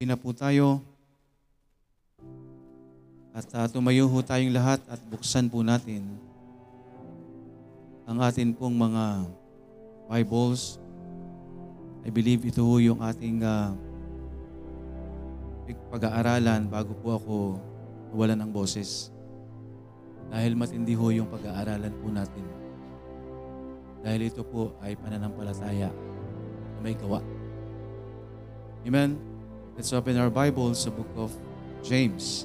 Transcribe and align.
na 0.00 0.16
po 0.16 0.32
tayo. 0.32 0.80
At 3.36 3.44
uh, 3.52 3.68
tumayo 3.68 4.08
ho 4.08 4.18
tayong 4.24 4.56
lahat 4.56 4.80
at 4.88 4.96
buksan 5.12 5.52
po 5.52 5.60
natin 5.60 6.16
ang 8.08 8.16
atin 8.24 8.56
pong 8.56 8.80
mga 8.80 9.28
Bibles. 10.08 10.80
I 12.00 12.08
believe 12.08 12.48
ito 12.48 12.64
ho 12.64 12.80
yung 12.80 13.04
ating 13.04 13.44
uh, 13.44 13.76
pag-aaralan 15.92 16.64
bago 16.72 16.96
po 16.96 17.20
ako 17.20 17.34
wala 18.16 18.32
ng 18.40 18.48
boses. 18.48 19.12
Dahil 20.32 20.56
matindi 20.56 20.96
ho 20.96 21.12
yung 21.12 21.28
pag-aaralan 21.28 21.92
po 22.00 22.08
natin. 22.08 22.44
Dahil 24.00 24.32
ito 24.32 24.48
po 24.48 24.72
ay 24.80 24.96
pananampalataya 24.96 25.92
na 26.72 26.78
may 26.80 26.96
gawa. 26.96 27.20
Amen? 28.88 29.29
Let's 29.80 29.96
open 29.96 30.20
our 30.20 30.28
Bibles 30.28 30.84
sa 30.84 30.92
book 30.92 31.08
of 31.16 31.32
James. 31.80 32.44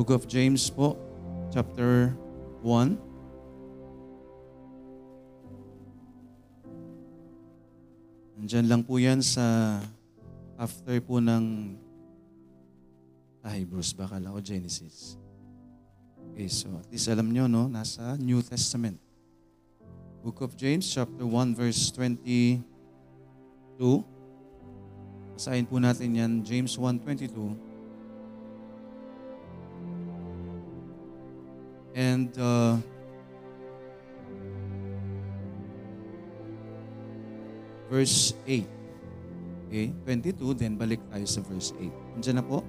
Book 0.00 0.08
of 0.08 0.24
James 0.24 0.64
po, 0.72 0.96
chapter 1.52 2.08
1. 2.64 2.96
Nandyan 8.40 8.64
lang 8.64 8.80
po 8.80 8.96
yan 8.96 9.20
sa 9.20 9.76
after 10.56 11.04
po 11.04 11.20
ng 11.20 11.76
ay, 13.44 13.68
Bruce, 13.68 13.92
baka 13.92 14.16
o 14.24 14.40
Genesis. 14.40 15.20
Okay, 16.32 16.48
so 16.48 16.72
at 16.80 16.88
least 16.88 17.12
alam 17.12 17.28
nyo, 17.28 17.44
no, 17.44 17.68
nasa 17.68 18.16
New 18.16 18.40
Testament. 18.40 19.03
Book 20.24 20.40
of 20.40 20.56
James, 20.56 20.88
chapter 20.88 21.28
1, 21.28 21.52
verse 21.52 21.92
22. 21.92 22.64
Basahin 25.36 25.68
po 25.68 25.76
natin 25.76 26.16
yan, 26.16 26.40
James 26.40 26.80
1.22. 26.80 27.52
And 31.92 32.32
uh, 32.40 32.80
verse 37.92 38.32
8. 38.48 38.64
Okay, 39.68 39.92
22, 40.08 40.56
then 40.56 40.80
balik 40.80 41.04
tayo 41.12 41.28
sa 41.28 41.44
verse 41.44 41.76
8. 41.76 42.16
Andiyan 42.16 42.40
na 42.40 42.44
po? 42.48 42.64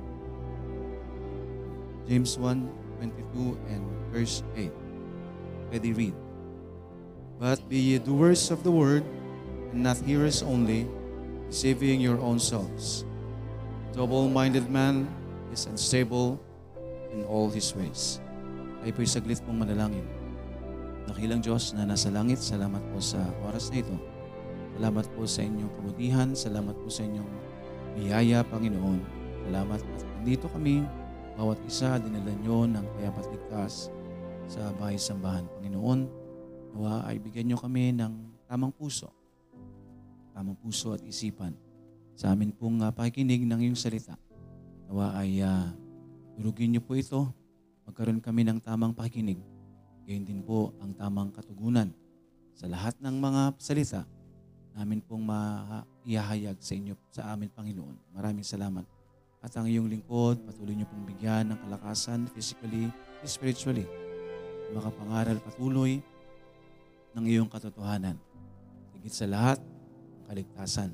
James 2.03 2.35
1, 2.35 2.67
22 2.99 3.55
and 3.71 3.83
verse 4.11 4.43
8. 4.59 4.67
Ready 5.71 5.95
read. 5.95 6.24
But 7.35 7.67
be 7.67 7.95
ye 7.95 7.97
doers 7.99 8.47
of 8.51 8.63
the 8.63 8.71
word, 8.71 9.03
and 9.75 9.83
not 9.83 9.99
hearers 9.99 10.39
only, 10.39 10.87
deceiving 11.51 11.99
your 11.99 12.19
own 12.23 12.39
selves. 12.39 13.03
Double-minded 13.91 14.71
man 14.71 15.07
is 15.51 15.67
unstable 15.67 16.39
in 17.11 17.23
all 17.27 17.51
his 17.51 17.75
ways. 17.75 18.19
Ay 18.83 18.91
po'y 18.91 19.07
saglit 19.07 19.39
pong 19.43 19.59
manalangin. 19.59 20.03
Nakilang 21.07 21.43
Diyos 21.43 21.75
na 21.75 21.85
nasa 21.85 22.11
langit, 22.11 22.41
salamat 22.41 22.81
po 22.91 22.99
sa 22.99 23.19
oras 23.45 23.71
na 23.71 23.83
ito. 23.83 23.95
Salamat 24.75 25.05
po 25.15 25.23
sa 25.23 25.39
inyong 25.45 25.71
kabutihan, 25.79 26.29
salamat 26.35 26.75
po 26.75 26.91
sa 26.91 27.07
inyong 27.07 27.31
biyaya, 27.95 28.43
Panginoon. 28.47 28.99
Salamat 29.47 29.79
at 29.79 30.03
nandito 30.19 30.51
kami, 30.51 30.83
bawat 31.39 31.59
isa 31.63 31.95
dinala 31.99 32.31
nyo 32.43 32.67
ng 32.67 32.85
kaya 32.99 33.11
patigkas 33.15 33.93
sa 34.51 34.71
bahay 34.75 34.99
sambahan. 34.99 35.47
Panginoon, 35.59 36.24
Nawa 36.75 37.07
ay 37.07 37.23
bigyan 37.23 37.55
nyo 37.55 37.57
kami 37.57 37.95
ng 37.95 38.43
tamang 38.51 38.75
puso, 38.75 39.07
tamang 40.35 40.59
puso 40.59 40.91
at 40.91 41.01
isipan 41.07 41.55
sa 42.19 42.35
amin 42.35 42.51
pong 42.51 42.83
uh, 42.83 42.91
pakikinig 42.91 43.47
ng 43.47 43.63
iyong 43.63 43.79
salita. 43.79 44.19
Nawa 44.91 45.15
ay 45.15 45.39
uh, 45.39 45.71
durugin 46.35 46.75
nyo 46.75 46.83
po 46.83 46.99
ito, 46.99 47.31
magkaroon 47.87 48.19
kami 48.19 48.43
ng 48.43 48.59
tamang 48.59 48.91
pakikinig. 48.91 49.39
Gayon 50.03 50.27
din 50.27 50.43
po 50.43 50.75
ang 50.83 50.91
tamang 50.91 51.31
katugunan 51.31 51.95
sa 52.51 52.67
lahat 52.67 52.99
ng 52.99 53.15
mga 53.23 53.55
salita 53.55 54.03
namin 54.75 54.99
pong 54.99 55.23
maihahayag 55.23 56.59
sa 56.59 56.75
inyo, 56.75 56.99
sa 57.07 57.31
amin, 57.31 57.47
Panginoon. 57.47 58.11
Maraming 58.11 58.43
salamat. 58.43 58.83
At 59.39 59.55
ang 59.55 59.71
iyong 59.71 59.87
lingkod, 59.87 60.43
patuloy 60.43 60.75
niyo 60.75 60.91
pong 60.91 61.07
bigyan 61.07 61.47
ng 61.47 61.57
kalakasan 61.63 62.27
physically, 62.35 62.91
spiritually. 63.23 63.87
Makapangaral 64.75 65.39
patuloy 65.39 66.03
ng 67.15 67.25
iyong 67.25 67.49
katotohanan. 67.49 68.19
Higit 68.93 69.15
sa 69.15 69.25
lahat, 69.25 69.57
kaligtasan. 70.27 70.91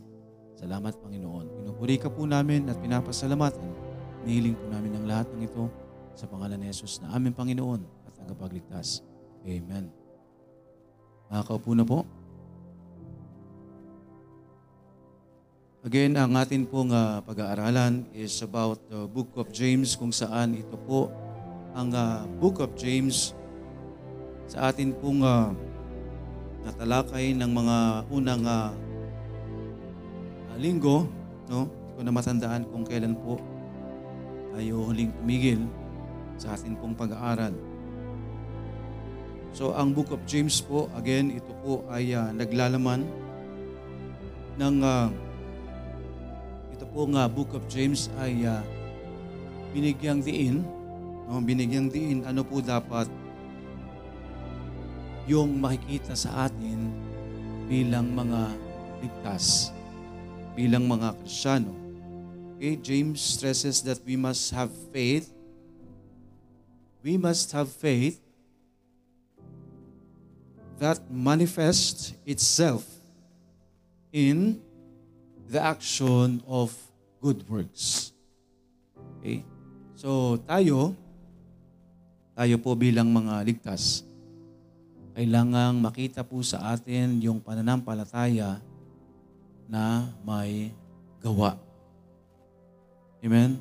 Salamat, 0.54 0.94
Panginoon. 1.02 1.66
Pinupuri 1.66 1.98
ka 1.98 2.14
po 2.14 2.30
namin 2.30 2.70
at 2.70 2.78
pinapasalamatan. 2.78 3.66
Nihiling 4.22 4.54
po 4.54 4.70
namin 4.70 4.94
ang 5.02 5.06
lahat 5.10 5.28
ng 5.34 5.42
ito 5.50 5.66
sa 6.14 6.30
pangalan 6.30 6.62
ni 6.62 6.70
Jesus 6.70 7.02
na 7.02 7.10
aming 7.18 7.34
Panginoon 7.34 7.82
at 8.06 8.14
tagapagligtas. 8.22 9.02
Amen. 9.42 9.90
Makakaupo 11.34 11.74
na 11.74 11.82
po. 11.82 12.06
Again, 15.82 16.14
ang 16.14 16.38
atin 16.38 16.70
pong 16.70 16.94
uh, 16.94 17.26
pag-aaralan 17.26 18.06
is 18.14 18.46
about 18.46 18.78
the 18.86 19.10
book 19.10 19.34
of 19.34 19.50
James 19.50 19.98
kung 19.98 20.14
saan 20.14 20.54
ito 20.54 20.78
po 20.78 21.10
ang 21.74 21.90
uh, 21.90 22.22
book 22.38 22.62
of 22.62 22.78
James 22.78 23.34
sa 24.46 24.70
atin 24.70 24.94
pong 24.94 25.26
uh, 25.26 25.50
natalakay 26.62 27.34
ng 27.34 27.52
mga 27.52 27.78
unang 28.14 28.44
uh, 28.46 28.70
linggo, 30.62 31.10
no? 31.50 31.66
Hindi 31.66 31.92
ko 31.98 32.02
na 32.06 32.14
matandaan 32.14 32.64
kung 32.70 32.86
kailan 32.86 33.18
po 33.18 33.42
tayo 34.52 34.86
huling 34.92 35.10
tumigil 35.16 35.62
sa 36.38 36.54
atin 36.54 36.78
pong 36.78 36.94
pag-aaral. 36.94 37.54
So 39.52 39.76
ang 39.76 39.92
Book 39.92 40.14
of 40.16 40.22
James 40.30 40.64
po, 40.64 40.88
again, 40.96 41.34
ito 41.36 41.52
po 41.60 41.84
ay 41.92 42.16
uh, 42.16 42.32
naglalaman 42.32 43.04
ng 44.56 44.76
uh, 44.80 45.08
ito 46.72 46.86
po 46.88 47.06
nga 47.12 47.28
Book 47.28 47.52
of 47.58 47.64
James 47.68 48.08
ay 48.22 48.48
uh, 48.48 48.64
binigyang 49.76 50.24
diin, 50.24 50.64
no? 51.28 51.40
binigyang 51.44 51.92
diin 51.92 52.24
ano 52.24 52.44
po 52.44 52.64
dapat 52.64 53.08
yung 55.30 55.62
makikita 55.62 56.18
sa 56.18 56.50
atin 56.50 56.90
bilang 57.70 58.10
mga 58.12 58.52
ligtas, 59.02 59.70
bilang 60.58 60.90
mga 60.90 61.14
Krisyano. 61.22 61.74
Okay, 62.58 62.78
James 62.78 63.18
stresses 63.18 63.82
that 63.82 63.98
we 64.06 64.14
must 64.14 64.54
have 64.54 64.70
faith. 64.94 65.34
We 67.02 67.18
must 67.18 67.50
have 67.58 67.70
faith 67.74 68.22
that 70.78 71.02
manifests 71.10 72.14
itself 72.26 72.86
in 74.14 74.62
the 75.50 75.62
action 75.62 76.42
of 76.46 76.74
good 77.22 77.42
works. 77.50 78.14
Okay? 79.18 79.46
So 79.98 80.38
tayo, 80.46 80.94
tayo 82.34 82.56
po 82.62 82.74
bilang 82.74 83.10
mga 83.10 83.46
ligtas, 83.46 84.06
kailangang 85.12 85.84
makita 85.84 86.24
po 86.24 86.40
sa 86.40 86.72
atin 86.72 87.20
yung 87.20 87.44
pananampalataya 87.44 88.64
na 89.68 90.08
may 90.24 90.72
gawa. 91.20 91.60
Amen? 93.20 93.60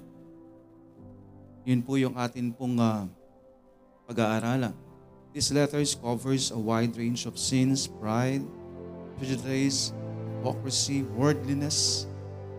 Yun 1.66 1.80
po 1.82 1.98
yung 1.98 2.14
atin 2.14 2.54
pong 2.54 2.78
uh, 2.78 3.06
pag-aaralan. 4.06 4.74
This 5.30 5.54
letters 5.54 5.94
covers 5.94 6.50
a 6.50 6.58
wide 6.58 6.94
range 6.98 7.26
of 7.26 7.38
sins, 7.38 7.86
pride, 7.86 8.42
prejudice, 9.14 9.94
hypocrisy, 10.38 11.06
worldliness, 11.14 12.10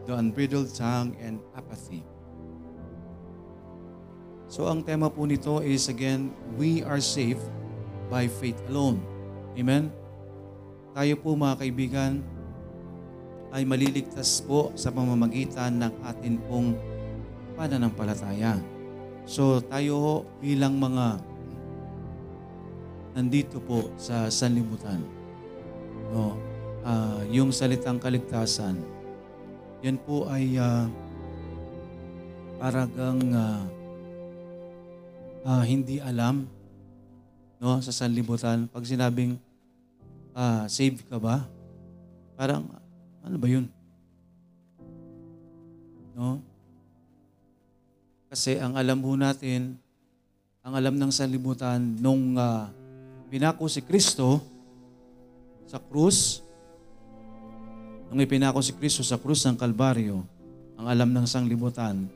the 0.08 0.16
unbridled 0.16 0.72
tongue, 0.72 1.18
and 1.20 1.44
apathy. 1.58 2.04
So 4.52 4.68
ang 4.68 4.84
tema 4.84 5.12
po 5.12 5.24
nito 5.28 5.60
is 5.64 5.88
again, 5.88 6.32
we 6.60 6.84
are 6.84 7.00
saved 7.00 7.44
by 8.12 8.28
faith 8.28 8.60
alone. 8.68 9.00
Amen? 9.56 9.88
Tayo 10.92 11.16
po 11.24 11.31
mga 11.40 11.63
kaibigan 11.63 12.19
ay 13.56 13.63
maliligtas 13.63 14.44
po 14.44 14.75
sa 14.75 14.92
pamamagitan 14.92 15.80
ng 15.80 15.94
atin 16.04 16.36
pong 16.52 16.75
pananampalataya. 17.56 18.60
So 19.24 19.63
tayo 19.63 20.28
bilang 20.44 20.75
mga 20.75 21.24
nandito 23.16 23.63
po 23.63 23.88
sa 23.96 24.28
sanlibutan. 24.28 25.00
No, 26.12 26.36
uh, 26.84 27.24
yung 27.31 27.56
salitang 27.56 28.00
kaligtasan, 28.00 28.75
yan 29.80 29.96
po 30.04 30.28
ay 30.28 30.60
uh, 30.60 30.92
paragang 32.60 33.19
uh, 33.31 33.63
uh, 35.48 35.63
hindi 35.63 36.04
alam 36.04 36.48
no, 37.62 37.78
sa 37.78 37.94
sanlibutan, 37.94 38.66
pag 38.66 38.81
sinabing 38.81 39.38
ah, 40.34 40.66
save 40.66 41.06
ka 41.06 41.22
ba? 41.22 41.46
Parang, 42.34 42.66
ano 43.22 43.38
ba 43.38 43.46
yun? 43.46 43.69
No? 46.18 46.42
Kasi 48.34 48.58
ang 48.58 48.74
alam 48.74 48.98
ho 48.98 49.13
natin, 49.13 49.78
ang 50.66 50.74
alam 50.74 50.98
ng 50.98 51.13
sanlibutan, 51.13 51.78
nung 52.02 52.34
ah, 52.34 52.74
pinako 53.30 53.69
si 53.69 53.86
Kristo 53.86 54.42
sa 55.69 55.78
krus, 55.78 56.42
nung 58.10 58.18
ipinako 58.25 58.66
si 58.66 58.74
Kristo 58.74 59.06
sa 59.06 59.22
krus 59.22 59.46
ng 59.46 59.54
Kalbaryo, 59.54 60.25
ang 60.81 60.90
alam 60.90 61.13
ng 61.13 61.30
sanglibutan, 61.30 62.10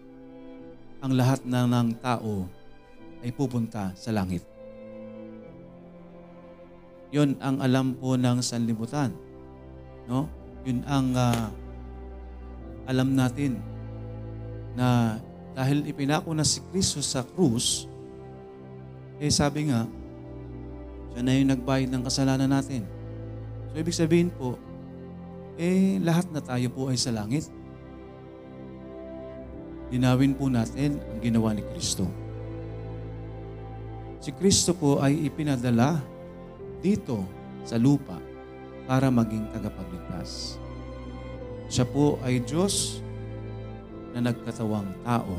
ang 1.05 1.11
lahat 1.13 1.45
na 1.45 1.69
ng 1.69 2.01
tao 2.01 2.49
ay 3.21 3.29
pupunta 3.29 3.93
sa 3.93 4.09
langit. 4.09 4.54
Yun 7.15 7.39
ang 7.39 7.63
alam 7.63 7.95
po 7.95 8.19
ng 8.19 8.43
sanlibutan. 8.43 9.15
No? 10.03 10.27
Yun 10.67 10.83
ang 10.83 11.15
ah, 11.15 11.47
alam 12.91 13.15
natin 13.15 13.63
na 14.75 15.15
dahil 15.55 15.87
ipinako 15.87 16.35
na 16.35 16.43
si 16.43 16.59
Kristo 16.67 16.99
sa 16.99 17.23
krus, 17.23 17.87
eh 19.23 19.31
sabi 19.31 19.71
nga, 19.71 19.87
siya 21.15 21.23
na 21.23 21.31
yung 21.39 21.55
nagbayad 21.55 21.87
ng 21.87 22.03
kasalanan 22.03 22.51
natin. 22.51 22.83
So 23.71 23.79
ibig 23.79 23.95
sabihin 23.95 24.27
po, 24.35 24.59
eh 25.55 25.95
lahat 26.03 26.27
na 26.35 26.43
tayo 26.43 26.67
po 26.67 26.91
ay 26.91 26.99
sa 26.99 27.15
langit. 27.15 27.47
Dinawin 29.87 30.35
po 30.35 30.51
natin 30.51 30.99
ang 30.99 31.19
ginawa 31.23 31.55
ni 31.55 31.63
Kristo. 31.63 32.03
Si 34.19 34.35
Kristo 34.35 34.75
po 34.75 34.99
ay 34.99 35.31
ipinadala 35.31 36.03
dito 36.85 37.25
sa 37.65 37.81
lupa 37.81 38.21
para 38.85 39.09
maging 39.09 39.49
tagapagligtas. 39.49 40.61
Siya 41.65 41.89
po 41.89 42.21
ay 42.21 42.45
Diyos 42.45 43.01
na 44.13 44.29
nagkatawang 44.29 44.93
tao. 45.01 45.33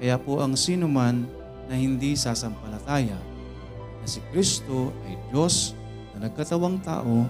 Kaya 0.00 0.16
po 0.16 0.40
ang 0.40 0.56
sino 0.56 0.88
man 0.88 1.28
na 1.68 1.76
hindi 1.76 2.16
sasampalataya 2.16 3.20
na 4.00 4.06
si 4.08 4.24
Kristo 4.32 4.96
ay 5.04 5.20
Diyos 5.28 5.76
na 6.16 6.24
nagkatawang 6.24 6.80
tao 6.80 7.28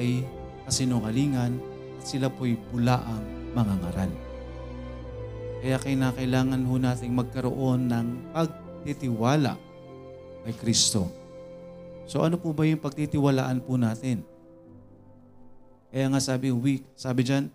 ay 0.00 0.24
kasinungalingan 0.64 1.60
at 2.00 2.04
sila 2.08 2.32
po'y 2.32 2.56
bulaang 2.72 3.52
mga 3.52 3.74
ngaral. 3.84 4.12
Kaya 5.60 5.76
kailangan 6.16 6.64
ho 6.64 6.74
nating 6.80 7.12
magkaroon 7.12 7.92
ng 7.92 8.32
pagtitiwala 8.32 9.68
kay 10.48 10.54
Kristo. 10.56 11.17
So 12.08 12.24
ano 12.24 12.40
po 12.40 12.56
ba 12.56 12.64
yung 12.64 12.80
pagtitiwalaan 12.80 13.60
po 13.60 13.76
natin? 13.76 14.24
Kaya 15.92 16.08
nga 16.08 16.20
sabi, 16.24 16.48
we, 16.48 16.80
sabi 16.96 17.20
dyan, 17.20 17.52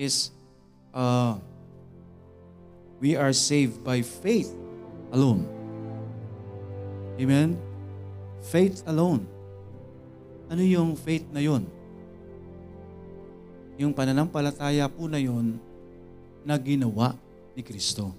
is 0.00 0.32
uh, 0.96 1.36
we 2.96 3.12
are 3.20 3.36
saved 3.36 3.84
by 3.84 4.00
faith 4.00 4.48
alone. 5.12 5.44
Amen? 7.20 7.60
Faith 8.48 8.80
alone. 8.88 9.28
Ano 10.48 10.64
yung 10.64 10.96
faith 10.96 11.28
na 11.28 11.44
yun? 11.44 11.68
Yung 13.76 13.92
pananampalataya 13.92 14.88
po 14.88 15.04
na 15.04 15.20
yun 15.20 15.60
na 16.48 16.56
ginawa 16.56 17.12
ni 17.52 17.60
Kristo. 17.60 18.16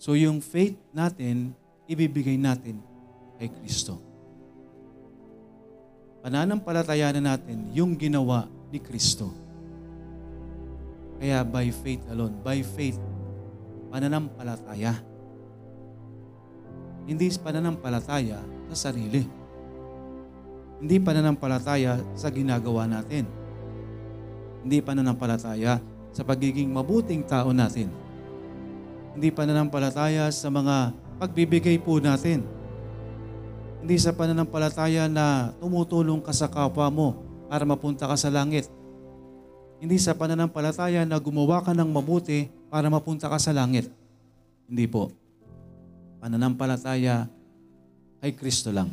So 0.00 0.16
yung 0.16 0.40
faith 0.40 0.76
natin, 0.96 1.52
ibibigay 1.84 2.40
natin 2.40 2.80
kay 3.36 3.52
Kristo. 3.52 4.07
Pananampalataya 6.22 7.14
na 7.14 7.34
natin 7.34 7.70
yung 7.70 7.94
ginawa 7.94 8.50
ni 8.74 8.82
Kristo. 8.82 9.30
Kaya 11.18 11.42
by 11.42 11.70
faith 11.74 12.02
alone, 12.10 12.38
by 12.42 12.62
faith, 12.62 12.98
pananampalataya. 13.90 14.94
Hindi 17.08 17.26
pananampalataya 17.40 18.38
sa 18.70 18.90
sarili. 18.90 19.24
Hindi 20.78 20.96
pananampalataya 21.02 21.98
sa 22.14 22.28
ginagawa 22.30 22.86
natin. 22.86 23.26
Hindi 24.62 24.78
pananampalataya 24.78 25.82
sa 26.14 26.22
pagiging 26.22 26.70
mabuting 26.70 27.26
tao 27.26 27.50
natin. 27.50 27.90
Hindi 29.18 29.34
pananampalataya 29.34 30.30
sa 30.30 30.50
mga 30.52 30.94
pagbibigay 31.18 31.82
po 31.82 31.98
natin. 31.98 32.57
Hindi 33.78 33.94
sa 34.02 34.10
pananampalataya 34.10 35.06
na 35.06 35.54
tumutulong 35.62 36.18
ka 36.18 36.34
sa 36.34 36.50
kapwa 36.50 36.90
mo 36.90 37.08
para 37.46 37.62
mapunta 37.62 38.10
ka 38.10 38.18
sa 38.18 38.26
langit. 38.26 38.66
Hindi 39.78 40.02
sa 40.02 40.18
pananampalataya 40.18 41.06
na 41.06 41.16
gumawa 41.22 41.62
ka 41.62 41.70
ng 41.70 41.86
mabuti 41.86 42.50
para 42.66 42.90
mapunta 42.90 43.30
ka 43.30 43.38
sa 43.38 43.54
langit. 43.54 43.86
Hindi 44.66 44.90
po. 44.90 45.14
Pananampalataya 46.18 47.30
kay 48.18 48.34
Kristo 48.34 48.74
lang. 48.74 48.90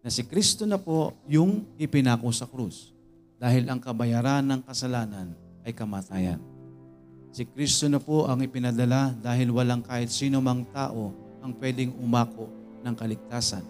Na 0.00 0.08
si 0.08 0.24
Kristo 0.24 0.64
na 0.64 0.80
po 0.80 1.12
yung 1.28 1.68
ipinako 1.76 2.32
sa 2.32 2.48
krus. 2.48 2.96
Dahil 3.36 3.68
ang 3.68 3.76
kabayaran 3.76 4.40
ng 4.40 4.60
kasalanan 4.64 5.36
ay 5.68 5.76
kamatayan. 5.76 6.40
Si 7.28 7.44
Kristo 7.44 7.86
na 7.92 8.00
po 8.00 8.24
ang 8.24 8.40
ipinadala 8.40 9.12
dahil 9.20 9.52
walang 9.52 9.84
kahit 9.84 10.08
sino 10.08 10.40
mang 10.40 10.64
tao 10.72 11.12
ang 11.44 11.52
pwedeng 11.60 11.92
umako 12.00 12.59
ng 12.84 12.94
kaligtasan. 12.96 13.64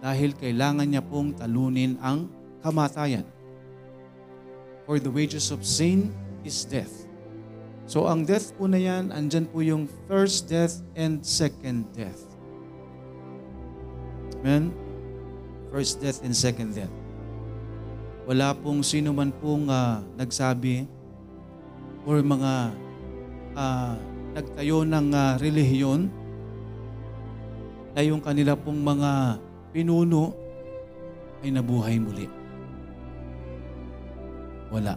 Dahil 0.00 0.32
kailangan 0.32 0.88
niya 0.88 1.04
pong 1.04 1.36
talunin 1.36 2.00
ang 2.00 2.28
kamatayan. 2.64 3.24
For 4.88 4.96
the 4.96 5.12
wages 5.12 5.52
of 5.52 5.62
sin 5.62 6.10
is 6.42 6.64
death. 6.64 7.04
So 7.90 8.06
ang 8.06 8.24
death 8.24 8.54
po 8.54 8.70
na 8.70 8.78
yan, 8.78 9.10
andyan 9.10 9.50
po 9.50 9.60
yung 9.60 9.90
first 10.06 10.46
death 10.46 10.78
and 10.94 11.20
second 11.26 11.90
death. 11.90 12.22
Amen? 14.40 14.72
First 15.68 16.00
death 16.00 16.22
and 16.24 16.32
second 16.32 16.72
death. 16.72 16.92
Wala 18.30 18.54
pong 18.54 18.86
sino 18.86 19.10
man 19.10 19.34
pong 19.42 19.66
uh, 19.66 20.06
nagsabi 20.14 20.86
or 22.06 22.22
mga 22.22 22.72
uh, 23.58 23.94
nagtayo 24.38 24.86
ng 24.86 25.10
uh, 25.10 25.34
relihiyon 25.42 26.08
na 27.94 28.00
yung 28.06 28.22
kanila 28.22 28.54
pong 28.54 28.78
mga 28.78 29.40
pinuno 29.74 30.34
ay 31.42 31.50
nabuhay 31.50 31.96
muli. 31.98 32.26
Wala. 34.70 34.94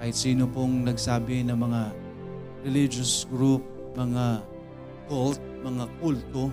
Kahit 0.00 0.16
sino 0.16 0.48
pong 0.48 0.84
nagsabi 0.84 1.44
ng 1.44 1.56
mga 1.56 1.82
religious 2.64 3.24
group, 3.28 3.64
mga 3.96 4.44
cult, 5.08 5.40
mga 5.64 5.84
kulto 6.00 6.52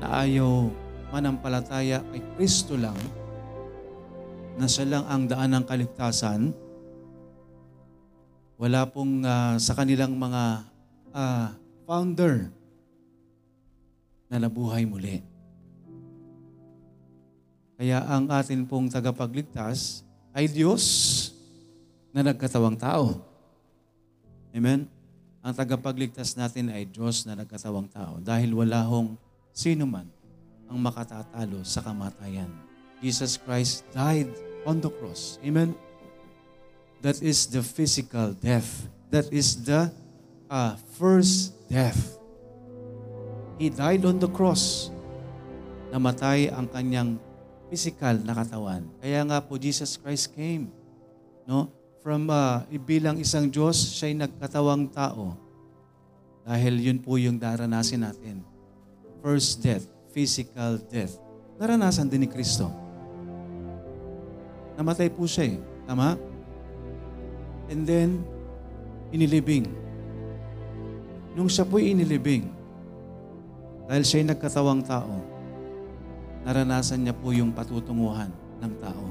na 0.00 0.24
ayaw 0.24 0.68
manampalataya 1.08 2.04
kay 2.12 2.22
Kristo 2.36 2.76
lang, 2.76 2.96
na 4.58 4.66
siya 4.66 4.98
lang 4.98 5.04
ang 5.08 5.22
daan 5.30 5.54
ng 5.54 5.64
kaligtasan, 5.64 6.52
wala 8.58 8.82
pong 8.90 9.22
uh, 9.22 9.54
sa 9.56 9.72
kanilang 9.78 10.18
mga 10.18 10.66
uh, 11.14 11.48
founder 11.86 12.50
na 14.28 14.36
nabuhay 14.36 14.84
muli. 14.84 15.24
Kaya 17.78 18.04
ang 18.04 18.28
atin 18.28 18.66
pong 18.66 18.90
tagapagligtas 18.90 20.02
ay 20.34 20.50
Diyos 20.50 20.84
na 22.10 22.26
nagkatawang 22.26 22.76
tao. 22.76 23.22
Amen? 24.50 24.90
Ang 25.38 25.54
tagapagligtas 25.54 26.34
natin 26.34 26.74
ay 26.74 26.84
Diyos 26.90 27.22
na 27.24 27.38
nagkatawang 27.38 27.86
tao 27.88 28.18
dahil 28.18 28.50
wala 28.52 28.82
hong 28.82 29.14
sino 29.54 29.86
man 29.86 30.10
ang 30.66 30.76
makatatalo 30.82 31.62
sa 31.62 31.80
kamatayan. 31.80 32.50
Jesus 32.98 33.38
Christ 33.38 33.86
died 33.94 34.28
on 34.66 34.82
the 34.82 34.90
cross. 34.90 35.38
Amen? 35.46 35.72
That 36.98 37.22
is 37.22 37.46
the 37.46 37.62
physical 37.62 38.34
death. 38.34 38.90
That 39.14 39.30
is 39.30 39.54
the 39.62 39.94
uh, 40.50 40.74
first 40.98 41.54
death. 41.70 42.17
He 43.58 43.74
died 43.74 44.06
on 44.06 44.22
the 44.22 44.30
cross. 44.30 44.94
Namatay 45.90 46.54
ang 46.54 46.70
kanyang 46.70 47.18
physical 47.66 48.22
na 48.22 48.32
katawan. 48.32 48.86
Kaya 49.02 49.26
nga 49.26 49.42
po 49.42 49.58
Jesus 49.58 49.98
Christ 49.98 50.30
came. 50.32 50.70
No? 51.42 51.74
From 51.98 52.30
uh, 52.30 52.62
bilang 52.86 53.18
isang 53.18 53.50
Diyos, 53.50 53.76
siya'y 53.98 54.14
nagkatawang 54.14 54.88
tao. 54.94 55.34
Dahil 56.46 56.80
yun 56.80 57.02
po 57.02 57.18
yung 57.18 57.36
daranasin 57.36 58.06
natin. 58.06 58.40
First 59.20 59.60
death, 59.60 59.84
physical 60.14 60.78
death. 60.88 61.18
Naranasan 61.58 62.06
din 62.06 62.24
ni 62.24 62.28
Kristo. 62.30 62.70
Namatay 64.78 65.10
po 65.10 65.26
siya 65.26 65.52
eh. 65.52 65.58
Tama? 65.84 66.14
And 67.68 67.82
then, 67.82 68.22
inilibing. 69.10 69.66
Nung 71.34 71.50
siya 71.50 71.66
po'y 71.66 71.92
inilibing, 71.92 72.57
dahil 73.88 74.04
siya'y 74.04 74.28
nagkatawang 74.28 74.84
tao, 74.84 75.24
naranasan 76.44 77.08
niya 77.08 77.16
po 77.16 77.32
yung 77.32 77.56
patutunguhan 77.56 78.28
ng 78.60 78.72
tao. 78.84 79.04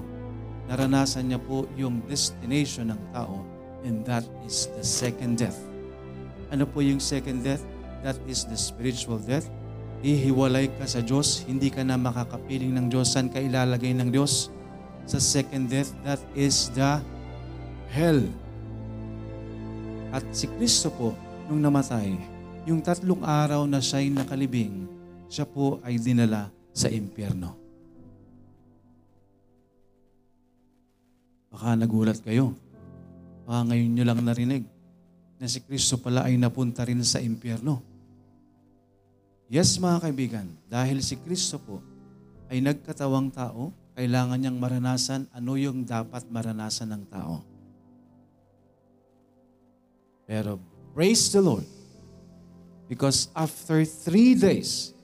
Naranasan 0.69 1.33
niya 1.33 1.41
po 1.41 1.65
yung 1.73 2.05
destination 2.05 2.93
ng 2.93 3.01
tao 3.09 3.41
and 3.81 4.05
that 4.05 4.21
is 4.45 4.69
the 4.77 4.85
second 4.85 5.41
death. 5.41 5.57
Ano 6.53 6.69
po 6.69 6.85
yung 6.85 7.01
second 7.01 7.41
death? 7.41 7.65
That 8.05 8.21
is 8.29 8.45
the 8.45 8.53
spiritual 8.53 9.17
death. 9.17 9.49
Ihiwalay 10.05 10.69
ka 10.77 10.85
sa 10.85 11.01
Diyos, 11.01 11.41
hindi 11.49 11.73
ka 11.73 11.81
na 11.81 11.97
makakapiling 11.97 12.77
ng 12.77 12.87
Diyos. 12.93 13.17
Saan 13.17 13.33
ka 13.33 13.41
ilalagay 13.41 13.97
ng 13.97 14.13
Diyos? 14.13 14.53
Sa 15.09 15.17
second 15.17 15.73
death, 15.73 15.89
that 16.05 16.21
is 16.37 16.69
the 16.77 17.01
hell. 17.89 18.21
At 20.13 20.21
si 20.29 20.45
Kristo 20.53 20.93
po, 20.93 21.17
nung 21.49 21.65
namatay, 21.65 22.36
yung 22.67 22.83
tatlong 22.83 23.23
araw 23.23 23.63
na 23.63 23.79
siya'y 23.79 24.11
nakalibing, 24.11 24.91
siya 25.31 25.47
po 25.47 25.79
ay 25.87 25.95
dinala 25.95 26.51
sa 26.75 26.91
impyerno. 26.91 27.55
Baka 31.47 31.79
nagulat 31.79 32.19
kayo. 32.19 32.51
Baka 33.47 33.71
ngayon 33.71 33.91
nyo 33.95 34.03
lang 34.03 34.19
narinig 34.19 34.67
na 35.39 35.47
si 35.47 35.63
Kristo 35.63 35.95
pala 35.95 36.27
ay 36.27 36.35
napunta 36.35 36.83
rin 36.83 36.99
sa 37.07 37.23
impyerno. 37.23 37.79
Yes 39.47 39.79
mga 39.79 40.03
kaibigan, 40.03 40.47
dahil 40.67 40.99
si 40.99 41.15
Kristo 41.23 41.55
po 41.63 41.79
ay 42.51 42.59
nagkatawang 42.59 43.31
tao, 43.31 43.71
kailangan 43.95 44.43
niyang 44.43 44.59
maranasan 44.59 45.23
ano 45.31 45.55
yung 45.55 45.87
dapat 45.87 46.27
maranasan 46.27 46.91
ng 46.91 47.03
tao. 47.07 47.39
Pero 50.27 50.59
praise 50.91 51.31
the 51.31 51.39
Lord, 51.39 51.76
because 52.87 53.29
after 53.35 53.83
three 53.85 54.35
days, 54.35 54.97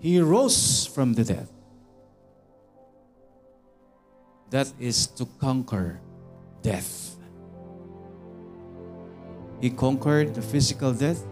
He 0.00 0.18
rose 0.18 0.88
from 0.88 1.12
the 1.12 1.24
dead. 1.24 1.46
That 4.48 4.72
is 4.80 5.06
to 5.20 5.28
conquer 5.38 6.00
death. 6.64 7.20
He 9.60 9.68
conquered 9.68 10.34
the 10.34 10.40
physical 10.40 10.96
death 10.96 11.22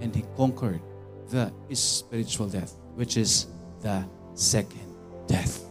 and 0.00 0.14
he 0.14 0.22
conquered 0.38 0.80
the 1.28 1.50
spiritual 1.74 2.46
death, 2.46 2.72
which 2.94 3.18
is 3.18 3.50
the 3.82 4.06
second 4.38 4.94
death. 5.26 5.66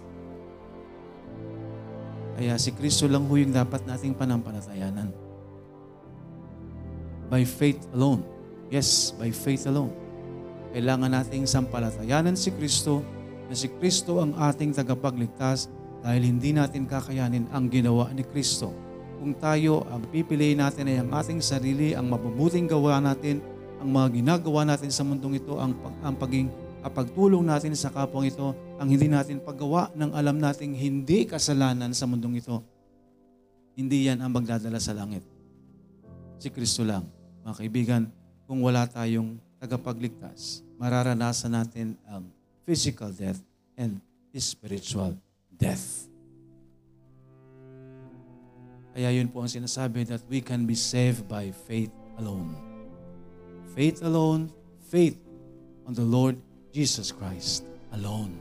Kaya 2.35 2.59
si 2.59 2.75
Kristo 2.75 3.07
lang 3.09 3.25
ho 3.25 3.33
yung 3.39 3.55
dapat 3.55 3.87
nating 3.87 4.13
panampalatayanan. 4.13 5.15
By 7.31 7.47
faith 7.47 7.87
alone. 7.95 8.36
Yes, 8.67 9.15
by 9.15 9.31
faith 9.31 9.63
alone. 9.67 9.91
Kailangan 10.75 11.11
nating 11.11 11.47
sampalatayanan 11.47 12.35
si 12.35 12.51
Kristo 12.51 12.99
na 13.47 13.55
si 13.55 13.71
Kristo 13.71 14.19
ang 14.19 14.35
ating 14.35 14.75
tagapagligtas 14.75 15.71
dahil 16.03 16.27
hindi 16.27 16.51
natin 16.51 16.83
kakayanin 16.83 17.47
ang 17.55 17.71
ginawa 17.71 18.11
ni 18.11 18.27
Kristo. 18.27 18.75
Kung 19.17 19.33
tayo 19.39 19.87
ang 19.87 20.03
pipiliin 20.11 20.61
natin 20.61 20.91
ay 20.91 20.99
ang 21.01 21.09
ating 21.15 21.39
sarili, 21.41 21.95
ang 21.95 22.11
mabubuting 22.11 22.67
gawa 22.67 22.99
natin, 22.99 23.41
ang 23.79 23.89
mga 23.89 24.07
ginagawa 24.21 24.67
natin 24.67 24.91
sa 24.91 25.01
mundong 25.07 25.39
ito, 25.39 25.57
ang, 25.57 25.73
pag, 25.73 25.93
ang 26.03 26.15
paging 26.19 26.49
ang 26.87 26.93
pagtulong 26.93 27.43
natin 27.43 27.73
sa 27.75 27.91
kapwang 27.91 28.29
ito, 28.29 28.55
ang 28.79 28.87
hindi 28.87 29.11
natin 29.11 29.43
paggawa 29.43 29.91
ng 29.91 30.13
alam 30.13 30.37
nating 30.39 30.71
hindi 30.71 31.27
kasalanan 31.27 31.91
sa 31.91 32.07
mundong 32.07 32.39
ito, 32.39 32.63
hindi 33.75 34.07
yan 34.07 34.23
ang 34.23 34.31
magdadala 34.31 34.79
sa 34.79 34.95
langit. 34.95 35.25
Si 36.37 36.47
Kristo 36.47 36.85
lang. 36.87 37.03
Mga 37.43 37.55
kaibigan, 37.59 38.01
kung 38.47 38.63
wala 38.63 38.87
tayong 38.87 39.35
tagapagligtas, 39.59 40.63
mararanasan 40.79 41.51
natin 41.51 41.99
ang 42.07 42.31
physical 42.63 43.11
death 43.11 43.43
and 43.75 43.99
spiritual 44.39 45.19
death. 45.51 46.07
Kaya 48.95 49.13
yun 49.13 49.29
po 49.29 49.43
ang 49.43 49.51
sinasabi 49.51 50.07
that 50.09 50.23
we 50.31 50.41
can 50.41 50.63
be 50.65 50.73
saved 50.73 51.27
by 51.27 51.51
faith 51.53 51.91
alone. 52.17 52.55
Faith 53.77 54.01
alone, 54.01 54.49
faith 54.89 55.19
on 55.85 55.93
the 55.93 56.07
Lord 56.07 56.39
Jesus 56.73 57.13
Christ 57.13 57.67
alone. 57.93 58.33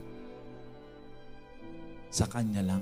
Sa 2.09 2.25
Kanya 2.25 2.63
lang. 2.65 2.81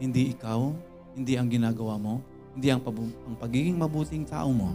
Hindi 0.00 0.32
ikaw, 0.32 0.72
hindi 1.12 1.36
ang 1.36 1.50
ginagawa 1.52 2.00
mo, 2.00 2.24
hindi 2.56 2.72
ang, 2.72 2.80
ang 2.84 3.36
pagiging 3.36 3.76
mabuting 3.76 4.24
tao 4.24 4.48
mo, 4.52 4.72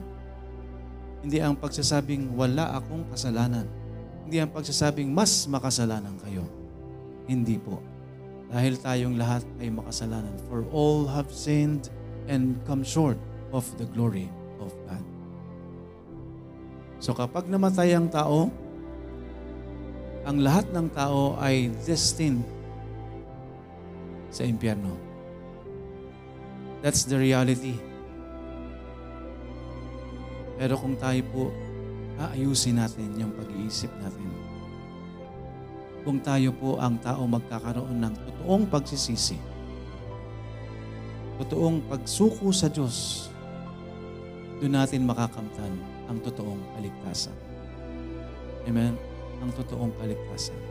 hindi 1.22 1.38
ang 1.38 1.54
pagsasabing 1.54 2.34
wala 2.34 2.74
akong 2.82 3.06
kasalanan. 3.13 3.70
Hindi 4.25 4.42
ang 4.42 4.50
pagsasabing 4.50 5.13
mas 5.13 5.46
makasalanan 5.46 6.18
kayo. 6.25 6.46
Hindi 7.30 7.62
po. 7.62 7.78
Dahil 8.50 8.82
tayong 8.82 9.16
lahat 9.16 9.46
ay 9.62 9.70
makasalanan. 9.70 10.34
For 10.50 10.66
all 10.74 11.06
have 11.08 11.30
sinned 11.30 11.94
and 12.25 12.58
come 12.66 12.82
short 12.82 13.22
of 13.54 13.63
the 13.78 13.86
glory 13.94 14.28
of 14.58 14.74
God. 14.90 15.04
So 16.98 17.13
kapag 17.13 17.50
namatay 17.50 17.94
ang 17.94 18.10
tao, 18.10 18.50
ang 20.22 20.38
lahat 20.42 20.70
ng 20.74 20.90
tao 20.94 21.38
ay 21.42 21.74
destined 21.86 22.46
sa 24.30 24.46
impyerno. 24.46 24.94
That's 26.82 27.06
the 27.06 27.18
reality. 27.18 27.90
Pero 30.62 30.77
kung 30.77 30.94
tayo 30.94 31.25
po, 31.34 31.44
aayusin 32.22 32.77
natin 32.77 33.18
yung 33.18 33.34
pag-iisip 33.34 33.89
natin. 33.98 34.30
Kung 36.06 36.22
tayo 36.22 36.53
po 36.53 36.77
ang 36.77 37.01
tao 37.01 37.25
magkakaroon 37.25 37.98
ng 37.98 38.13
totoong 38.13 38.70
pagsisisi, 38.70 39.41
totoong 41.41 41.82
pagsuko 41.89 42.53
sa 42.53 42.70
Diyos, 42.70 43.25
doon 44.62 44.77
natin 44.77 45.01
makakamtan 45.10 45.74
ang 46.06 46.22
totoong 46.22 46.62
kaligtasan. 46.77 47.34
Amen? 48.70 48.94
Ang 49.41 49.50
totoong 49.58 49.98
kaligtasan. 49.98 50.62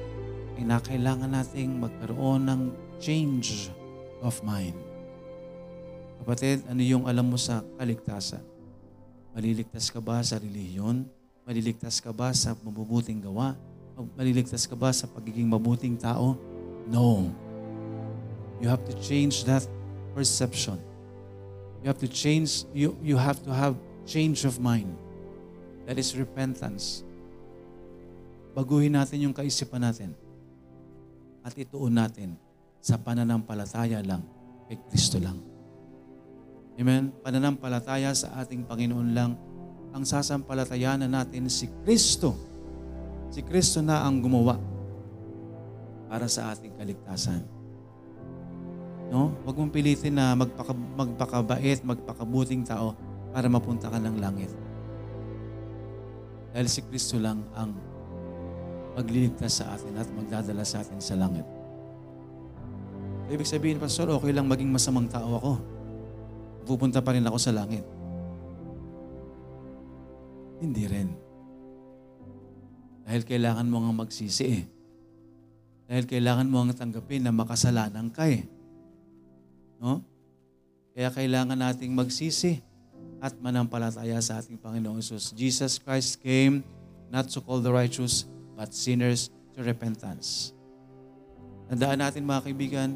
Ay 0.54 0.70
nakailangan 0.70 1.35
nating 1.35 1.82
magkaroon 1.82 2.47
ng 2.47 2.61
change 3.02 3.75
of 4.23 4.38
mind. 4.47 4.78
Kapatid, 6.23 6.62
ano 6.70 6.78
yung 6.78 7.11
alam 7.11 7.26
mo 7.26 7.35
sa 7.35 7.66
kaligtasan? 7.75 8.50
Maliligtas 9.30 9.88
ka 9.90 10.02
ba 10.02 10.18
sa 10.26 10.38
relihiyon? 10.42 11.06
Maliligtas 11.46 12.02
ka 12.02 12.10
ba 12.10 12.34
sa 12.34 12.54
mabubuting 12.66 13.22
gawa? 13.22 13.54
Maliligtas 14.18 14.66
ka 14.66 14.75
ba 14.75 14.90
sa 14.90 15.06
pagiging 15.06 15.46
mabuting 15.46 15.94
tao? 15.94 16.34
No. 16.90 17.30
You 18.58 18.68
have 18.68 18.82
to 18.90 18.94
change 18.99 19.46
that 19.46 19.64
perception. 20.12 20.78
You 21.80 21.88
have 21.88 22.00
to 22.04 22.10
change, 22.10 22.68
you, 22.76 22.92
you 23.00 23.16
have 23.16 23.40
to 23.46 23.52
have 23.54 23.78
change 24.04 24.44
of 24.44 24.60
mind. 24.60 24.92
That 25.88 25.96
is 25.96 26.12
repentance. 26.12 27.02
Baguhin 28.52 28.99
natin 28.99 29.30
yung 29.30 29.34
kaisipan 29.34 29.80
natin. 29.80 30.12
At 31.40 31.56
ituon 31.56 31.96
natin 31.96 32.37
sa 32.82 33.00
pananampalataya 33.00 34.04
lang 34.04 34.22
kay 34.68 34.76
Kristo 34.90 35.16
lang. 35.16 35.50
Amen? 36.80 37.12
Pananampalataya 37.20 38.08
sa 38.16 38.40
ating 38.40 38.64
Panginoon 38.64 39.12
lang 39.12 39.37
ang 39.92 40.00
sasampalatayanan 40.00 41.12
natin 41.12 41.52
si 41.52 41.68
Kristo. 41.84 42.32
Si 43.28 43.44
Kristo 43.44 43.84
na 43.84 44.00
ang 44.00 44.25
gumawa 44.25 44.56
para 46.08 46.25
sa 46.25 46.56
ating 46.56 46.72
kaligtasan. 46.80 47.44
No? 49.12 49.37
Huwag 49.44 49.60
mong 49.60 49.75
pilitin 49.76 50.16
na 50.16 50.32
magpaka, 50.32 50.72
magpakabait, 50.72 51.84
magpakabuting 51.84 52.64
tao 52.64 52.96
para 53.28 53.44
mapunta 53.52 53.92
ka 53.92 54.00
ng 54.00 54.16
langit. 54.16 54.50
Dahil 56.56 56.66
si 56.66 56.80
Kristo 56.88 57.20
lang 57.20 57.44
ang 57.52 57.76
magliligtas 58.96 59.60
sa 59.60 59.76
atin 59.76 60.00
at 60.00 60.08
magdadala 60.16 60.64
sa 60.64 60.80
atin 60.80 60.99
sa 60.99 61.14
langit. 61.14 61.44
Ibig 63.30 63.46
sabihin, 63.46 63.78
Pastor, 63.78 64.10
okay 64.10 64.34
lang 64.34 64.50
maging 64.50 64.75
masamang 64.75 65.06
tao 65.06 65.38
ako 65.38 65.79
pupunta 66.64 67.00
pa 67.00 67.17
rin 67.17 67.25
ako 67.26 67.38
sa 67.40 67.52
langit. 67.55 67.85
Hindi 70.61 70.85
rin. 70.87 71.09
Dahil 73.09 73.23
kailangan 73.26 73.67
mo 73.67 73.83
nga 73.83 73.93
magsisi 74.07 74.45
eh. 74.47 74.64
Dahil 75.90 76.07
kailangan 76.07 76.47
mo 76.47 76.62
nga 76.69 76.87
tanggapin 76.87 77.26
na 77.26 77.35
makasalanan 77.35 78.12
ka 78.12 78.31
eh. 78.31 78.47
No? 79.83 80.05
Kaya 80.95 81.11
kailangan 81.11 81.59
nating 81.59 81.90
magsisi 81.90 82.62
at 83.19 83.35
manampalataya 83.40 84.21
sa 84.23 84.38
ating 84.38 84.61
Panginoong 84.61 85.00
Jesus. 85.02 85.33
Jesus 85.35 85.81
Christ 85.81 86.21
came 86.23 86.62
not 87.11 87.26
to 87.33 87.43
call 87.43 87.59
the 87.59 87.73
righteous, 87.73 88.29
but 88.55 88.71
sinners 88.71 89.33
to 89.57 89.64
repentance. 89.67 90.55
Tandaan 91.67 91.99
natin 92.05 92.23
mga 92.23 92.43
kaibigan, 92.47 92.90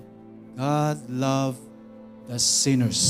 God 0.55 0.99
loved 1.11 1.74
the 2.29 2.39
sinners, 2.41 3.01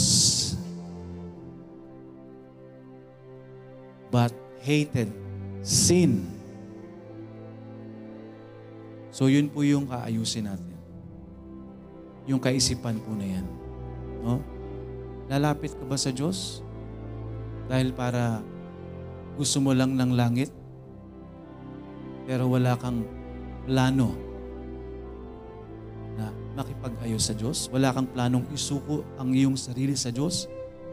but 4.11 4.35
hated 4.62 5.12
sin. 5.62 6.26
So 9.14 9.30
yun 9.30 9.47
po 9.47 9.62
yung 9.62 9.87
kaayusin 9.87 10.50
natin. 10.50 10.75
Yung 12.26 12.42
kaisipan 12.42 12.99
po 12.99 13.14
na 13.14 13.26
yan. 13.38 13.47
No? 14.25 14.42
Lalapit 15.30 15.76
ka 15.78 15.85
ba 15.87 15.94
sa 15.94 16.11
Diyos? 16.11 16.64
Dahil 17.71 17.94
para 17.94 18.42
gusto 19.38 19.62
mo 19.62 19.71
lang 19.71 19.94
ng 19.94 20.11
langit, 20.18 20.50
pero 22.26 22.49
wala 22.50 22.75
kang 22.80 23.06
plano 23.64 24.34
makipag-ayos 26.55 27.27
sa 27.27 27.35
Diyos. 27.35 27.67
Wala 27.71 27.91
kang 27.91 28.09
planong 28.09 28.47
isuko 28.55 29.03
ang 29.19 29.35
iyong 29.35 29.59
sarili 29.59 29.99
sa 29.99 30.15
Diyos. 30.15 30.47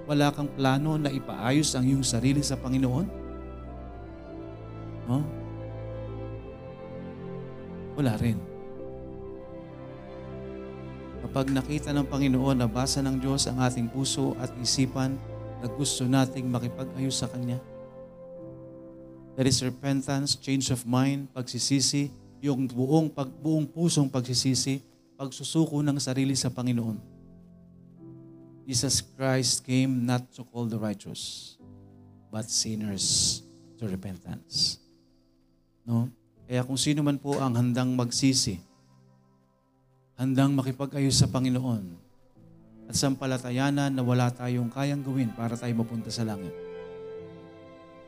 Wala 0.09 0.33
kang 0.33 0.49
plano 0.53 0.97
na 0.97 1.13
ipaayos 1.13 1.77
ang 1.77 1.85
iyong 1.85 2.05
sarili 2.05 2.41
sa 2.41 2.57
Panginoon. 2.57 3.05
No? 5.05 5.21
Wala 7.95 8.17
rin. 8.17 8.41
Kapag 11.21 11.53
nakita 11.53 11.93
ng 11.93 12.09
Panginoon, 12.09 12.65
nabasa 12.65 12.99
ng 13.05 13.21
Diyos 13.21 13.45
ang 13.45 13.61
ating 13.61 13.93
puso 13.93 14.33
at 14.41 14.49
isipan 14.57 15.15
na 15.61 15.69
gusto 15.69 16.09
nating 16.09 16.49
makipag-ayos 16.49 17.21
sa 17.21 17.29
Kanya, 17.29 17.61
That 19.39 19.47
is 19.47 19.63
repentance, 19.63 20.35
change 20.35 20.75
of 20.75 20.83
mind, 20.83 21.31
pagsisisi, 21.31 22.11
yung 22.43 22.67
buong, 22.67 23.07
pag, 23.07 23.31
buong 23.31 23.63
pusong 23.63 24.11
pagsisisi, 24.11 24.83
pagsusuko 25.21 25.85
ng 25.85 26.01
sarili 26.01 26.33
sa 26.33 26.49
Panginoon. 26.49 26.97
Jesus 28.65 29.05
Christ 29.05 29.61
came 29.61 30.01
not 30.01 30.25
to 30.33 30.41
call 30.41 30.65
the 30.65 30.81
righteous, 30.81 31.53
but 32.33 32.49
sinners 32.49 33.37
to 33.77 33.85
repentance. 33.85 34.81
No? 35.85 36.09
Kaya 36.49 36.65
kung 36.65 36.81
sino 36.81 37.05
man 37.05 37.21
po 37.21 37.37
ang 37.37 37.53
handang 37.53 37.93
magsisi, 37.93 38.57
handang 40.17 40.57
makipag-ayos 40.57 41.21
sa 41.21 41.29
Panginoon, 41.29 41.85
at 42.89 42.97
sampalatayanan 42.97 43.93
na 43.93 44.01
wala 44.01 44.33
tayong 44.33 44.73
kayang 44.73 45.05
gawin 45.05 45.29
para 45.37 45.53
tayo 45.53 45.73
mapunta 45.77 46.09
sa 46.09 46.25
langit, 46.25 46.51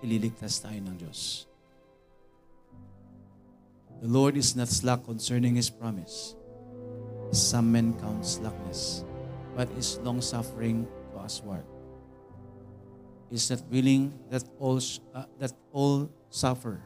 ililigtas 0.01 0.57
tayo 0.65 0.81
ng 0.81 0.97
Diyos. 0.97 1.45
The 4.01 4.09
Lord 4.09 4.33
is 4.33 4.57
not 4.57 4.67
slack 4.73 5.05
concerning 5.05 5.61
His 5.61 5.69
promise. 5.69 6.41
Some 7.33 7.73
men 7.73 7.97
count 7.97 8.21
slackness, 8.21 9.01
but 9.57 9.65
is 9.73 9.97
long-suffering 10.05 10.85
to 10.85 11.17
usward. 11.25 11.65
Is 13.33 13.49
not 13.49 13.65
willing 13.73 14.13
that 14.29 14.45
all, 14.61 14.77
uh, 15.17 15.25
that 15.41 15.57
all 15.73 16.05
suffer. 16.29 16.77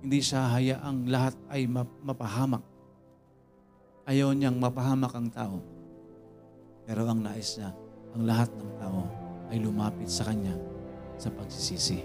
Hindi 0.00 0.24
siya 0.24 0.48
hayaang 0.48 1.04
lahat 1.04 1.36
ay 1.52 1.68
mapahamak. 2.00 2.64
Ayaw 4.08 4.32
niyang 4.32 4.56
mapahamak 4.56 5.12
ang 5.12 5.28
tao. 5.28 5.60
Pero 6.88 7.04
ang 7.04 7.20
nais 7.20 7.60
niya, 7.60 7.76
ang 8.16 8.24
lahat 8.24 8.48
ng 8.56 8.70
tao 8.80 9.04
ay 9.52 9.60
lumapit 9.60 10.08
sa 10.08 10.24
Kanya 10.24 10.56
sa 11.20 11.28
pagsisisi. 11.28 12.00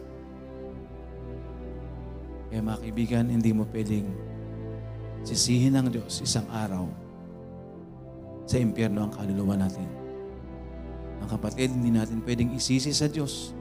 Kaya 2.51 2.60
mga 2.60 2.84
kaibigan, 2.84 3.32
hindi 3.32 3.56
mo 3.56 3.63
pwedeng 3.72 4.12
sisihin 5.24 5.80
ng 5.80 5.88
Diyos 5.88 6.20
isang 6.20 6.51
araw 6.51 7.00
sa 8.46 8.58
impyerno 8.60 9.06
ang 9.06 9.12
kaluluwa 9.14 9.58
natin. 9.58 9.88
Mga 11.22 11.30
kapatid, 11.38 11.70
hindi 11.74 11.94
natin 11.94 12.24
pwedeng 12.26 12.52
isisi 12.58 12.90
sa 12.92 13.06
Diyos 13.06 13.54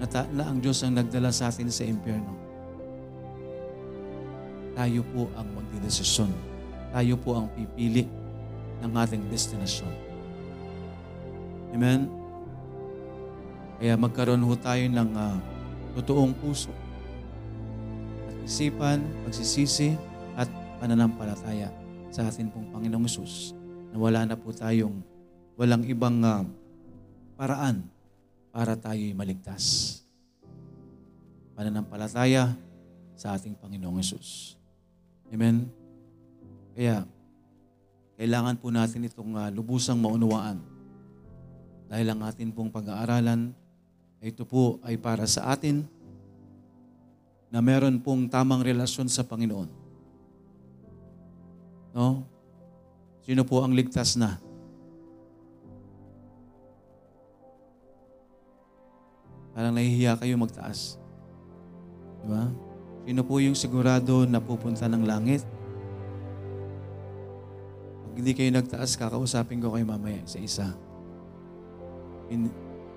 na, 0.00 0.06
ta- 0.08 0.28
na 0.32 0.48
ang 0.48 0.60
Diyos 0.60 0.80
ang 0.84 0.96
nagdala 0.96 1.32
sa 1.32 1.48
atin 1.52 1.68
sa 1.68 1.84
impyerno. 1.84 2.32
Tayo 4.76 5.00
po 5.12 5.32
ang 5.36 5.48
magdidesisyon. 5.56 6.28
Tayo 6.92 7.14
po 7.16 7.36
ang 7.36 7.48
pipili 7.52 8.04
ng 8.84 8.92
ating 8.92 9.24
destinasyon. 9.32 9.92
Amen? 11.72 12.08
Kaya 13.76 13.96
magkaroon 13.96 14.44
ho 14.44 14.52
tayo 14.56 14.84
ng 14.88 15.10
uh, 15.12 15.36
totoong 15.96 16.32
puso 16.40 16.72
isipan, 18.46 19.02
pagsisisi, 19.26 19.98
at 20.38 20.46
pananampalataya 20.78 21.66
sa 22.14 22.30
atin 22.30 22.46
pong 22.46 22.70
Panginoong 22.70 23.04
Yesus 23.04 23.55
na 23.96 24.04
wala 24.04 24.28
na 24.28 24.36
po 24.36 24.52
tayong 24.52 25.00
walang 25.56 25.80
ibang 25.88 26.20
uh, 26.20 26.44
paraan 27.32 27.80
para 28.52 28.76
tayo'y 28.76 29.16
maligtas. 29.16 29.96
Pananampalataya 31.56 32.52
sa 33.16 33.32
ating 33.32 33.56
Panginoong 33.56 33.96
Yesus. 33.96 34.60
Amen? 35.32 35.64
Kaya, 36.76 37.08
kailangan 38.20 38.60
po 38.60 38.68
natin 38.68 39.08
itong 39.08 39.32
uh, 39.32 39.48
lubusang 39.48 39.96
maunawaan. 39.96 40.60
Dahil 41.88 42.12
ang 42.12 42.20
atin 42.28 42.52
pong 42.52 42.68
pag-aaralan, 42.68 43.56
ito 44.20 44.44
po 44.44 44.76
ay 44.84 45.00
para 45.00 45.24
sa 45.24 45.56
atin, 45.56 45.88
na 47.48 47.64
meron 47.64 47.96
pong 47.96 48.28
tamang 48.28 48.60
relasyon 48.60 49.08
sa 49.08 49.24
Panginoon. 49.24 49.72
No? 51.96 52.35
Sino 53.26 53.42
po 53.42 53.66
ang 53.66 53.74
ligtas 53.74 54.14
na? 54.14 54.38
Parang 59.50 59.74
nahihiya 59.74 60.14
kayo 60.14 60.38
magtaas. 60.38 60.94
Di 62.22 62.26
ba? 62.30 62.46
Sino 63.02 63.26
po 63.26 63.42
yung 63.42 63.58
sigurado 63.58 64.22
na 64.30 64.38
pupunta 64.38 64.86
ng 64.86 65.02
langit? 65.02 65.42
Pag 68.06 68.14
hindi 68.14 68.30
kayo 68.30 68.50
nagtaas, 68.54 68.94
kakausapin 68.94 69.58
ko 69.58 69.74
kayo 69.74 69.82
mamaya 69.82 70.22
sa 70.22 70.38
isa. 70.38 70.70
Pin, 72.30 72.46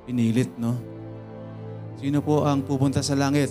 pinilit, 0.05 0.53
no? 0.61 0.77
Sino 1.97 2.21
po 2.21 2.45
ang 2.45 2.61
pupunta 2.61 3.01
sa 3.01 3.17
langit? 3.17 3.49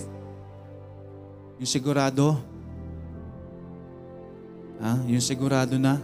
Yung 1.59 1.67
sigurado? 1.67 2.39
Ha? 4.79 5.03
Yung 5.11 5.19
sigurado 5.19 5.75
na? 5.75 5.99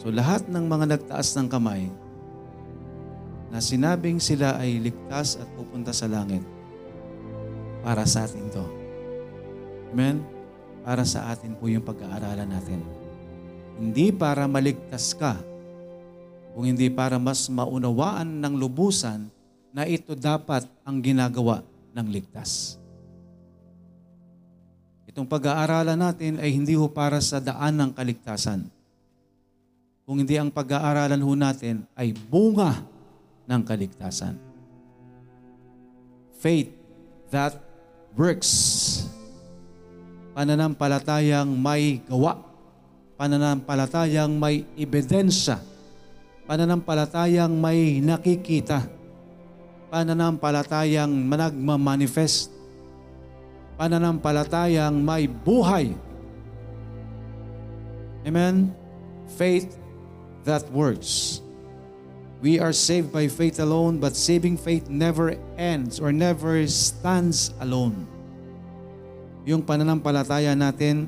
So 0.00 0.08
lahat 0.08 0.48
ng 0.48 0.64
mga 0.64 0.96
nagtaas 0.96 1.36
ng 1.36 1.44
kamay 1.52 1.92
na 3.52 3.60
sinabing 3.60 4.16
sila 4.16 4.56
ay 4.56 4.80
ligtas 4.80 5.36
at 5.36 5.44
pupunta 5.52 5.92
sa 5.92 6.08
langit, 6.08 6.40
para 7.84 8.08
sa 8.08 8.24
atin 8.24 8.48
to. 8.48 8.64
Amen? 9.92 10.24
Para 10.80 11.04
sa 11.04 11.28
atin 11.28 11.52
po 11.52 11.68
yung 11.68 11.84
pag-aaralan 11.84 12.48
natin. 12.48 12.80
Hindi 13.76 14.08
para 14.08 14.48
maligtas 14.48 15.12
ka, 15.12 15.36
kung 16.56 16.64
hindi 16.64 16.88
para 16.88 17.20
mas 17.20 17.44
maunawaan 17.52 18.40
ng 18.40 18.54
lubusan 18.56 19.28
na 19.76 19.84
ito 19.84 20.16
dapat 20.16 20.64
ang 20.80 20.96
ginagawa 21.04 21.60
ng 21.92 22.06
ligtas. 22.08 22.80
Itong 25.10 25.28
pag-aaralan 25.28 25.98
natin 25.98 26.40
ay 26.40 26.54
hindi 26.54 26.72
ho 26.72 26.88
para 26.88 27.20
sa 27.20 27.42
daan 27.42 27.76
ng 27.76 27.90
kaligtasan. 27.92 28.79
Kung 30.10 30.18
hindi 30.18 30.34
ang 30.34 30.50
pag-aaralan 30.50 31.22
ho 31.22 31.32
natin 31.38 31.86
ay 31.94 32.10
bunga 32.10 32.82
ng 33.46 33.62
kaligtasan. 33.62 34.34
Faith 36.34 36.74
that 37.30 37.54
works. 38.18 38.50
Pananampalatayang 40.34 41.46
may 41.46 42.02
gawa. 42.02 42.42
Pananampalatayang 43.14 44.34
may 44.34 44.66
ebidensya. 44.74 45.62
Pananampalatayang 46.50 47.54
may 47.54 48.02
nakikita 48.02 48.98
pananampalatayang 49.90 51.10
nagmamanifest, 51.10 52.54
pananampalatayang 53.74 54.94
may 54.94 55.26
buhay. 55.26 55.92
Amen? 58.22 58.70
Faith 59.34 59.79
that 60.44 60.64
works. 60.72 61.40
We 62.40 62.56
are 62.56 62.72
saved 62.72 63.12
by 63.12 63.28
faith 63.28 63.60
alone, 63.60 64.00
but 64.00 64.16
saving 64.16 64.56
faith 64.56 64.88
never 64.88 65.36
ends 65.60 66.00
or 66.00 66.08
never 66.08 66.64
stands 66.68 67.52
alone. 67.60 68.08
Yung 69.44 69.60
pananampalataya 69.60 70.56
natin, 70.56 71.04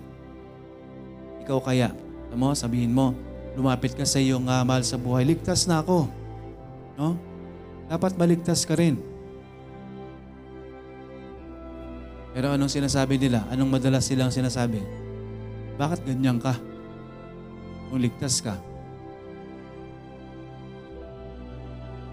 ikaw 1.40 1.61
kaya, 1.64 1.97
mo, 2.37 2.53
sabihin 2.53 2.92
mo, 2.92 3.16
lumapit 3.57 3.97
ka 3.97 4.05
sa 4.05 4.21
iyong 4.21 4.45
uh, 4.45 4.61
mahal 4.64 4.85
sa 4.85 5.01
buhay, 5.01 5.25
ligtas 5.25 5.64
na 5.64 5.81
ako. 5.81 6.09
No? 7.01 7.16
dapat 7.92 8.16
baligtas 8.16 8.64
ka 8.64 8.73
rin. 8.73 8.97
Pero 12.33 12.49
anong 12.57 12.73
sinasabi 12.73 13.21
nila? 13.21 13.45
Anong 13.53 13.68
madalas 13.68 14.09
silang 14.09 14.33
sinasabi? 14.33 14.81
Bakit 15.77 16.09
ganyan 16.09 16.40
ka? 16.40 16.57
Kung 17.92 18.01
ligtas 18.01 18.40
ka. 18.40 18.57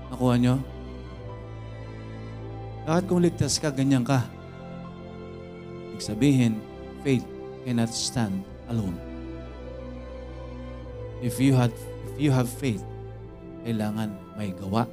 Nakuha 0.09 0.35
nyo? 0.41 0.55
Bakit 2.89 3.03
kung 3.05 3.21
ligtas 3.21 3.61
ka, 3.61 3.69
ganyan 3.69 4.01
ka? 4.01 4.25
Ibig 5.93 6.01
sabihin, 6.01 6.53
faith 7.05 7.25
cannot 7.61 7.93
stand 7.93 8.41
alone. 8.65 8.97
If 11.21 11.37
you 11.37 11.53
had 11.53 11.69
if 12.09 12.15
you 12.17 12.31
have 12.33 12.49
faith, 12.49 12.81
kailangan 13.61 14.15
may 14.39 14.55
gawa, 14.55 14.87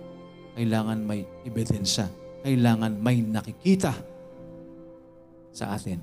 kailangan 0.58 1.00
may 1.00 1.24
ebidensya, 1.46 2.10
kailangan 2.44 2.98
may 3.00 3.22
nakikita 3.22 3.94
sa 5.54 5.72
atin. 5.72 6.02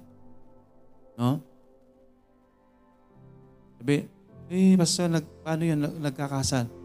No? 1.19 1.37
Sabi, 3.77 4.07
eh, 4.49 4.73
basta 4.73 5.05
nag, 5.05 5.25
paano 5.45 5.61
nag- 5.67 5.99
nagkakasal? 6.01 6.82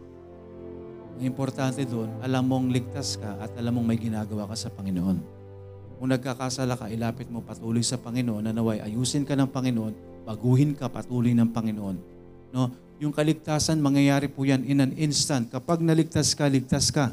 Ang 1.19 1.35
importante 1.35 1.83
doon, 1.83 2.07
alam 2.23 2.47
mong 2.47 2.71
ligtas 2.71 3.19
ka 3.19 3.43
at 3.43 3.51
alam 3.59 3.75
mong 3.75 3.91
may 3.91 3.99
ginagawa 3.99 4.47
ka 4.47 4.55
sa 4.55 4.71
Panginoon. 4.71 5.19
Kung 5.99 6.07
nagkakasala 6.15 6.79
ka, 6.79 6.87
ilapit 6.87 7.27
mo 7.27 7.43
patuloy 7.43 7.83
sa 7.83 7.99
Panginoon 7.99 8.39
na 8.39 8.55
naway 8.55 8.79
ayusin 8.79 9.27
ka 9.27 9.35
ng 9.35 9.51
Panginoon, 9.51 10.23
baguhin 10.23 10.71
ka 10.79 10.87
patuloy 10.87 11.35
ng 11.35 11.51
Panginoon. 11.51 11.97
No? 12.55 12.71
Yung 13.03 13.11
kaligtasan, 13.11 13.83
mangyayari 13.83 14.31
po 14.31 14.47
yan 14.47 14.63
in 14.63 14.79
an 14.79 14.95
instant. 14.95 15.51
Kapag 15.51 15.83
naligtas 15.83 16.31
ka, 16.31 16.47
ligtas 16.47 16.87
ka. 16.87 17.11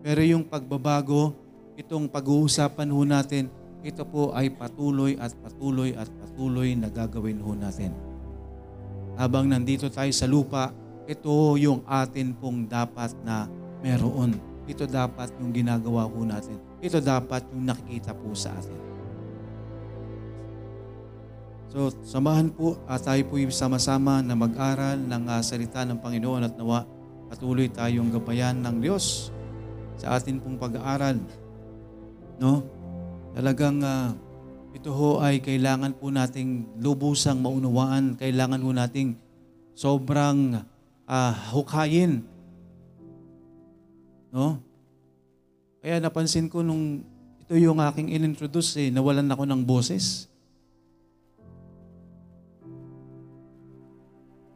Pero 0.00 0.24
yung 0.24 0.48
pagbabago, 0.48 1.36
itong 1.76 2.08
pag-uusapan 2.08 2.88
ho 2.88 3.04
natin, 3.04 3.52
ito 3.84 4.00
po 4.08 4.32
ay 4.32 4.48
patuloy 4.48 5.20
at 5.20 5.36
patuloy 5.44 5.92
at 5.92 6.08
patuloy 6.08 6.72
na 6.72 6.88
gagawin 6.88 7.36
ho 7.44 7.52
natin. 7.52 7.92
Habang 9.20 9.44
nandito 9.44 9.92
tayo 9.92 10.08
sa 10.16 10.24
lupa, 10.24 10.72
ito 11.06 11.58
yung 11.58 11.82
atin 11.86 12.34
pong 12.36 12.70
dapat 12.70 13.10
na 13.26 13.50
meron. 13.82 14.38
Ito 14.62 14.86
dapat 14.86 15.34
yung 15.42 15.50
ginagawa 15.50 16.06
po 16.06 16.22
natin. 16.22 16.54
Ito 16.78 17.02
dapat 17.02 17.50
yung 17.50 17.66
nakikita 17.66 18.14
po 18.14 18.30
sa 18.32 18.54
atin. 18.54 18.78
So, 21.72 21.88
samahan 22.04 22.52
po 22.52 22.76
at 22.84 23.00
tayo 23.00 23.24
po 23.26 23.40
sama-sama 23.48 24.20
na 24.20 24.36
mag-aral 24.36 25.00
ng 25.00 25.24
ah, 25.24 25.40
salita 25.40 25.88
ng 25.88 25.98
Panginoon 26.04 26.44
at 26.44 26.54
nawa 26.54 26.84
patuloy 27.32 27.64
tayong 27.72 28.12
gabayan 28.12 28.60
ng 28.60 28.76
Diyos 28.84 29.32
sa 29.96 30.20
atin 30.20 30.36
pong 30.36 30.60
pag-aaral. 30.60 31.16
No? 32.36 32.60
Talagang 33.32 33.80
ah, 33.80 34.12
ito 34.76 34.92
ho 34.92 35.24
ay 35.24 35.40
kailangan 35.40 35.96
po 35.96 36.12
nating 36.12 36.76
lubusang 36.76 37.40
maunawaan, 37.40 38.20
kailangan 38.20 38.60
ho 38.60 38.70
nating 38.76 39.16
sobrang 39.72 40.60
ah, 41.06 41.34
hukayin. 41.54 42.24
No? 44.32 44.58
Kaya 45.82 45.98
napansin 45.98 46.46
ko 46.46 46.62
nung 46.62 47.02
ito 47.42 47.58
yung 47.58 47.82
aking 47.82 48.14
inintroduce 48.14 48.78
eh, 48.78 48.88
nawalan 48.88 49.28
ako 49.28 49.44
ng 49.44 49.60
boses. 49.66 50.30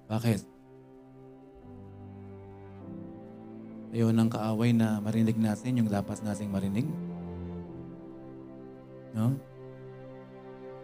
Bakit? 0.06 0.40
Ayaw 3.90 4.14
ng 4.14 4.30
kaaway 4.30 4.70
na 4.70 5.02
marinig 5.02 5.34
natin 5.34 5.82
yung 5.82 5.90
dapat 5.90 6.22
nating 6.22 6.52
marinig? 6.52 6.86
No? 9.16 9.34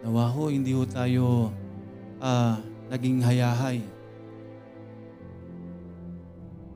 Nawa 0.03 0.27
ho, 0.27 0.51
hindi 0.51 0.75
ho 0.75 0.83
tayo 0.83 1.55
ah, 2.18 2.59
naging 2.90 3.22
hayahay. 3.22 3.79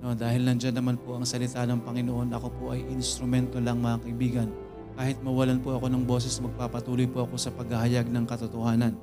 No, 0.04 0.12
dahil 0.12 0.44
nandyan 0.44 0.76
naman 0.76 1.00
po 1.00 1.16
ang 1.16 1.24
salita 1.24 1.64
ng 1.64 1.80
Panginoon, 1.80 2.28
ako 2.37 2.48
po 2.61 2.64
ay 2.76 2.85
instrumento 2.92 3.56
lang 3.56 3.80
mga 3.80 4.04
kaibigan. 4.04 4.48
Kahit 4.96 5.20
mawalan 5.24 5.61
po 5.61 5.76
ako 5.76 5.92
ng 5.92 6.04
boses, 6.04 6.37
magpapatuloy 6.40 7.09
po 7.09 7.24
ako 7.24 7.37
sa 7.37 7.52
paghahayag 7.52 8.09
ng 8.09 8.24
katotohanan. 8.28 8.96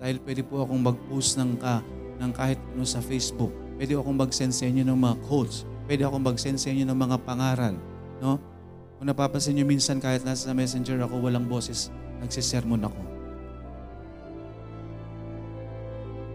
Dahil 0.00 0.20
pwede 0.24 0.44
po 0.44 0.64
akong 0.64 0.80
mag-post 0.80 1.36
ng, 1.40 1.56
ka, 1.56 1.80
ng 2.20 2.30
kahit 2.32 2.60
ano 2.76 2.84
sa 2.84 3.00
Facebook. 3.00 3.52
Pwede 3.76 3.96
akong 3.96 4.16
mag-send 4.16 4.52
sa 4.52 4.64
inyo 4.68 4.84
ng 4.84 4.98
mga 4.98 5.16
quotes. 5.28 5.68
Pwede 5.88 6.04
akong 6.04 6.24
mag-send 6.24 6.60
sa 6.60 6.68
inyo 6.72 6.84
ng 6.88 6.98
mga 6.98 7.16
pangaral. 7.24 7.74
No? 8.20 8.36
Kung 8.98 9.06
napapansin 9.08 9.56
nyo 9.56 9.64
minsan 9.64 10.02
kahit 10.02 10.26
nasa 10.26 10.50
messenger 10.52 10.98
ako, 11.04 11.24
walang 11.24 11.46
boses, 11.46 11.88
nagsisermon 12.20 12.82
ako. 12.84 13.00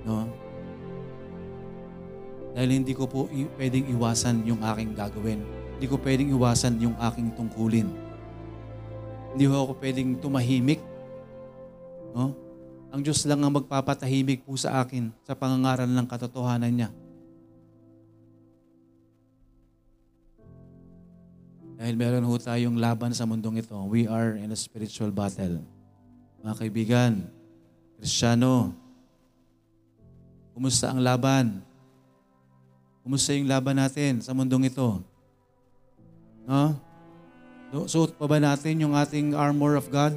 No? 0.03 0.42
Dahil 2.54 2.70
hindi 2.82 2.94
ko 2.94 3.10
po 3.10 3.26
pwedeng 3.58 3.89
iwasan 3.89 4.46
yung 4.46 4.62
aking 4.62 4.94
gagawin. 4.94 5.42
Hindi 5.78 5.88
ko 5.89 5.98
pwedeng 5.98 6.30
iwasan 6.30 6.78
yung 6.78 6.96
aking 7.02 7.34
tungkulin. 7.34 7.89
Hindi 9.34 9.44
ho 9.50 9.54
ako 9.66 9.74
pwedeng 9.82 10.22
tumahimik. 10.22 10.78
No? 12.13 12.38
Ang 12.94 13.02
Diyos 13.02 13.26
lang 13.26 13.42
ang 13.42 13.58
magpapatahimik 13.58 14.46
po 14.46 14.54
sa 14.54 14.86
akin 14.86 15.10
sa 15.26 15.34
pangangaral 15.34 15.89
ng 15.89 16.06
katotohanan 16.06 16.70
niya. 16.70 16.89
Dahil 21.74 21.98
meron 21.98 22.30
ho 22.30 22.38
tayong 22.38 22.78
laban 22.78 23.18
sa 23.18 23.26
mundong 23.26 23.66
ito. 23.66 23.74
We 23.89 24.06
are 24.06 24.38
in 24.38 24.54
a 24.54 24.60
spiritual 24.60 25.10
battle. 25.10 25.66
Mga 26.46 26.54
kaibigan, 26.62 27.26
Kristiyano, 27.98 28.78
kumusta 30.54 30.94
ang 30.94 31.02
laban? 31.02 31.66
Kumusta 33.04 33.36
yung 33.36 33.52
laban 33.52 33.76
natin 33.76 34.24
sa 34.24 34.32
mundong 34.32 34.72
ito? 34.72 35.04
No? 36.48 36.80
Suot 37.84 38.16
pa 38.16 38.26
ba 38.32 38.39
natin 38.39 38.80
yung 38.80 38.96
ating 38.96 39.36
armor 39.36 39.76
of 39.76 39.92
God? 39.92 40.16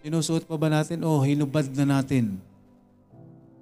Sinusuot 0.00 0.46
pa 0.46 0.56
ba 0.56 0.70
natin? 0.70 1.02
Oh, 1.02 1.20
hinubad 1.20 1.66
na 1.76 1.98
natin. 1.98 2.38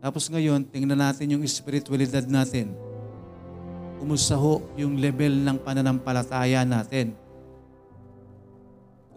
Tapos 0.04 0.28
ngayon, 0.28 0.60
tingnan 0.68 1.00
natin 1.00 1.32
yung 1.32 1.42
spiritualidad 1.48 2.28
natin. 2.28 2.76
Kumusta 3.96 4.36
ho 4.36 4.60
yung 4.76 5.00
level 5.00 5.40
ng 5.40 5.56
pananampalataya 5.64 6.62
natin? 6.68 7.16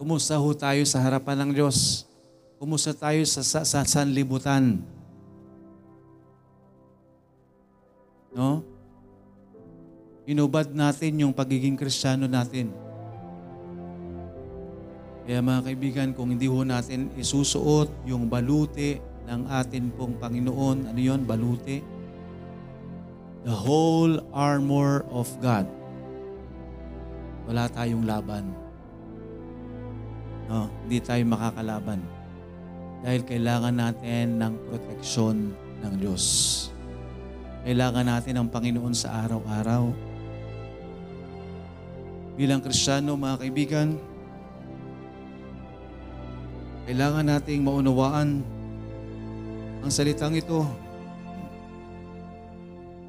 Kumusta 0.00 0.40
ho 0.40 0.48
tayo 0.56 0.80
sa 0.88 1.04
harapan 1.04 1.44
ng 1.44 1.50
Diyos? 1.52 2.08
Kumusta 2.56 2.96
tayo 2.96 3.20
sa, 3.28 3.44
sa, 3.44 3.60
sa 3.60 3.84
sanlibutan? 3.84 4.80
No? 8.38 8.62
Inubad 10.30 10.70
natin 10.70 11.26
yung 11.26 11.34
pagiging 11.34 11.74
kristyano 11.74 12.30
natin. 12.30 12.70
Kaya 15.26 15.42
mga 15.42 15.60
kaibigan, 15.66 16.08
kung 16.14 16.30
hindi 16.30 16.46
ho 16.46 16.62
natin 16.62 17.10
isusuot 17.18 18.06
yung 18.06 18.30
baluti 18.30 19.02
ng 19.26 19.50
atin 19.50 19.90
pong 19.90 20.16
Panginoon, 20.22 20.94
ano 20.94 21.00
yon 21.02 21.26
baluti? 21.26 21.82
The 23.42 23.52
whole 23.52 24.22
armor 24.30 25.02
of 25.10 25.26
God. 25.42 25.66
Wala 27.50 27.66
tayong 27.74 28.06
laban. 28.06 28.54
No, 30.46 30.70
hindi 30.86 31.02
tayo 31.02 31.24
makakalaban. 31.26 32.00
Dahil 33.02 33.20
kailangan 33.26 33.74
natin 33.74 34.40
ng 34.40 34.52
proteksyon 34.70 35.52
ng 35.84 35.94
Diyos. 36.00 36.24
Kailangan 37.68 38.08
natin 38.08 38.32
ng 38.40 38.48
Panginoon 38.48 38.96
sa 38.96 39.28
araw-araw. 39.28 39.92
Bilang 42.32 42.64
Kristiyano, 42.64 43.12
mga 43.12 43.44
kaibigan, 43.44 43.92
kailangan 46.88 47.28
nating 47.28 47.60
maunawaan 47.60 48.40
ang 49.84 49.92
salitang 49.92 50.32
ito. 50.32 50.64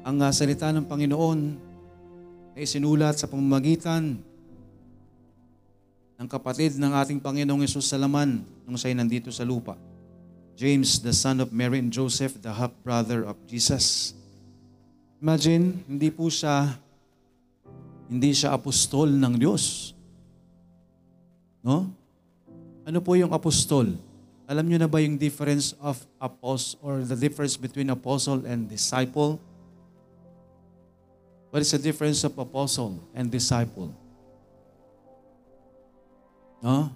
Ang 0.04 0.20
ah, 0.20 0.28
salita 0.28 0.68
ng 0.76 0.84
Panginoon 0.84 1.40
ay 2.52 2.68
sinulat 2.68 3.16
sa 3.16 3.32
pamamagitan 3.32 4.20
ng 6.20 6.28
kapatid 6.28 6.76
ng 6.76 6.92
ating 7.00 7.16
Panginoong 7.16 7.64
Yesus 7.64 7.88
sa 7.88 7.96
laman 7.96 8.44
nung 8.68 8.76
siya'y 8.76 8.92
nandito 8.92 9.32
sa 9.32 9.40
lupa. 9.40 9.80
James, 10.52 11.00
the 11.00 11.16
son 11.16 11.40
of 11.40 11.48
Mary 11.48 11.80
and 11.80 11.88
Joseph, 11.88 12.36
the 12.44 12.52
half-brother 12.52 13.24
of 13.24 13.40
Jesus. 13.48 14.19
Imagine, 15.20 15.84
hindi 15.84 16.08
po 16.08 16.32
siya 16.32 16.80
hindi 18.10 18.34
siya 18.34 18.58
apostol 18.58 19.06
ng 19.06 19.38
Diyos. 19.38 19.94
No? 21.62 21.86
Ano 22.82 22.98
po 22.98 23.14
yung 23.14 23.30
apostol? 23.30 23.94
Alam 24.50 24.66
niyo 24.66 24.82
na 24.82 24.90
ba 24.90 24.98
yung 24.98 25.14
difference 25.14 25.78
of 25.78 25.94
apostle 26.18 26.74
or 26.82 27.06
the 27.06 27.14
difference 27.14 27.54
between 27.54 27.86
apostle 27.86 28.42
and 28.42 28.66
disciple? 28.66 29.38
What 31.54 31.62
is 31.62 31.70
the 31.70 31.78
difference 31.78 32.26
of 32.26 32.34
apostle 32.34 32.98
and 33.14 33.30
disciple? 33.30 33.94
No? 36.58 36.90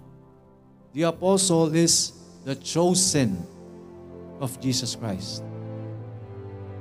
The 0.91 1.07
apostle 1.07 1.71
is 1.71 2.11
the 2.43 2.59
chosen 2.59 3.39
of 4.43 4.51
Jesus 4.59 4.99
Christ. 4.99 5.54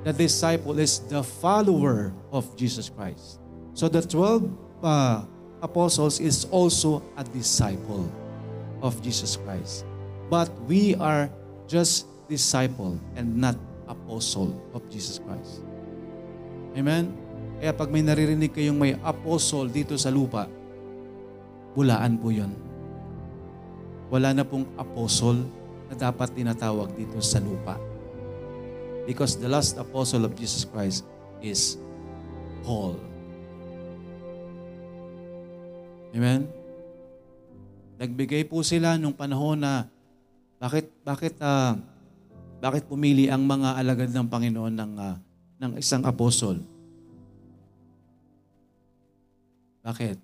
The 0.04 0.12
disciple 0.12 0.78
is 0.78 1.00
the 1.08 1.24
follower 1.24 2.12
of 2.28 2.44
Jesus 2.56 2.92
Christ. 2.92 3.40
So 3.72 3.88
the 3.88 4.04
12 4.04 4.52
uh, 4.84 5.24
apostles 5.64 6.20
is 6.20 6.44
also 6.52 7.02
a 7.16 7.24
disciple. 7.24 8.04
of 8.84 9.00
Jesus 9.00 9.40
Christ. 9.40 9.88
But 10.28 10.52
we 10.68 10.92
are 11.00 11.32
just 11.64 12.04
disciple 12.28 13.00
and 13.16 13.40
not 13.40 13.56
apostle 13.88 14.52
of 14.76 14.84
Jesus 14.92 15.16
Christ. 15.16 15.64
Amen? 16.76 17.16
Kaya 17.56 17.72
pag 17.72 17.88
may 17.88 18.04
naririnig 18.04 18.52
kayong 18.52 18.76
may 18.76 18.92
apostle 19.00 19.64
dito 19.72 19.96
sa 19.96 20.12
lupa, 20.12 20.44
bulaan 21.72 22.20
po 22.20 22.28
yun. 22.28 22.52
Wala 24.12 24.36
na 24.36 24.44
pong 24.44 24.68
apostle 24.76 25.48
na 25.88 25.96
dapat 25.96 26.28
tinatawag 26.36 26.92
dito 26.92 27.16
sa 27.24 27.40
lupa. 27.40 27.80
Because 29.04 29.36
the 29.36 29.48
last 29.48 29.76
apostle 29.76 30.24
of 30.24 30.32
Jesus 30.32 30.64
Christ 30.64 31.04
is 31.44 31.76
Paul. 32.64 32.96
Amen? 36.16 36.48
Nagbigay 38.00 38.48
po 38.48 38.64
sila 38.64 38.96
nung 38.96 39.12
panahon 39.12 39.60
na 39.60 39.86
bakit 40.56 40.88
bakit 41.04 41.36
ah, 41.44 41.76
bakit 42.64 42.88
pumili 42.88 43.28
ang 43.28 43.44
mga 43.44 43.76
alagad 43.76 44.08
ng 44.08 44.26
Panginoon 44.30 44.72
ng 44.72 44.92
ah, 44.96 45.16
ng 45.60 45.72
isang 45.76 46.00
apostol? 46.08 46.62
Bakit? 49.84 50.16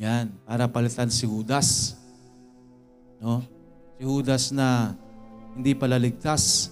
Yan, 0.00 0.32
para 0.44 0.68
palitan 0.68 1.08
si 1.08 1.24
Judas. 1.24 1.96
No? 3.16 3.44
Si 3.96 4.04
Judas 4.04 4.52
na 4.52 4.96
hindi 5.54 5.72
pala 5.74 5.98
ligtas. 5.98 6.70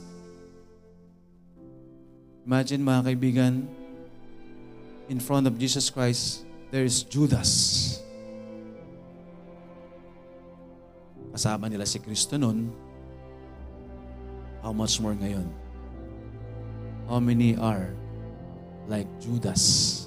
Imagine 2.48 2.80
mga 2.80 3.02
kaibigan, 3.12 3.54
in 5.08 5.20
front 5.20 5.48
of 5.48 5.56
Jesus 5.56 5.88
Christ, 5.88 6.44
there 6.70 6.84
is 6.84 7.00
Judas. 7.04 8.00
Kasama 11.32 11.68
nila 11.68 11.84
si 11.84 12.00
Kristo 12.00 12.36
noon. 12.36 12.72
How 14.60 14.72
much 14.74 15.00
more 15.00 15.16
ngayon? 15.16 15.48
How 17.08 17.20
many 17.20 17.56
are 17.56 17.92
like 18.84 19.08
Judas? 19.16 20.04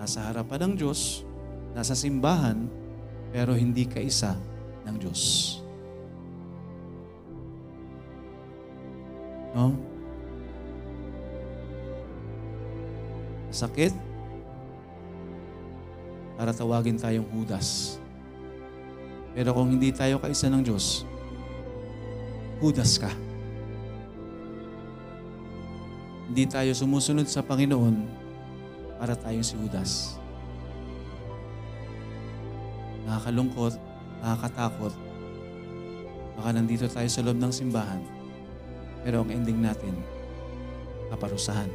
Nasa 0.00 0.24
harapan 0.24 0.72
ng 0.72 0.74
Diyos, 0.80 1.20
nasa 1.76 1.92
simbahan, 1.92 2.64
pero 3.28 3.52
hindi 3.52 3.84
kaisa 3.84 4.32
ng 4.88 4.96
Diyos. 4.96 5.59
No? 9.54 9.74
Sakit? 13.50 13.90
Para 16.38 16.54
tawagin 16.54 16.96
tayong 16.96 17.26
Judas. 17.34 17.98
Pero 19.34 19.54
kung 19.54 19.74
hindi 19.74 19.90
tayo 19.90 20.22
kaisa 20.22 20.46
ng 20.50 20.62
Diyos, 20.62 21.06
Judas 22.62 22.98
ka. 22.98 23.10
Hindi 26.30 26.46
tayo 26.46 26.70
sumusunod 26.70 27.26
sa 27.26 27.42
Panginoon 27.42 28.06
para 29.02 29.18
tayong 29.18 29.42
si 29.42 29.58
Judas. 29.58 30.20
Nakakalungkot, 33.08 33.74
nakakatakot. 34.22 34.94
Baka 36.38 36.48
nandito 36.54 36.86
tayo 36.86 37.08
sa 37.10 37.24
loob 37.26 37.40
ng 37.40 37.50
simbahan, 37.50 37.98
pero 39.00 39.24
ang 39.24 39.30
ending 39.32 39.60
natin, 39.60 39.94
kaparusahan. 41.10 41.68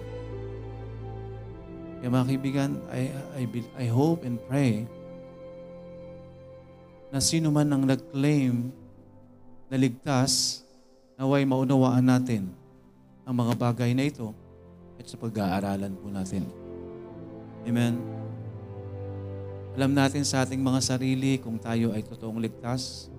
Kaya 2.00 2.10
mga 2.12 2.28
kaibigan, 2.30 2.70
I, 2.94 3.10
I, 3.34 3.44
I 3.82 3.86
hope 3.90 4.22
and 4.28 4.38
pray 4.46 4.86
na 7.10 7.18
sino 7.18 7.50
man 7.50 7.72
ang 7.72 7.84
nag-claim 7.88 8.70
na 9.72 9.76
ligtas, 9.80 10.62
naway 11.18 11.48
maunawaan 11.48 12.06
natin 12.06 12.52
ang 13.26 13.34
mga 13.34 13.54
bagay 13.58 13.92
na 13.98 14.06
ito 14.06 14.36
at 15.02 15.06
sa 15.10 15.18
pag-aaralan 15.18 15.98
po 15.98 16.14
natin. 16.14 16.46
Amen. 17.66 17.98
Alam 19.76 19.92
natin 19.92 20.24
sa 20.24 20.46
ating 20.46 20.62
mga 20.62 20.80
sarili 20.80 21.42
kung 21.42 21.60
tayo 21.60 21.92
ay 21.92 22.06
totoong 22.06 22.40
ligtas. 22.40 23.12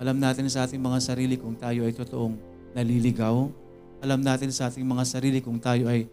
Alam 0.00 0.16
natin 0.16 0.46
sa 0.48 0.64
ating 0.64 0.80
mga 0.80 1.02
sarili 1.02 1.36
kung 1.36 1.52
tayo 1.52 1.84
ay 1.84 1.92
totoong 1.92 2.55
naliligaw. 2.76 3.48
Alam 4.04 4.20
natin 4.20 4.52
sa 4.52 4.68
ating 4.68 4.84
mga 4.84 5.04
sarili 5.08 5.40
kung 5.40 5.56
tayo 5.56 5.88
ay 5.88 6.04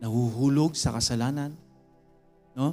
nahuhulog 0.00 0.72
sa 0.72 0.96
kasalanan. 0.96 1.52
No? 2.56 2.72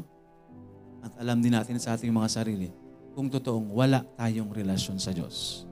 At 1.03 1.11
alam 1.19 1.43
din 1.43 1.51
natin 1.51 1.75
sa 1.75 1.99
ating 1.99 2.09
mga 2.09 2.31
sarili 2.31 2.71
kung 3.11 3.27
totoong 3.27 3.75
wala 3.75 4.07
tayong 4.15 4.55
relasyon 4.55 4.95
sa 4.95 5.11
Diyos. 5.11 5.67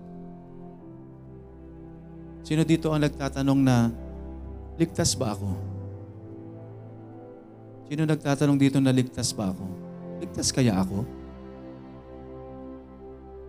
Sino 2.43 2.67
dito 2.67 2.91
ang 2.91 2.99
nagtatanong 2.99 3.59
na, 3.63 3.87
ligtas 4.75 5.15
ba 5.15 5.31
ako? 5.31 5.47
Sino 7.87 8.03
nagtatanong 8.03 8.59
dito 8.59 8.83
na 8.83 8.91
ligtas 8.91 9.31
ba 9.31 9.55
ako? 9.55 9.63
Ligtas 10.19 10.51
kaya 10.51 10.75
ako? 10.75 11.07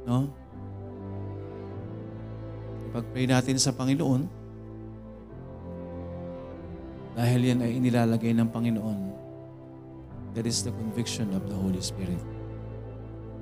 No? 0.07 0.44
Ipag-pray 2.95 3.27
natin 3.27 3.59
sa 3.59 3.75
Panginoon 3.75 4.31
dahil 7.19 7.51
yan 7.51 7.59
ay 7.67 7.83
inilalagay 7.83 8.31
ng 8.31 8.47
Panginoon. 8.55 9.01
That 10.39 10.47
is 10.47 10.63
the 10.63 10.71
conviction 10.71 11.35
of 11.35 11.43
the 11.51 11.59
Holy 11.59 11.83
Spirit. 11.83 12.23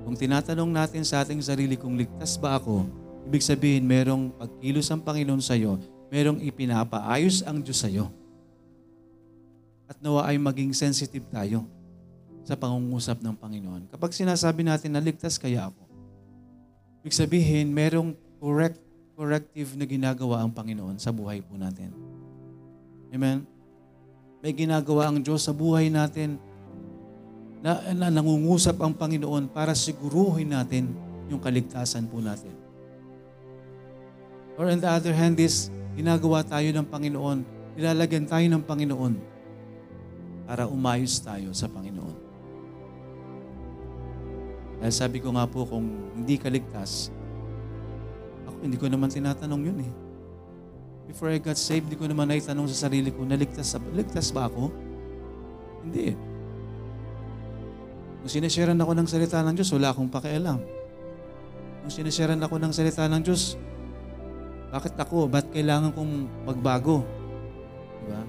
Kung 0.09 0.17
tinatanong 0.17 0.73
natin 0.73 1.05
sa 1.05 1.21
ating 1.21 1.45
sarili 1.45 1.77
kung 1.77 2.01
ligtas 2.01 2.41
ba 2.41 2.57
ako, 2.57 2.89
ibig 3.29 3.45
sabihin 3.45 3.85
merong 3.85 4.33
pagkilos 4.41 4.89
ang 4.89 5.05
Panginoon 5.05 5.45
sa 5.45 5.53
iyo, 5.53 5.77
merong 6.09 6.41
ipinapaayos 6.41 7.45
ang 7.45 7.61
Diyos 7.61 7.85
sa 7.85 7.93
iyo. 7.93 8.09
At 9.85 10.01
nawa 10.01 10.33
ay 10.33 10.41
maging 10.41 10.73
sensitive 10.73 11.29
tayo 11.29 11.69
sa 12.41 12.57
pangungusap 12.57 13.21
ng 13.21 13.37
Panginoon. 13.37 13.93
Kapag 13.93 14.17
sinasabi 14.17 14.65
natin 14.65 14.97
na 14.97 15.05
ligtas 15.05 15.37
kaya 15.37 15.69
ako, 15.69 15.85
ibig 17.05 17.13
sabihin 17.13 17.69
merong 17.69 18.17
correct, 18.41 18.81
corrective 19.13 19.77
na 19.77 19.85
ginagawa 19.85 20.41
ang 20.43 20.51
Panginoon 20.53 20.97
sa 20.97 21.13
buhay 21.13 21.45
po 21.45 21.57
natin. 21.61 21.93
Amen? 23.13 23.45
May 24.43 24.57
ginagawa 24.57 25.13
ang 25.13 25.21
Diyos 25.21 25.45
sa 25.45 25.55
buhay 25.55 25.93
natin 25.93 26.41
na, 27.63 27.79
na 27.95 28.11
nangungusap 28.11 28.75
ang 28.83 28.97
Panginoon 28.97 29.53
para 29.53 29.77
siguruhin 29.77 30.51
natin 30.51 30.91
yung 31.31 31.39
kaligtasan 31.39 32.11
po 32.11 32.19
natin. 32.19 32.51
Or 34.59 34.67
on 34.69 34.83
the 34.83 34.91
other 34.91 35.15
hand 35.15 35.39
is, 35.39 35.71
ginagawa 35.95 36.43
tayo 36.43 36.69
ng 36.75 36.87
Panginoon, 36.89 37.39
nilalagyan 37.79 38.27
tayo 38.27 38.45
ng 38.51 38.63
Panginoon 38.67 39.15
para 40.45 40.67
umayos 40.67 41.23
tayo 41.23 41.55
sa 41.55 41.71
Panginoon. 41.71 42.17
Dahil 44.83 44.95
sabi 44.99 45.23
ko 45.23 45.31
nga 45.39 45.47
po, 45.47 45.63
kung 45.63 45.87
hindi 46.19 46.35
ka 46.35 46.51
ligtas, 46.51 47.15
hindi 48.63 48.79
ko 48.79 48.87
naman 48.87 49.11
tinatanong 49.11 49.63
yun 49.67 49.79
eh. 49.83 49.93
Before 51.11 51.35
I 51.35 51.43
got 51.43 51.59
saved, 51.59 51.91
hindi 51.91 51.99
ko 51.99 52.07
naman 52.07 52.31
naitanong 52.31 52.71
sa 52.71 52.87
sarili 52.87 53.11
ko, 53.11 53.27
naligtas, 53.27 53.75
ligtas 53.91 54.31
ba 54.31 54.47
ako? 54.47 54.71
Hindi 55.83 56.15
eh. 56.15 56.17
Kung 58.23 58.31
sinesharean 58.31 58.79
ako 58.79 58.95
ng 58.95 59.09
salita 59.11 59.43
ng 59.43 59.55
Diyos, 59.59 59.75
wala 59.75 59.91
akong 59.91 60.07
pakialam. 60.07 60.63
Kung 61.83 61.91
sinesharean 61.91 62.39
ako 62.39 62.63
ng 62.63 62.71
salita 62.71 63.03
ng 63.11 63.19
Diyos, 63.19 63.59
bakit 64.71 64.95
ako? 64.95 65.27
Ba't 65.27 65.51
kailangan 65.51 65.91
kong 65.91 66.47
magbago? 66.47 67.03
Diba? 68.07 68.23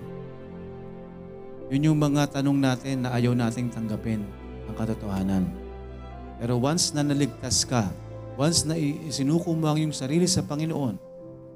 Yun 1.69 1.93
yung 1.93 2.00
mga 2.02 2.41
tanong 2.41 2.58
natin 2.58 3.06
na 3.06 3.13
ayaw 3.13 3.38
nating 3.38 3.69
tanggapin 3.69 4.26
ang 4.65 4.76
katotohanan. 4.76 5.46
Pero 6.41 6.58
once 6.58 6.91
na 6.98 7.06
naligtas 7.06 7.62
ka, 7.63 7.88
once 8.36 8.65
na 8.65 8.78
isinuko 8.80 9.54
mo 9.54 9.69
ang 9.69 9.78
iyong 9.78 9.96
sarili 9.96 10.26
sa 10.26 10.46
Panginoon, 10.46 10.96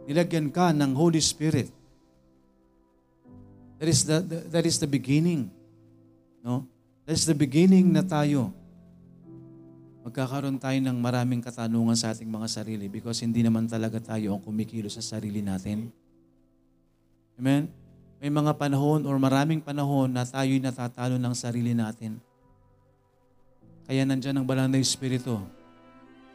nilagyan 0.05 0.49
ka 0.53 0.71
ng 0.73 0.91
Holy 0.93 1.21
Spirit, 1.21 1.69
that 3.77 3.89
is 3.89 4.05
the, 4.05 4.21
the 4.23 4.37
that 4.49 4.65
is 4.65 4.77
the 4.81 4.89
beginning. 4.89 5.49
No? 6.41 6.65
That 7.05 7.15
is 7.15 7.25
the 7.25 7.37
beginning 7.37 7.93
na 7.93 8.03
tayo 8.03 8.53
magkakaroon 10.07 10.55
tayo 10.55 10.79
ng 10.79 11.03
maraming 11.03 11.43
katanungan 11.43 11.99
sa 11.99 12.15
ating 12.15 12.31
mga 12.31 12.47
sarili 12.47 12.87
because 12.87 13.19
hindi 13.19 13.43
naman 13.43 13.67
talaga 13.67 13.99
tayo 13.99 14.31
ang 14.31 14.39
kumikilo 14.39 14.87
sa 14.87 15.03
sarili 15.03 15.43
natin. 15.43 15.91
Amen? 17.35 17.67
May 18.23 18.31
mga 18.31 18.55
panahon 18.55 19.03
or 19.03 19.19
maraming 19.19 19.59
panahon 19.59 20.07
na 20.07 20.23
tayo'y 20.23 20.63
natatalo 20.63 21.19
ng 21.19 21.35
sarili 21.35 21.75
natin. 21.75 22.23
Kaya 23.83 24.07
nandyan 24.07 24.39
ang 24.39 24.47
banal 24.47 24.71
na 24.71 24.79
Espiritu. 24.79 25.43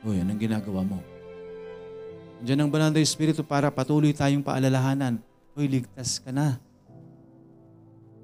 O, 0.02 0.10
yan 0.10 0.26
ang 0.26 0.40
ginagawa 0.40 0.82
mo. 0.82 0.98
Nandyan 2.42 2.66
ang 2.66 2.70
banal 2.74 2.90
na 2.90 2.98
Espiritu 2.98 3.46
para 3.46 3.70
patuloy 3.70 4.10
tayong 4.10 4.42
paalalahanan. 4.42 5.22
Uy, 5.54 5.70
ligtas 5.70 6.18
ka 6.18 6.34
na. 6.34 6.58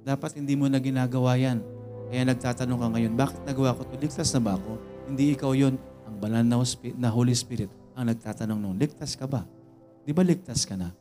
Dapat 0.03 0.43
hindi 0.43 0.59
mo 0.59 0.67
na 0.67 0.83
ginagawa 0.83 1.39
yan. 1.39 1.63
Kaya 2.11 2.27
nagtatanong 2.27 2.79
ka 2.83 2.89
ngayon, 2.99 3.13
bakit 3.15 3.41
nagawa 3.47 3.77
ko 3.79 3.87
ito? 3.87 3.95
Ligtas 4.01 4.33
na 4.35 4.41
ba 4.43 4.53
ako? 4.59 4.81
Hindi 5.07 5.39
ikaw 5.39 5.53
yon 5.55 5.79
Ang 6.09 6.17
banal 6.19 6.43
na, 6.43 7.09
Holy 7.13 7.37
Spirit 7.37 7.71
ang 7.99 8.11
nagtatanong 8.11 8.59
nung, 8.63 8.79
ligtas 8.79 9.19
ka 9.19 9.27
ba? 9.27 9.43
Di 10.07 10.15
ba 10.15 10.23
ligtas 10.23 10.63
ka 10.63 10.79
na? 10.79 10.95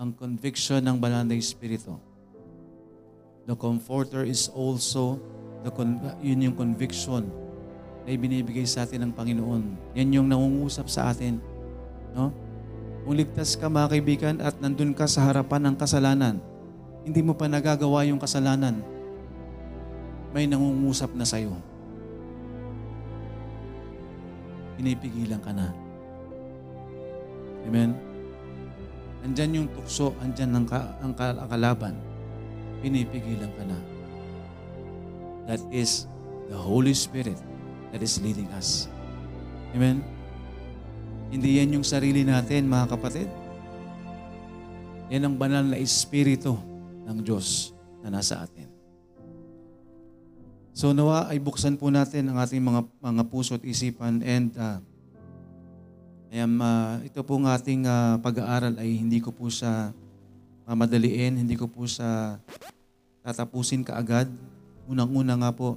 Ang 0.00 0.16
conviction 0.16 0.80
ng 0.80 0.96
banal 0.96 1.28
na 1.28 1.36
Espiritu. 1.36 2.00
The 3.44 3.52
Comforter 3.52 4.24
is 4.24 4.48
also, 4.48 5.20
the 5.62 5.70
con- 5.72 5.98
yun 6.22 6.50
yung 6.50 6.56
conviction 6.56 7.26
na 8.06 8.10
ibinibigay 8.14 8.64
sa 8.64 8.86
atin 8.86 9.08
ng 9.08 9.12
Panginoon. 9.12 9.62
Yan 9.98 10.08
yung 10.16 10.28
nangungusap 10.30 10.86
sa 10.88 11.12
atin. 11.12 11.42
No? 12.16 12.32
Kung 13.04 13.14
ligtas 13.16 13.56
ka 13.56 13.68
mga 13.68 13.88
kaibigan 13.96 14.36
at 14.40 14.56
nandun 14.60 14.92
ka 14.92 15.08
sa 15.08 15.28
harapan 15.28 15.68
ng 15.68 15.76
kasalanan, 15.76 16.36
hindi 17.08 17.20
mo 17.24 17.32
pa 17.32 17.48
nagagawa 17.48 18.04
yung 18.04 18.20
kasalanan, 18.20 18.84
may 20.32 20.44
nangungusap 20.44 21.16
na 21.16 21.24
sa'yo. 21.24 21.56
Pinipigilan 24.76 25.40
ka 25.40 25.50
na. 25.56 25.72
Amen? 27.64 27.96
Andyan 29.24 29.64
yung 29.64 29.68
tukso, 29.72 30.14
andyan 30.22 30.54
ang, 30.54 30.66
ka, 30.68 30.94
ang 31.02 31.12
ka- 31.16 31.34
ang 31.34 31.48
kalaban. 31.48 31.94
Pinipigilan 32.84 33.50
ka 33.56 33.64
na. 33.66 33.78
That 35.48 35.64
is 35.72 36.04
the 36.52 36.60
Holy 36.60 36.92
Spirit 36.92 37.40
that 37.90 38.04
is 38.04 38.20
leading 38.20 38.52
us. 38.52 38.86
Amen? 39.72 40.04
Hindi 41.32 41.60
yan 41.60 41.80
yung 41.80 41.86
sarili 41.88 42.24
natin, 42.24 42.68
mga 42.68 42.92
kapatid. 42.92 43.28
Yan 45.08 45.24
ang 45.24 45.36
banal 45.40 45.64
na 45.64 45.80
Espiritu 45.80 46.52
ng 47.08 47.24
Diyos 47.24 47.72
na 48.04 48.12
nasa 48.12 48.44
atin. 48.44 48.68
So 50.76 50.92
nawa 50.92 51.26
ay 51.32 51.40
buksan 51.40 51.80
po 51.80 51.90
natin 51.90 52.30
ang 52.30 52.38
ating 52.38 52.62
mga 52.62 52.86
mga 53.02 53.22
puso 53.26 53.58
at 53.58 53.64
isipan 53.66 54.22
and 54.22 54.54
uh, 54.54 54.78
I 56.28 56.44
am, 56.44 56.60
uh, 56.60 57.00
ito 57.00 57.24
pong 57.24 57.48
ating 57.48 57.88
uh, 57.88 58.20
pag-aaral 58.20 58.76
ay 58.76 59.00
hindi 59.00 59.16
ko 59.16 59.32
po 59.32 59.48
sa 59.48 59.96
mamadaliin, 60.68 61.40
hindi 61.40 61.56
ko 61.56 61.64
po 61.64 61.88
sa 61.88 62.36
tatapusin 63.24 63.80
kaagad. 63.80 64.28
Unang-una 64.88 65.36
nga 65.36 65.52
po 65.52 65.76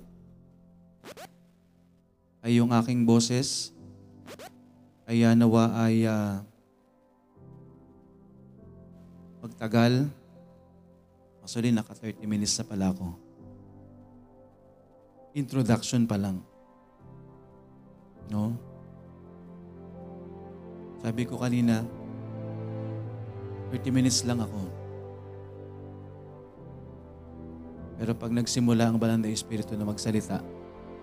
ay 2.40 2.64
yung 2.64 2.72
aking 2.72 3.04
boses 3.04 3.76
ay 5.04 5.28
uh, 5.28 5.36
nawa 5.36 5.68
ay 5.84 6.08
uh, 6.08 6.40
magtagal. 9.44 10.08
Actually, 11.44 11.76
naka 11.76 11.92
30 11.92 12.24
minutes 12.24 12.56
na 12.56 12.64
pala 12.64 12.96
ako. 12.96 13.12
Introduction 15.36 16.08
pa 16.08 16.16
lang. 16.16 16.40
No? 18.32 18.56
Sabi 21.04 21.28
ko 21.28 21.36
kanina, 21.36 21.84
30 23.76 23.92
minutes 23.92 24.24
lang 24.24 24.40
ako. 24.40 24.81
Pero 28.02 28.18
pag 28.18 28.34
nagsimula 28.34 28.90
ang 28.90 28.98
banal 28.98 29.22
na 29.22 29.30
Espiritu 29.30 29.78
na 29.78 29.86
magsalita, 29.86 30.42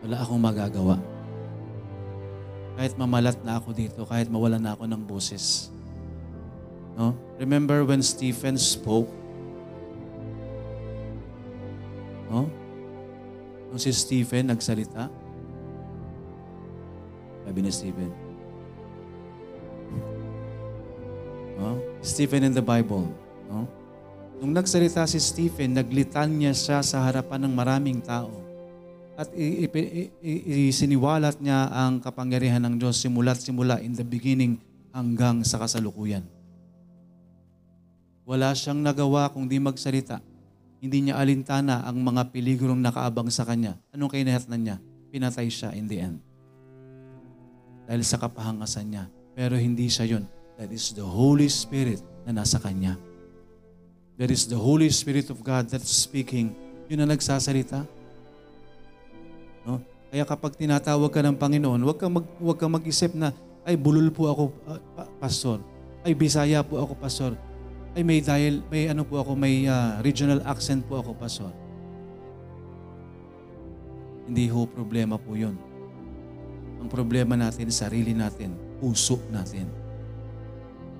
wala 0.02 0.18
akong 0.18 0.42
magagawa. 0.42 0.98
Kahit 2.74 2.98
mamalat 2.98 3.38
na 3.46 3.62
ako 3.62 3.70
dito, 3.70 4.02
kahit 4.02 4.26
mawala 4.26 4.58
na 4.58 4.74
ako 4.74 4.90
ng 4.90 5.02
boses. 5.06 5.70
No? 6.98 7.14
Remember 7.38 7.86
when 7.86 8.02
Stephen 8.02 8.58
spoke? 8.58 9.06
No? 12.26 12.50
Nung 13.70 13.78
si 13.78 13.94
Stephen 13.94 14.50
nagsalita, 14.50 15.06
sabi 17.46 17.58
ni 17.62 17.70
Stephen, 17.70 18.10
no? 21.62 21.78
Stephen 22.02 22.42
in 22.42 22.52
the 22.58 22.64
Bible, 22.64 23.06
no? 23.46 23.70
Nung 24.38 24.54
nagsalita 24.54 25.02
si 25.10 25.18
Stephen, 25.18 25.74
naglitan 25.74 26.30
niya 26.30 26.54
siya 26.54 26.78
sa 26.78 27.02
harapan 27.02 27.42
ng 27.42 27.52
maraming 27.58 27.98
tao. 27.98 28.30
At 29.18 29.34
isiniwalat 30.22 31.42
niya 31.42 31.66
ang 31.74 31.98
kapangyarihan 31.98 32.62
ng 32.62 32.78
Diyos 32.78 33.02
simula't 33.02 33.42
simula 33.42 33.82
in 33.82 33.98
the 33.98 34.06
beginning 34.06 34.62
hanggang 34.94 35.42
sa 35.42 35.58
kasalukuyan. 35.58 36.22
Wala 38.22 38.54
siyang 38.54 38.78
nagawa 38.78 39.26
kung 39.34 39.50
di 39.50 39.58
magsalita. 39.58 40.22
Hindi 40.78 41.10
niya 41.10 41.18
alintana 41.18 41.82
ang 41.82 41.98
mga 41.98 42.30
piligrong 42.30 42.78
nakaabang 42.78 43.34
sa 43.34 43.42
kanya. 43.42 43.74
Anong 43.90 44.14
kinahatnan 44.14 44.60
niya? 44.62 44.76
Pinatay 45.10 45.50
siya 45.50 45.74
in 45.74 45.90
the 45.90 45.98
end. 45.98 46.22
Dahil 47.90 48.06
sa 48.06 48.22
kapahangasan 48.22 48.86
niya. 48.86 49.10
Pero 49.34 49.58
hindi 49.58 49.90
siya 49.90 50.06
yun. 50.06 50.30
That 50.62 50.70
is 50.70 50.94
the 50.94 51.02
Holy 51.02 51.50
Spirit 51.50 52.06
na 52.22 52.38
nasa 52.46 52.62
kanya. 52.62 52.94
That 54.18 54.34
is 54.34 54.50
the 54.50 54.58
Holy 54.58 54.90
Spirit 54.90 55.30
of 55.30 55.38
God 55.46 55.70
that's 55.70 55.94
speaking. 55.94 56.50
Yun 56.90 57.06
ang 57.06 57.14
nagsasalita. 57.14 57.86
No? 59.62 59.78
Kaya 60.10 60.26
kapag 60.26 60.58
tinatawag 60.58 61.14
ka 61.14 61.22
ng 61.22 61.38
Panginoon, 61.38 61.86
huwag 61.86 62.02
kang, 62.02 62.10
mag, 62.10 62.26
huwag 62.42 62.58
kang 62.58 62.74
mag-isip 62.74 63.14
na, 63.14 63.30
ay 63.62 63.78
bulol 63.78 64.10
po 64.10 64.26
ako, 64.26 64.42
uh, 64.66 64.82
pa- 64.98 65.06
pastor. 65.22 65.62
Ay 66.02 66.18
bisaya 66.18 66.66
po 66.66 66.82
ako, 66.82 66.98
pastor. 66.98 67.38
Ay 67.94 68.02
may 68.02 68.18
dahil, 68.18 68.58
may 68.66 68.90
ano 68.90 69.06
po 69.06 69.22
ako, 69.22 69.38
may 69.38 69.70
uh, 69.70 70.02
regional 70.02 70.42
accent 70.50 70.82
po 70.90 70.98
ako, 70.98 71.14
pastor. 71.14 71.54
Hindi 74.26 74.50
ho 74.50 74.66
problema 74.66 75.14
po 75.14 75.38
yun. 75.38 75.54
Ang 76.82 76.90
problema 76.90 77.38
natin, 77.38 77.70
sarili 77.70 78.18
natin, 78.18 78.50
puso 78.82 79.22
natin. 79.30 79.70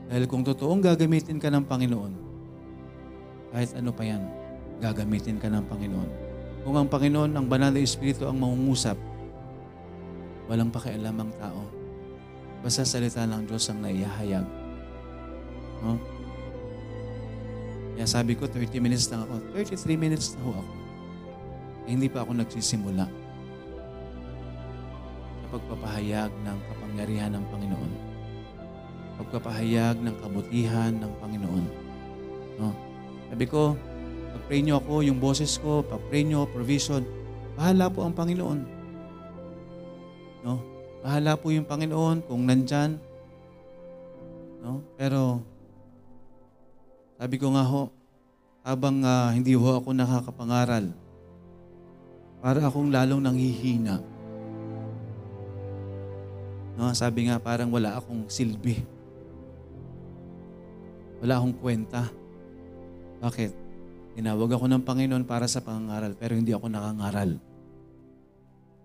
Dahil 0.07 0.31
kung 0.31 0.47
totoong 0.47 0.87
gagamitin 0.87 1.43
ka 1.43 1.51
ng 1.51 1.67
Panginoon, 1.67 2.28
kahit 3.53 3.71
ano 3.77 3.91
pa 3.93 4.05
yan, 4.05 4.23
gagamitin 4.79 5.41
ka 5.41 5.49
ng 5.49 5.65
Panginoon. 5.67 6.11
Kung 6.63 6.77
ang 6.77 6.89
Panginoon, 6.91 7.33
ang 7.33 7.47
banal 7.49 7.73
na 7.73 7.81
Espiritu 7.81 8.29
ang 8.29 8.37
mangungusap, 8.37 8.99
walang 10.49 10.69
pakialam 10.69 11.17
ang 11.17 11.33
tao. 11.41 11.63
Basta 12.61 12.83
salita 12.83 13.25
ng 13.25 13.47
Diyos 13.47 13.65
ang 13.71 13.81
naihahayag. 13.81 14.47
No? 15.85 15.97
Kaya 17.95 18.07
sabi 18.07 18.35
ko, 18.35 18.47
30 18.47 18.79
minutes 18.79 19.11
lang 19.11 19.27
ako. 19.27 19.43
33 19.55 19.99
minutes 19.99 20.35
na 20.39 20.43
ho 20.47 20.51
ako. 20.55 20.73
Eh, 21.87 21.91
hindi 21.95 22.07
pa 22.07 22.23
ako 22.23 22.31
nagsisimula 22.37 23.07
sa 25.39 25.47
pagpapahayag 25.57 26.31
ng 26.45 26.59
kapangyarihan 26.69 27.33
ng 27.33 27.45
Panginoon. 27.49 27.93
Pagpapahayag 29.19 29.97
ng 30.05 30.15
kabutihan 30.21 30.93
ng 30.95 31.13
Panginoon. 31.19 31.65
No? 32.61 32.88
Sabi 33.29 33.45
ko, 33.45 33.77
pag-pray 34.35 34.61
nyo 34.65 34.81
ako, 34.81 34.95
yung 35.05 35.21
boses 35.21 35.61
ko, 35.61 35.85
pag-pray 35.85 36.25
nyo, 36.25 36.49
provision, 36.49 37.05
bahala 37.55 37.93
po 37.93 38.05
ang 38.05 38.17
Panginoon. 38.17 38.61
No? 40.45 40.61
Bahala 41.05 41.37
po 41.37 41.53
yung 41.53 41.69
Panginoon 41.69 42.25
kung 42.25 42.49
nandyan. 42.49 42.97
No? 44.65 44.81
Pero, 44.97 45.45
sabi 47.21 47.37
ko 47.37 47.53
nga 47.53 47.65
ho, 47.67 47.93
habang 48.65 49.01
ah, 49.05 49.33
hindi 49.33 49.53
ho 49.57 49.65
ako 49.65 49.93
nakakapangaral, 49.93 50.93
para 52.39 52.63
akong 52.63 52.95
lalong 52.95 53.23
nanghihina. 53.25 53.99
No, 56.79 56.95
sabi 56.95 57.27
nga 57.27 57.43
parang 57.43 57.75
wala 57.75 57.99
akong 57.99 58.31
silbi. 58.31 58.79
Wala 61.19 61.43
akong 61.43 61.59
kwenta. 61.59 62.07
Bakit? 63.19 63.51
Tinawag 64.19 64.51
ako 64.51 64.67
ng 64.67 64.83
Panginoon 64.83 65.25
para 65.27 65.47
sa 65.47 65.63
pangangaral 65.63 66.19
pero 66.19 66.35
hindi 66.35 66.51
ako 66.51 66.67
nakangaral. 66.67 67.39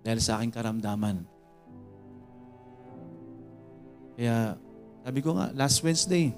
Dahil 0.06 0.20
sa 0.22 0.38
aking 0.38 0.54
karamdaman. 0.54 1.26
Kaya 4.14 4.54
sabi 5.02 5.20
ko 5.26 5.36
nga, 5.36 5.50
last 5.58 5.82
Wednesday, 5.82 6.30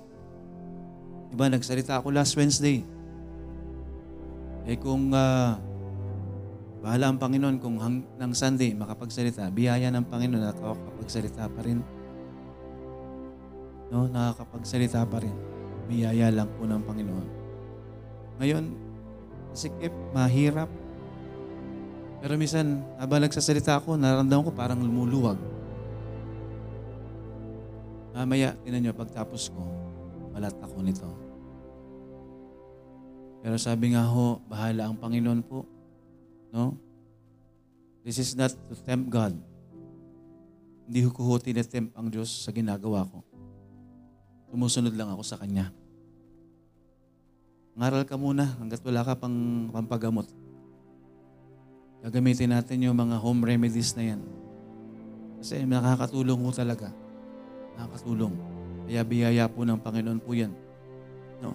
diba 1.29 1.51
nagsalita 1.51 1.99
ako 1.99 2.07
last 2.15 2.39
Wednesday. 2.39 2.87
Eh 4.65 4.79
kung 4.79 5.11
ah, 5.11 5.59
bahala 6.81 7.11
ang 7.13 7.19
Panginoon 7.19 7.57
kung 7.61 7.77
hang, 7.77 8.01
ng 8.17 8.31
Sunday 8.33 8.71
makapagsalita, 8.73 9.51
biyaya 9.51 9.91
ng 9.91 10.07
Panginoon 10.07 10.45
at 10.45 10.57
ako 10.57 10.79
kapagsalita 10.95 11.51
pa 11.51 11.61
rin. 11.61 11.83
No, 13.93 14.09
nakakapagsalita 14.09 15.05
pa 15.05 15.21
rin. 15.21 15.35
Biyaya 15.85 16.33
lang 16.33 16.49
po 16.57 16.65
ng 16.65 16.81
Panginoon. 16.81 17.44
Ngayon, 18.39 18.75
sikip, 19.55 19.93
mahirap. 20.11 20.67
Pero 22.19 22.35
minsan, 22.35 22.83
habang 22.99 23.23
nagsasalita 23.23 23.79
ako, 23.79 23.95
nararamdaman 23.95 24.45
ko 24.47 24.51
parang 24.51 24.79
lumuluwag. 24.81 25.39
Mamaya, 28.15 28.55
tinan 28.63 28.87
nyo, 28.87 28.93
pagtapos 28.95 29.51
ko, 29.51 29.61
malat 30.31 30.55
ako 30.59 30.77
nito. 30.83 31.09
Pero 33.45 33.61
sabi 33.61 33.93
nga 33.93 34.07
ho, 34.09 34.41
bahala 34.49 34.89
ang 34.89 34.97
Panginoon 34.97 35.41
po. 35.45 35.69
No? 36.49 36.79
This 38.01 38.17
is 38.17 38.33
not 38.33 38.49
to 38.49 38.73
tempt 38.81 39.11
God. 39.13 39.37
Hindi 40.89 41.05
ko 41.09 41.21
ho 41.25 41.37
tinetempt 41.37 41.93
ang 41.93 42.09
Diyos 42.09 42.29
sa 42.29 42.49
ginagawa 42.49 43.05
ko. 43.05 43.21
Sumusunod 44.49 44.93
lang 44.97 45.13
ako 45.13 45.21
sa 45.21 45.37
Kanya. 45.37 45.69
Ngaral 47.75 48.07
ka 48.07 48.15
muna 48.15 48.55
hanggat 48.55 48.79
wala 48.87 49.03
ka 49.03 49.19
pang 49.19 49.67
pampagamot. 49.67 50.23
Gagamitin 52.07 52.55
natin 52.55 52.87
yung 52.87 52.95
mga 52.95 53.19
home 53.19 53.43
remedies 53.43 53.91
na 53.99 54.15
yan. 54.15 54.21
Kasi 55.43 55.67
nakakatulong 55.67 56.39
ho 56.39 56.49
talaga. 56.55 56.87
Nakakatulong. 57.75 58.31
Kaya 58.87 59.01
biyaya 59.03 59.45
po 59.51 59.67
ng 59.67 59.75
Panginoon 59.81 60.19
po 60.23 60.31
yan. 60.31 60.55
No? 61.43 61.51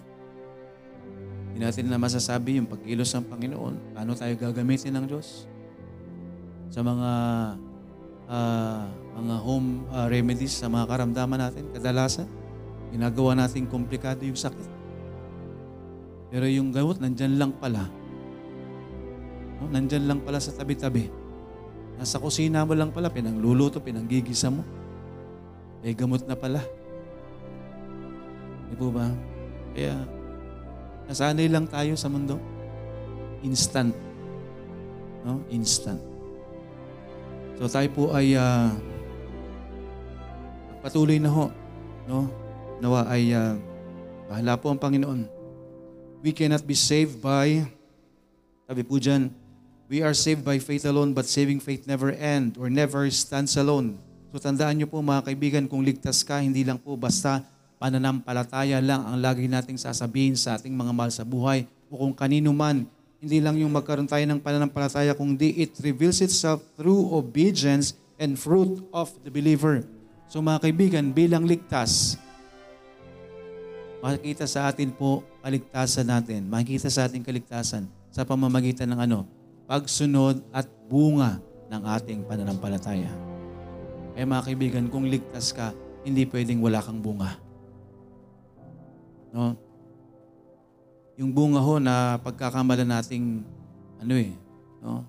Hindi 1.50 1.64
natin 1.64 1.88
na 1.88 1.96
masasabi 1.96 2.60
yung 2.60 2.68
pagkilos 2.68 3.16
ng 3.16 3.26
Panginoon. 3.30 3.96
Paano 3.96 4.12
tayo 4.12 4.36
gagamitin 4.36 5.00
ng 5.00 5.06
Diyos? 5.08 5.48
Sa 6.68 6.84
mga 6.84 7.10
ah, 8.28 8.84
mga 9.16 9.36
home 9.40 9.88
ah, 9.88 10.06
remedies, 10.06 10.52
sa 10.52 10.68
mga 10.68 10.84
karamdaman 10.84 11.40
natin, 11.48 11.64
kadalasan, 11.72 12.28
ginagawa 12.92 13.38
natin 13.38 13.64
komplikado 13.64 14.20
yung 14.26 14.36
sakit. 14.36 14.79
Pero 16.30 16.46
yung 16.46 16.70
gamot, 16.70 17.02
nandyan 17.02 17.36
lang 17.36 17.52
pala. 17.58 17.90
No? 19.58 19.66
Nandyan 19.66 20.06
lang 20.06 20.20
pala 20.22 20.38
sa 20.38 20.54
tabi-tabi. 20.54 21.10
Nasa 21.98 22.22
kusina 22.22 22.62
mo 22.62 22.72
lang 22.72 22.94
pala, 22.94 23.10
pinangluluto, 23.10 23.82
pinanggigisa 23.82 24.48
mo. 24.48 24.62
Eh, 25.82 25.92
gamot 25.92 26.24
na 26.24 26.38
pala. 26.38 26.62
Di 28.70 28.74
po 28.78 28.94
ba? 28.94 29.10
Kaya, 29.74 30.06
nasanay 31.10 31.50
lang 31.50 31.66
tayo 31.66 31.98
sa 31.98 32.06
mundo. 32.06 32.38
Instant. 33.42 33.90
No? 35.26 35.42
Instant. 35.50 36.00
So 37.60 37.68
tayo 37.68 37.92
po 37.92 38.16
ay 38.16 38.40
ah, 38.40 38.72
patuloy 40.80 41.20
na 41.20 41.28
ho. 41.28 41.52
No? 42.08 42.24
Nawa 42.80 43.04
ay 43.12 43.36
ah, 43.36 43.58
bahala 44.32 44.56
po 44.56 44.72
ang 44.72 44.80
Panginoon. 44.80 45.39
We 46.20 46.36
cannot 46.36 46.68
be 46.68 46.76
saved 46.76 47.16
by, 47.24 47.64
sabi 48.68 48.84
po 48.84 49.00
dyan, 49.00 49.32
we 49.88 50.04
are 50.04 50.12
saved 50.12 50.44
by 50.44 50.60
faith 50.60 50.84
alone, 50.84 51.16
but 51.16 51.24
saving 51.24 51.64
faith 51.64 51.88
never 51.88 52.12
end 52.12 52.60
or 52.60 52.68
never 52.68 53.08
stands 53.08 53.56
alone. 53.56 53.96
So 54.28 54.36
tandaan 54.36 54.76
niyo 54.76 54.86
po 54.92 55.00
mga 55.00 55.32
kaibigan, 55.32 55.64
kung 55.64 55.80
ligtas 55.80 56.20
ka, 56.20 56.44
hindi 56.44 56.60
lang 56.60 56.76
po 56.76 56.92
basta 56.94 57.40
pananampalataya 57.80 58.84
lang 58.84 59.00
ang 59.08 59.16
lagi 59.16 59.48
nating 59.48 59.80
sasabihin 59.80 60.36
sa 60.36 60.60
ating 60.60 60.76
mga 60.76 60.92
mahal 60.92 61.08
sa 61.08 61.24
buhay 61.24 61.64
o 61.88 61.96
kung 61.96 62.12
kanino 62.12 62.52
man. 62.52 62.84
Hindi 63.16 63.40
lang 63.40 63.56
yung 63.56 63.72
magkaroon 63.72 64.04
tayo 64.04 64.22
ng 64.28 64.44
pananampalataya, 64.44 65.16
kundi 65.16 65.56
it 65.56 65.72
reveals 65.80 66.20
itself 66.20 66.60
through 66.76 67.16
obedience 67.16 67.96
and 68.20 68.36
fruit 68.36 68.84
of 68.92 69.08
the 69.24 69.32
believer. 69.32 69.80
So 70.28 70.44
mga 70.44 70.68
kaibigan, 70.68 71.16
bilang 71.16 71.48
ligtas, 71.48 72.20
makikita 74.00 74.44
sa 74.48 74.68
atin 74.68 74.92
po 74.92 75.24
kaligtasan 75.44 76.08
natin. 76.08 76.48
Makikita 76.48 76.88
sa 76.88 77.06
ating 77.08 77.24
kaligtasan 77.24 77.88
sa 78.10 78.24
pamamagitan 78.24 78.88
ng 78.90 79.00
ano? 79.00 79.28
Pagsunod 79.70 80.42
at 80.50 80.66
bunga 80.90 81.38
ng 81.70 81.82
ating 81.86 82.26
pananampalataya. 82.26 83.12
Kaya 84.16 84.26
mga 84.26 84.44
kaibigan, 84.50 84.84
kung 84.90 85.06
ligtas 85.06 85.54
ka, 85.54 85.70
hindi 86.02 86.26
pwedeng 86.26 86.58
wala 86.58 86.82
kang 86.82 86.98
bunga. 86.98 87.38
No? 89.30 89.54
Yung 91.14 91.30
bunga 91.30 91.62
ho 91.62 91.78
na 91.78 92.18
pagkakamala 92.18 92.82
nating 92.82 93.46
ano 94.00 94.14
eh, 94.16 94.32
no? 94.80 95.04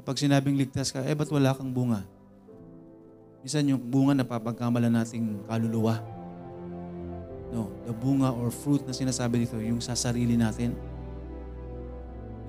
Kapag 0.00 0.18
sinabing 0.18 0.58
ligtas 0.58 0.90
ka, 0.90 1.04
eh 1.04 1.14
ba't 1.14 1.30
wala 1.30 1.54
kang 1.54 1.70
bunga? 1.70 2.02
Minsan 3.44 3.70
yung 3.70 3.78
bunga 3.78 4.18
na 4.18 4.26
papagkamala 4.26 4.90
nating 4.90 5.46
kaluluwa. 5.46 6.21
No, 7.52 7.68
the 7.84 7.92
bunga 7.92 8.32
or 8.32 8.48
fruit 8.48 8.80
na 8.88 8.96
sinasabi 8.96 9.44
dito, 9.44 9.60
yung 9.60 9.84
sa 9.84 9.92
sarili 9.92 10.40
natin. 10.40 10.72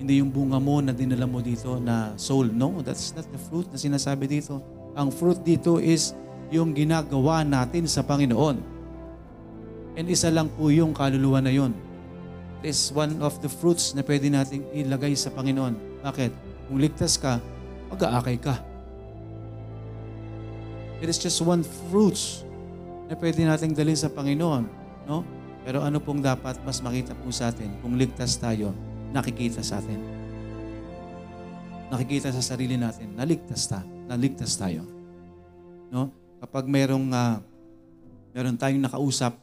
Hindi 0.00 0.24
yung 0.24 0.32
bunga 0.32 0.56
mo 0.56 0.80
na 0.80 0.96
dinala 0.96 1.28
mo 1.28 1.44
dito 1.44 1.76
na 1.76 2.16
soul. 2.16 2.48
No, 2.48 2.80
that's 2.80 3.12
not 3.12 3.28
the 3.28 3.36
fruit 3.36 3.68
na 3.68 3.76
sinasabi 3.76 4.24
dito. 4.24 4.64
Ang 4.96 5.12
fruit 5.12 5.44
dito 5.44 5.76
is 5.76 6.16
yung 6.48 6.72
ginagawa 6.72 7.44
natin 7.44 7.84
sa 7.84 8.00
Panginoon. 8.00 8.56
And 9.94 10.06
isa 10.08 10.32
lang 10.32 10.48
po 10.56 10.72
yung 10.72 10.96
kaluluwa 10.96 11.44
na 11.44 11.52
yon. 11.52 11.76
It 12.64 12.72
is 12.72 12.88
one 12.88 13.20
of 13.20 13.38
the 13.44 13.50
fruits 13.52 13.92
na 13.92 14.00
pwede 14.00 14.32
nating 14.32 14.64
ilagay 14.72 15.12
sa 15.14 15.28
Panginoon. 15.28 16.00
Bakit? 16.00 16.32
Kung 16.72 16.80
ligtas 16.80 17.20
ka, 17.20 17.36
mag-aakay 17.92 18.40
ka. 18.40 18.56
It 21.04 21.12
is 21.12 21.20
just 21.20 21.44
one 21.44 21.60
fruits 21.92 22.40
na 23.04 23.14
pwede 23.20 23.44
nating 23.44 23.76
dalhin 23.76 24.00
sa 24.00 24.08
Panginoon. 24.08 24.83
No? 25.04 25.24
Pero 25.64 25.80
ano 25.80 25.96
pong 26.00 26.20
dapat 26.20 26.60
mas 26.64 26.80
makita 26.84 27.16
po 27.16 27.32
sa 27.32 27.48
atin? 27.48 27.72
Kung 27.80 27.96
ligtas 27.96 28.36
tayo, 28.36 28.76
nakikita 29.14 29.64
sa 29.64 29.80
atin. 29.80 29.96
Nakikita 31.88 32.28
sa 32.32 32.42
sarili 32.44 32.76
natin, 32.76 33.16
naligtas 33.16 33.70
ta, 33.70 33.80
naligtas 34.08 34.56
tayo. 34.60 34.84
No? 35.88 36.12
Kapag 36.42 36.68
merong 36.68 37.08
uh, 37.12 37.40
meron 38.34 38.58
tayong 38.58 38.82
nakausap, 38.82 39.38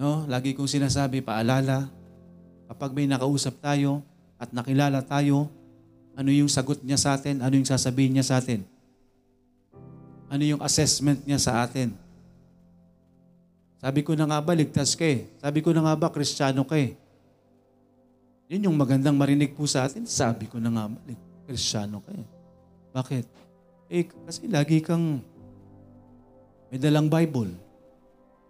no? 0.00 0.24
Lagi 0.24 0.56
kong 0.56 0.70
sinasabi, 0.70 1.20
paalala, 1.20 1.92
kapag 2.70 2.96
may 2.96 3.04
nakausap 3.04 3.60
tayo 3.60 4.00
at 4.40 4.50
nakilala 4.56 5.04
tayo, 5.04 5.52
ano 6.16 6.30
yung 6.32 6.48
sagot 6.48 6.80
niya 6.82 6.96
sa 6.96 7.14
atin, 7.14 7.44
ano 7.44 7.54
yung 7.54 7.68
sasabihin 7.68 8.16
niya 8.16 8.26
sa 8.26 8.40
atin? 8.40 8.64
Ano 10.32 10.42
yung 10.42 10.62
assessment 10.64 11.22
niya 11.28 11.38
sa 11.38 11.62
atin? 11.62 12.07
Sabi 13.78 14.02
ko 14.02 14.18
na 14.18 14.26
nga 14.26 14.42
ba, 14.42 14.58
ligtas 14.58 14.98
ka 14.98 15.06
eh. 15.06 15.30
Sabi 15.38 15.62
ko 15.62 15.70
na 15.70 15.86
nga 15.86 15.94
ba, 15.94 16.10
kristyano 16.10 16.66
ka 16.66 16.74
eh. 16.74 16.98
Yun 18.50 18.66
yung 18.66 18.76
magandang 18.76 19.14
marinig 19.14 19.54
po 19.54 19.70
sa 19.70 19.86
atin. 19.86 20.02
Sabi 20.02 20.50
ko 20.50 20.58
na 20.58 20.70
nga 20.74 20.84
ba, 20.90 20.98
kristyano 21.46 22.02
ka 22.02 22.10
eh. 22.10 22.26
Bakit? 22.90 23.26
Eh, 23.88 24.04
kasi 24.26 24.50
lagi 24.50 24.82
kang 24.82 25.22
may 26.68 26.76
dalang 26.82 27.06
Bible. 27.06 27.54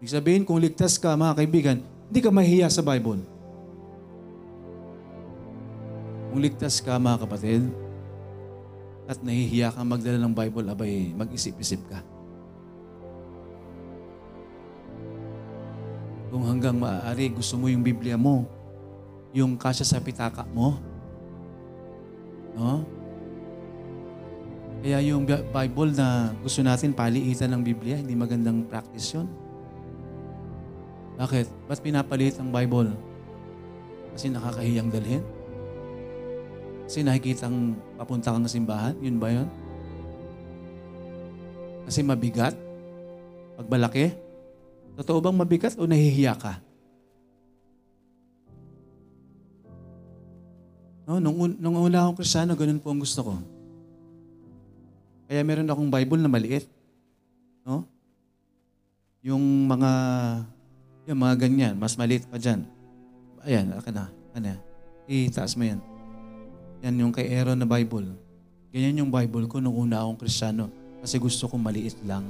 Ibig 0.00 0.10
sabihin, 0.10 0.42
kung 0.48 0.58
ligtas 0.58 0.96
ka, 0.96 1.12
mga 1.12 1.44
kaibigan, 1.44 1.78
hindi 2.08 2.20
ka 2.24 2.30
mahihiya 2.32 2.72
sa 2.72 2.80
Bible. 2.80 3.20
Kung 6.32 6.40
ligtas 6.40 6.80
ka, 6.80 6.96
mga 6.96 7.28
kapatid, 7.28 7.68
at 9.04 9.20
nahihiya 9.20 9.76
kang 9.76 9.88
magdala 9.92 10.18
ng 10.24 10.34
Bible, 10.34 10.66
abay, 10.72 11.12
mag-isip-isip 11.12 11.84
ka. 11.86 12.00
Kung 16.28 16.44
hanggang 16.44 16.76
maaari 16.76 17.32
gusto 17.32 17.56
mo 17.56 17.72
yung 17.72 17.80
Biblia 17.80 18.20
mo, 18.20 18.44
yung 19.32 19.56
kasya 19.56 19.84
sa 19.84 19.98
pitaka 20.00 20.44
mo, 20.52 20.76
no? 22.52 22.84
Kaya 24.78 25.02
yung 25.02 25.26
Bible 25.26 25.90
na 25.96 26.30
gusto 26.38 26.62
natin 26.62 26.94
paliitan 26.94 27.50
ng 27.50 27.62
Biblia, 27.66 27.98
hindi 27.98 28.14
magandang 28.14 28.62
practice 28.68 29.16
yun. 29.16 29.26
Bakit? 31.18 31.50
Ba't 31.66 31.82
pinapaliit 31.82 32.38
ang 32.38 32.54
Bible? 32.54 32.94
Kasi 34.14 34.30
nakakahiyang 34.30 34.86
dalhin? 34.86 35.24
Kasi 36.86 37.02
nakikitang 37.02 37.74
papunta 37.98 38.30
kang 38.30 38.46
simbahan? 38.46 38.94
Yun 39.02 39.18
ba 39.18 39.28
yun? 39.34 39.48
Kasi 41.90 42.06
mabigat? 42.06 42.54
Pag 43.58 43.66
malaki? 43.66 44.27
Totoo 44.99 45.22
bang 45.22 45.38
mabigat 45.38 45.78
o 45.78 45.86
nahihiya 45.86 46.34
ka? 46.34 46.59
No, 51.07 51.22
nung, 51.22 51.55
nung 51.57 51.78
una 51.78 52.03
akong 52.03 52.18
kristyano, 52.18 52.59
ganun 52.59 52.82
po 52.82 52.90
ang 52.90 53.01
gusto 53.01 53.22
ko. 53.22 53.32
Kaya 55.30 55.40
meron 55.46 55.70
akong 55.70 55.86
Bible 55.86 56.20
na 56.20 56.28
maliit. 56.28 56.66
No? 57.62 57.86
Yung 59.22 59.70
mga, 59.70 59.90
yung 61.07 61.20
mga 61.22 61.34
ganyan, 61.46 61.74
mas 61.78 61.94
maliit 61.94 62.26
pa 62.26 62.36
dyan. 62.36 62.66
Ayan, 63.46 63.70
akin 63.78 63.94
na. 63.94 64.11
Ano 64.34 64.59
Itaas 65.09 65.57
mo 65.57 65.64
yan. 65.64 65.80
Yan 66.82 67.01
yung 67.01 67.14
kay 67.14 67.30
Aaron 67.32 67.57
na 67.57 67.70
Bible. 67.70 68.12
Ganyan 68.74 69.07
yung 69.07 69.12
Bible 69.14 69.46
ko 69.46 69.62
nung 69.62 69.78
una 69.78 70.03
akong 70.03 70.26
kristyano. 70.26 70.68
Kasi 71.01 71.16
gusto 71.22 71.46
ko 71.46 71.55
maliit 71.57 71.96
lang. 72.03 72.26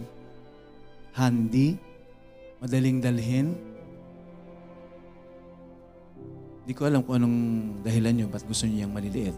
Handy. 1.16 1.87
Madaling 2.58 2.98
dalhin. 2.98 3.54
Hindi 6.62 6.72
ko 6.74 6.84
alam 6.84 7.00
kung 7.06 7.22
anong 7.22 7.38
dahilan 7.80 8.12
nyo, 8.12 8.26
ba't 8.28 8.44
gusto 8.44 8.68
nyo 8.68 8.84
yung 8.84 8.92
maliliit. 8.92 9.36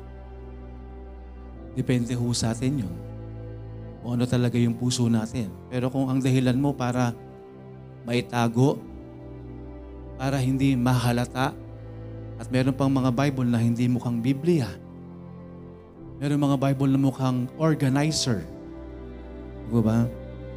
Depende 1.79 2.17
ho 2.19 2.27
sa 2.35 2.51
atin 2.51 2.83
yun. 2.83 2.97
Kung 4.01 4.19
ano 4.19 4.25
talaga 4.27 4.59
yung 4.59 4.75
puso 4.75 5.07
natin. 5.07 5.53
Pero 5.71 5.93
kung 5.93 6.09
ang 6.11 6.19
dahilan 6.19 6.57
mo 6.59 6.75
para 6.75 7.15
maitago, 8.09 8.81
para 10.19 10.41
hindi 10.41 10.75
mahalata, 10.75 11.55
At 12.41 12.49
meron 12.49 12.73
pang 12.73 12.89
mga 12.89 13.13
Bible 13.13 13.53
na 13.53 13.61
hindi 13.61 13.85
mukhang 13.85 14.25
Biblia. 14.25 14.65
Meron 16.25 16.41
mga 16.41 16.57
Bible 16.57 16.97
na 16.97 17.01
mukhang 17.01 17.45
organizer. 17.61 18.41
Di 19.69 19.81
ba? 19.85 20.09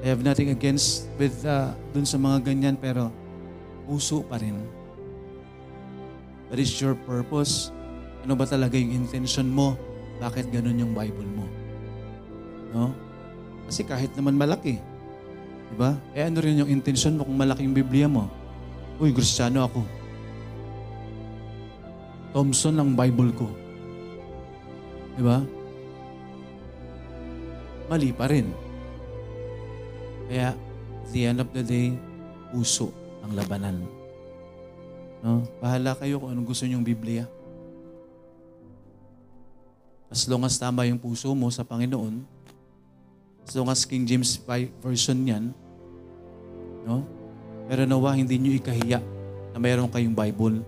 I 0.04 0.12
have 0.12 0.20
nothing 0.20 0.52
against 0.52 1.08
with 1.16 1.48
uh, 1.48 1.72
dun 1.96 2.04
sa 2.04 2.20
mga 2.20 2.52
ganyan 2.52 2.76
pero 2.76 3.08
puso 3.88 4.20
pa 4.28 4.36
rin. 4.36 4.60
What 6.52 6.60
is 6.60 6.76
your 6.84 7.00
purpose? 7.08 7.72
Ano 8.28 8.36
ba 8.36 8.44
talaga 8.44 8.76
yung 8.76 8.92
intention 8.92 9.48
mo? 9.48 9.80
Bakit 10.20 10.52
ganun 10.52 10.76
yung 10.76 10.92
Bible 10.92 11.28
mo? 11.32 11.48
No? 12.76 12.92
Kasi 13.64 13.88
kahit 13.88 14.12
naman 14.20 14.36
malaki, 14.36 14.76
di 15.72 15.76
ba? 15.80 15.96
Eh 16.12 16.28
ano 16.28 16.44
rin 16.44 16.60
yung 16.60 16.68
intention 16.68 17.16
mo 17.16 17.24
kung 17.24 17.40
malaki 17.40 17.64
yung 17.64 17.74
Biblia 17.74 18.12
mo? 18.12 18.28
Uy, 19.00 19.16
Kristiyano 19.16 19.64
ako. 19.72 19.82
Thompson 22.36 22.76
ang 22.76 22.92
Bible 22.92 23.32
ko. 23.40 23.48
Di 25.16 25.24
ba? 25.24 25.40
Mali 27.88 28.12
pa 28.12 28.28
rin. 28.28 28.63
Kaya, 30.28 30.56
at 30.56 31.10
the 31.12 31.22
end 31.28 31.40
of 31.44 31.50
the 31.52 31.64
day, 31.64 31.96
puso 32.54 32.94
ang 33.26 33.34
labanan. 33.36 33.84
No? 35.24 35.48
Bahala 35.64 35.96
kayo 35.96 36.20
kung 36.20 36.36
anong 36.36 36.48
gusto 36.48 36.68
nyong 36.68 36.84
Biblia. 36.84 37.26
As 40.14 40.30
long 40.30 40.46
as 40.46 40.60
tama 40.60 40.86
yung 40.86 41.02
puso 41.02 41.32
mo 41.34 41.50
sa 41.50 41.66
Panginoon, 41.66 42.22
as 43.44 43.52
long 43.58 43.68
as 43.68 43.82
King 43.84 44.06
James 44.06 44.38
Version 44.80 45.18
yan, 45.26 45.50
no? 46.86 47.02
Pero 47.66 47.88
nawa, 47.88 48.14
hindi 48.14 48.36
nyo 48.38 48.54
ikahiya 48.54 49.00
na 49.52 49.58
mayroon 49.58 49.90
kayong 49.90 50.14
Bible. 50.14 50.62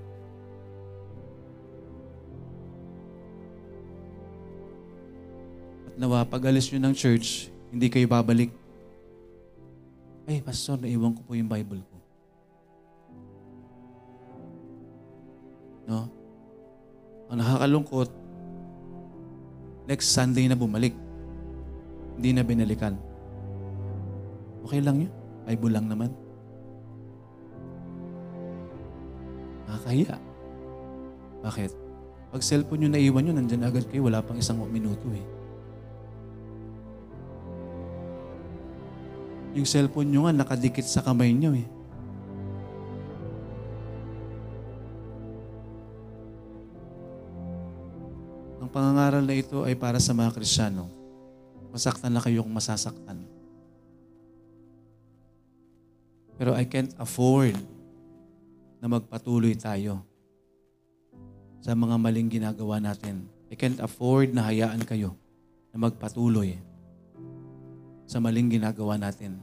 At 5.91 5.95
nawa, 5.99 6.24
pag 6.26 6.47
alis 6.49 6.72
nyo 6.72 6.80
ng 6.82 6.95
church, 6.95 7.51
hindi 7.70 7.91
kayo 7.91 8.08
babalik. 8.08 8.49
Ay, 10.26 10.41
pastor, 10.41 10.82
naiwan 10.82 11.13
ko 11.13 11.21
po 11.21 11.38
yung 11.38 11.45
Bible 11.45 11.86
ko. 11.86 11.97
No? 15.86 16.09
Ang 17.30 17.38
nakakalungkot, 17.38 18.09
next 19.86 20.09
Sunday 20.09 20.49
na 20.49 20.57
bumalik. 20.57 20.97
Hindi 22.17 22.30
na 22.34 22.41
binalikan. 22.41 22.97
Okay 24.65 24.82
lang 24.82 25.05
yun. 25.05 25.13
Bible 25.45 25.73
lang 25.78 25.86
naman. 25.86 26.09
Nakakahiya. 29.69 30.17
Bakit? 31.45 31.71
Pag 32.34 32.41
cellphone 32.41 32.82
nyo 32.82 32.89
naiwan 32.97 33.21
nyo, 33.30 33.34
nandyan 33.38 33.69
agad 33.69 33.86
kayo, 33.93 34.09
wala 34.09 34.26
pang 34.26 34.41
isang 34.41 34.57
minuto 34.65 35.05
eh. 35.13 35.34
Yung 39.56 39.64
cellphone 39.64 40.12
nyo 40.12 40.28
nga 40.28 40.36
nakadikit 40.36 40.84
sa 40.84 40.99
kamay 40.99 41.32
nyo 41.32 41.56
eh. 41.56 41.64
Ang 48.60 48.68
pangangaral 48.68 49.24
na 49.24 49.32
ito 49.39 49.64
ay 49.64 49.80
para 49.80 49.95
sa 50.03 50.12
mga 50.12 50.36
Krisyano. 50.36 50.91
Masaktan 51.72 52.12
na 52.12 52.20
kayo 52.20 52.43
kung 52.43 52.51
masasaktan. 52.51 53.24
Pero 56.36 56.51
I 56.51 56.68
can't 56.68 56.91
afford 56.99 57.56
na 58.84 58.91
magpatuloy 58.91 59.56
tayo 59.56 60.03
sa 61.64 61.72
mga 61.72 61.95
maling 61.95 62.28
ginagawa 62.28 62.84
natin. 62.84 63.24
I 63.47 63.56
can't 63.56 63.80
afford 63.80 64.36
na 64.36 64.43
hayaan 64.43 64.84
kayo 64.84 65.16
na 65.72 65.80
magpatuloy 65.80 66.60
sa 68.06 68.22
maling 68.22 68.49
ginagawa 68.49 68.95
natin. 69.01 69.41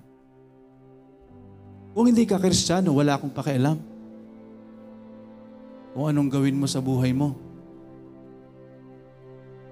Kung 1.93 2.09
hindi 2.09 2.25
ka 2.25 2.41
kristyano, 2.41 2.97
wala 2.97 3.21
akong 3.21 3.35
pakialam. 3.35 3.77
Kung 5.93 6.09
anong 6.09 6.31
gawin 6.33 6.57
mo 6.57 6.65
sa 6.65 6.81
buhay 6.81 7.13
mo. 7.13 7.37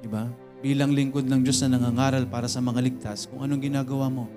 Diba? 0.04 0.28
Bilang 0.60 0.92
lingkod 0.92 1.24
ng 1.24 1.40
Diyos 1.40 1.64
na 1.64 1.80
nangangaral 1.80 2.28
para 2.28 2.44
sa 2.44 2.60
mga 2.60 2.84
ligtas, 2.84 3.24
kung 3.24 3.40
anong 3.40 3.64
ginagawa 3.64 4.12
mo. 4.12 4.28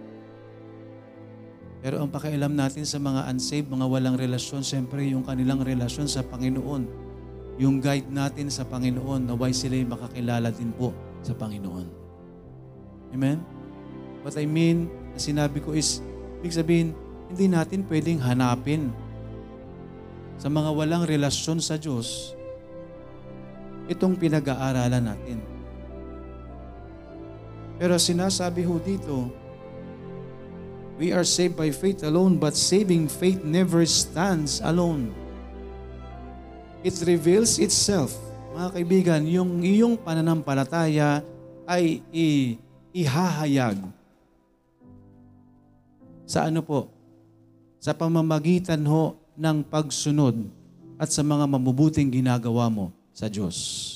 Pero 1.84 2.00
ang 2.00 2.08
pakialam 2.08 2.56
natin 2.56 2.88
sa 2.88 2.96
mga 2.96 3.28
unsaved, 3.28 3.68
mga 3.68 3.84
walang 3.92 4.16
relasyon, 4.16 4.64
siyempre 4.64 5.04
yung 5.12 5.28
kanilang 5.28 5.60
relasyon 5.60 6.08
sa 6.08 6.24
Panginoon. 6.24 6.88
Yung 7.60 7.84
guide 7.84 8.08
natin 8.08 8.48
sa 8.48 8.64
Panginoon, 8.64 9.28
naway 9.28 9.52
sila'y 9.52 9.84
makakilala 9.84 10.48
din 10.56 10.72
po 10.72 10.96
sa 11.20 11.36
Panginoon. 11.36 11.88
Amen? 13.12 13.53
What 14.24 14.40
I 14.40 14.48
mean, 14.48 14.88
na 15.12 15.20
sinabi 15.20 15.60
ko 15.60 15.76
is, 15.76 16.00
ibig 16.40 16.56
sabihin, 16.56 16.96
hindi 17.28 17.52
natin 17.52 17.84
pwedeng 17.92 18.24
hanapin 18.24 18.90
sa 20.40 20.48
mga 20.48 20.72
walang 20.72 21.04
relasyon 21.04 21.60
sa 21.60 21.76
Diyos 21.76 22.34
itong 23.92 24.16
pinag-aaralan 24.16 25.12
natin. 25.12 25.44
Pero 27.76 28.00
sinasabi 28.00 28.64
ho 28.64 28.80
dito, 28.80 29.28
we 30.96 31.12
are 31.12 31.28
saved 31.28 31.60
by 31.60 31.68
faith 31.74 32.06
alone, 32.08 32.40
but 32.40 32.56
saving 32.56 33.12
faith 33.12 33.44
never 33.44 33.84
stands 33.84 34.64
alone. 34.64 35.12
It 36.80 36.96
reveals 37.04 37.60
itself. 37.60 38.16
Mga 38.56 38.70
kaibigan, 38.72 39.22
yung 39.28 39.60
iyong 39.66 40.00
pananampalataya 40.00 41.26
ay 41.68 42.00
i- 42.14 42.56
sa 46.34 46.50
ano 46.50 46.66
po? 46.66 46.90
Sa 47.78 47.94
pamamagitan 47.94 48.82
ho 48.90 49.14
ng 49.38 49.62
pagsunod 49.70 50.50
at 50.98 51.14
sa 51.14 51.22
mga 51.22 51.46
mabubuting 51.46 52.10
ginagawa 52.10 52.74
mo 52.74 52.90
sa 53.14 53.30
Diyos. 53.30 53.92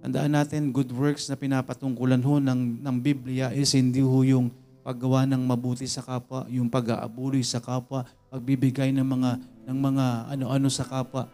Tandaan 0.00 0.32
natin, 0.32 0.72
good 0.72 0.88
works 0.88 1.28
na 1.28 1.36
pinapatungkulan 1.36 2.24
ho 2.24 2.40
ng, 2.40 2.80
ng 2.80 2.96
Biblia 2.96 3.52
is 3.52 3.76
hindi 3.76 4.00
ho 4.00 4.24
yung 4.24 4.48
paggawa 4.82 5.28
ng 5.28 5.42
mabuti 5.44 5.86
sa 5.86 6.02
kapwa, 6.02 6.48
yung 6.48 6.66
pag-aabuloy 6.66 7.44
sa 7.44 7.62
kapwa, 7.62 8.02
pagbibigay 8.32 8.90
ng 8.90 9.04
mga 9.04 9.30
ng 9.62 9.78
mga 9.78 10.06
ano-ano 10.34 10.66
sa 10.66 10.82
kapwa. 10.82 11.30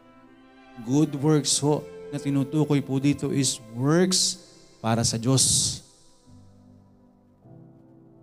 Good 0.84 1.16
works 1.16 1.56
ho 1.64 1.80
na 2.12 2.20
tinutukoy 2.20 2.84
po 2.84 3.00
dito 3.00 3.32
is 3.32 3.56
works 3.72 4.42
para 4.84 5.00
sa 5.00 5.16
Diyos. 5.16 5.80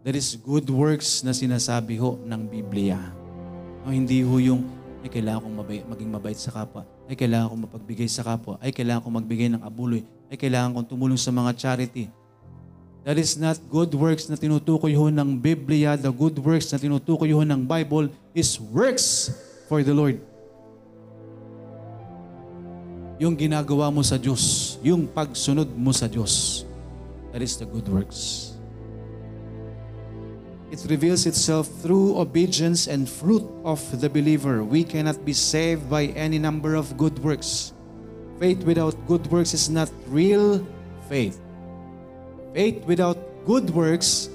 That 0.05 0.13
is 0.13 0.37
good 0.37 0.69
works 0.69 1.25
na 1.25 1.33
sinasabi 1.33 1.97
ho 1.97 2.21
ng 2.21 2.41
Biblia. 2.45 3.01
O 3.81 3.89
hindi 3.89 4.21
ho 4.21 4.37
yung 4.37 4.61
ay 5.01 5.09
kailangan 5.09 5.41
kong 5.41 5.55
mabay, 5.57 5.79
maging 5.81 6.09
mabait 6.13 6.37
sa 6.37 6.53
kapwa, 6.53 6.85
ay 7.09 7.17
kailangan 7.17 7.49
kong 7.49 7.63
mapagbigay 7.65 8.05
sa 8.05 8.21
kapwa, 8.21 8.61
ay 8.61 8.69
kailangan 8.69 9.01
kong 9.01 9.17
magbigay 9.17 9.49
ng 9.49 9.61
abuloy, 9.65 10.05
ay 10.29 10.37
kailangan 10.37 10.77
kong 10.77 10.93
tumulong 10.93 11.17
sa 11.17 11.33
mga 11.33 11.57
charity. 11.57 12.05
That 13.01 13.17
is 13.17 13.33
not 13.33 13.57
good 13.65 13.93
works 13.97 14.29
na 14.29 14.37
tinutukoy 14.37 14.93
ho 14.93 15.09
ng 15.09 15.41
Biblia. 15.41 15.97
The 15.97 16.13
good 16.13 16.37
works 16.37 16.69
na 16.69 16.77
tinutukoy 16.77 17.33
ho 17.33 17.41
ng 17.41 17.65
Bible 17.65 18.13
is 18.33 18.61
works 18.61 19.33
for 19.65 19.81
the 19.81 19.93
Lord. 19.93 20.21
Yung 23.17 23.33
ginagawa 23.33 23.89
mo 23.89 24.05
sa 24.05 24.21
Diyos, 24.21 24.77
yung 24.85 25.09
pagsunod 25.09 25.69
mo 25.73 25.89
sa 25.93 26.05
Diyos, 26.05 26.61
that 27.33 27.41
is 27.41 27.57
the 27.57 27.65
good 27.65 27.89
works. 27.89 28.44
It 30.75 30.91
reveals 30.91 31.23
itself 31.23 31.71
through 31.79 32.19
obedience 32.19 32.91
and 32.91 33.07
fruit 33.07 33.47
of 33.63 33.79
the 34.03 34.11
believer. 34.11 34.59
We 34.59 34.83
cannot 34.83 35.23
be 35.23 35.31
saved 35.31 35.87
by 35.87 36.11
any 36.19 36.35
number 36.35 36.75
of 36.75 36.99
good 36.99 37.15
works. 37.23 37.71
Faith 38.43 38.67
without 38.67 38.91
good 39.07 39.23
works 39.31 39.55
is 39.55 39.71
not 39.71 39.87
real 40.11 40.59
faith. 41.07 41.39
Faith 42.51 42.83
without 42.83 43.15
good 43.47 43.71
works 43.71 44.27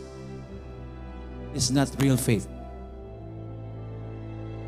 is 1.53 1.69
not 1.69 1.93
real 2.01 2.17
faith. 2.17 2.49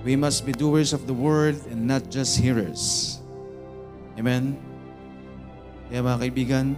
We 0.05 0.13
must 0.13 0.45
be 0.45 0.53
doers 0.53 0.93
of 0.93 1.09
the 1.09 1.17
word 1.17 1.57
and 1.73 1.89
not 1.89 2.13
just 2.13 2.37
hearers. 2.37 3.17
Amen? 4.21 4.61
Kaya 5.89 6.05
mga 6.05 6.19
kaibigan, 6.21 6.77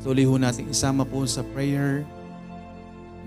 tuloy 0.00 0.24
natin 0.40 0.72
isama 0.72 1.04
po 1.04 1.28
sa 1.28 1.44
prayer 1.52 2.08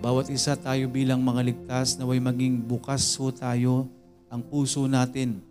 bawat 0.06 0.30
isa 0.30 0.53
tayo 0.53 0.86
bilang 0.86 1.18
mga 1.18 1.41
ligtas 1.41 1.97
naway 1.97 2.22
maging 2.22 2.62
bukas 2.62 3.18
ho 3.18 3.34
tayo 3.34 3.89
ang 4.30 4.38
puso 4.45 4.86
natin. 4.86 5.41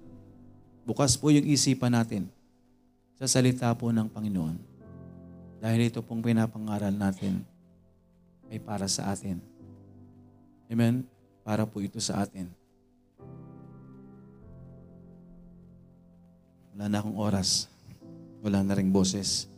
Bukas 0.86 1.18
po 1.18 1.34
yung 1.34 1.42
isipan 1.42 1.90
natin 1.90 2.30
sa 3.18 3.26
salita 3.26 3.74
po 3.74 3.90
ng 3.90 4.06
Panginoon. 4.06 4.54
Dahil 5.58 5.90
ito 5.90 5.98
pong 6.06 6.22
pinapangaral 6.22 6.94
natin 6.94 7.42
ay 8.46 8.62
para 8.62 8.86
sa 8.86 9.10
atin. 9.10 9.42
Amen? 10.70 11.02
Para 11.42 11.66
po 11.66 11.82
ito 11.82 11.98
sa 11.98 12.22
atin. 12.22 12.46
Wala 16.78 16.86
na 16.86 17.02
akong 17.02 17.18
oras. 17.18 17.66
Wala 18.38 18.62
na 18.62 18.78
ring 18.78 18.94
boses. 18.94 19.50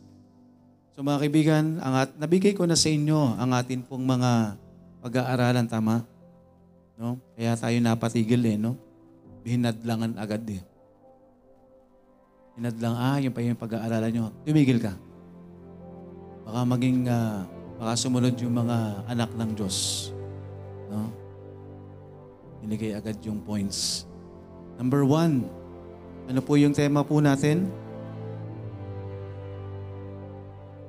So 0.97 1.05
mga 1.05 1.21
kaibigan, 1.21 1.77
ang 1.85 1.93
at, 2.01 2.17
nabigay 2.17 2.57
ko 2.57 2.65
na 2.65 2.73
sa 2.73 2.89
inyo 2.89 3.37
ang 3.37 3.53
atin 3.53 3.85
pong 3.85 4.01
mga 4.01 4.57
pag-aaralan, 5.01 5.65
tama? 5.67 6.05
No? 6.97 7.21
Kaya 7.37 7.53
tayo 7.53 7.77
napatigil 7.77 8.41
eh, 8.45 8.57
no? 8.57 8.77
Hinadlangan 9.45 10.17
agad 10.17 10.43
eh. 10.49 10.61
Hinadlang, 12.57 12.95
ah, 12.97 13.17
yun 13.21 13.29
pa 13.29 13.45
yung 13.45 13.59
pag-aaralan 13.59 14.11
nyo. 14.11 14.25
Tumigil 14.41 14.81
ka. 14.81 14.97
Baka 16.47 16.59
maging, 16.65 17.05
ah, 17.05 17.45
baka 17.77 17.93
sumunod 17.93 18.33
yung 18.41 18.55
mga 18.57 19.05
anak 19.05 19.29
ng 19.37 19.51
Diyos. 19.53 20.09
No? 20.89 21.11
Binigay 22.63 22.97
agad 22.97 23.19
yung 23.21 23.43
points. 23.45 24.09
Number 24.77 25.05
one, 25.05 25.45
ano 26.25 26.39
po 26.41 26.57
yung 26.57 26.73
tema 26.73 27.01
po 27.05 27.21
natin? 27.21 27.69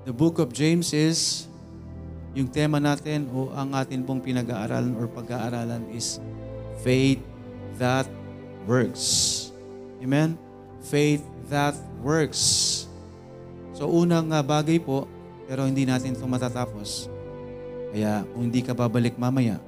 The 0.08 0.12
book 0.16 0.40
of 0.40 0.56
James 0.56 0.96
is, 0.96 1.47
yung 2.38 2.46
tema 2.46 2.78
natin 2.78 3.26
o 3.34 3.50
ang 3.50 3.74
atin 3.74 4.06
pong 4.06 4.22
pinag-aaralan 4.22 4.94
or 4.94 5.10
pag-aaralan 5.10 5.90
is 5.90 6.22
faith 6.86 7.18
that 7.82 8.06
works. 8.62 9.50
Amen? 9.98 10.38
Faith 10.86 11.26
that 11.50 11.74
works. 11.98 12.86
So 13.74 13.90
unang 13.90 14.30
uh, 14.30 14.38
bagay 14.38 14.78
po, 14.78 15.10
pero 15.50 15.66
hindi 15.66 15.82
natin 15.82 16.14
ito 16.14 16.22
matatapos. 16.30 17.10
Kaya 17.90 18.22
kung 18.30 18.46
hindi 18.46 18.62
ka 18.62 18.70
babalik 18.70 19.18
mamaya, 19.18 19.58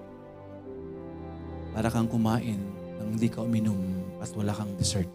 para 1.75 1.91
kang 1.91 2.07
kumain 2.07 2.59
nang 3.03 3.19
hindi 3.19 3.27
ka 3.27 3.43
uminom 3.43 3.79
at 4.23 4.31
wala 4.39 4.55
kang 4.55 4.71
dessert. 4.79 5.11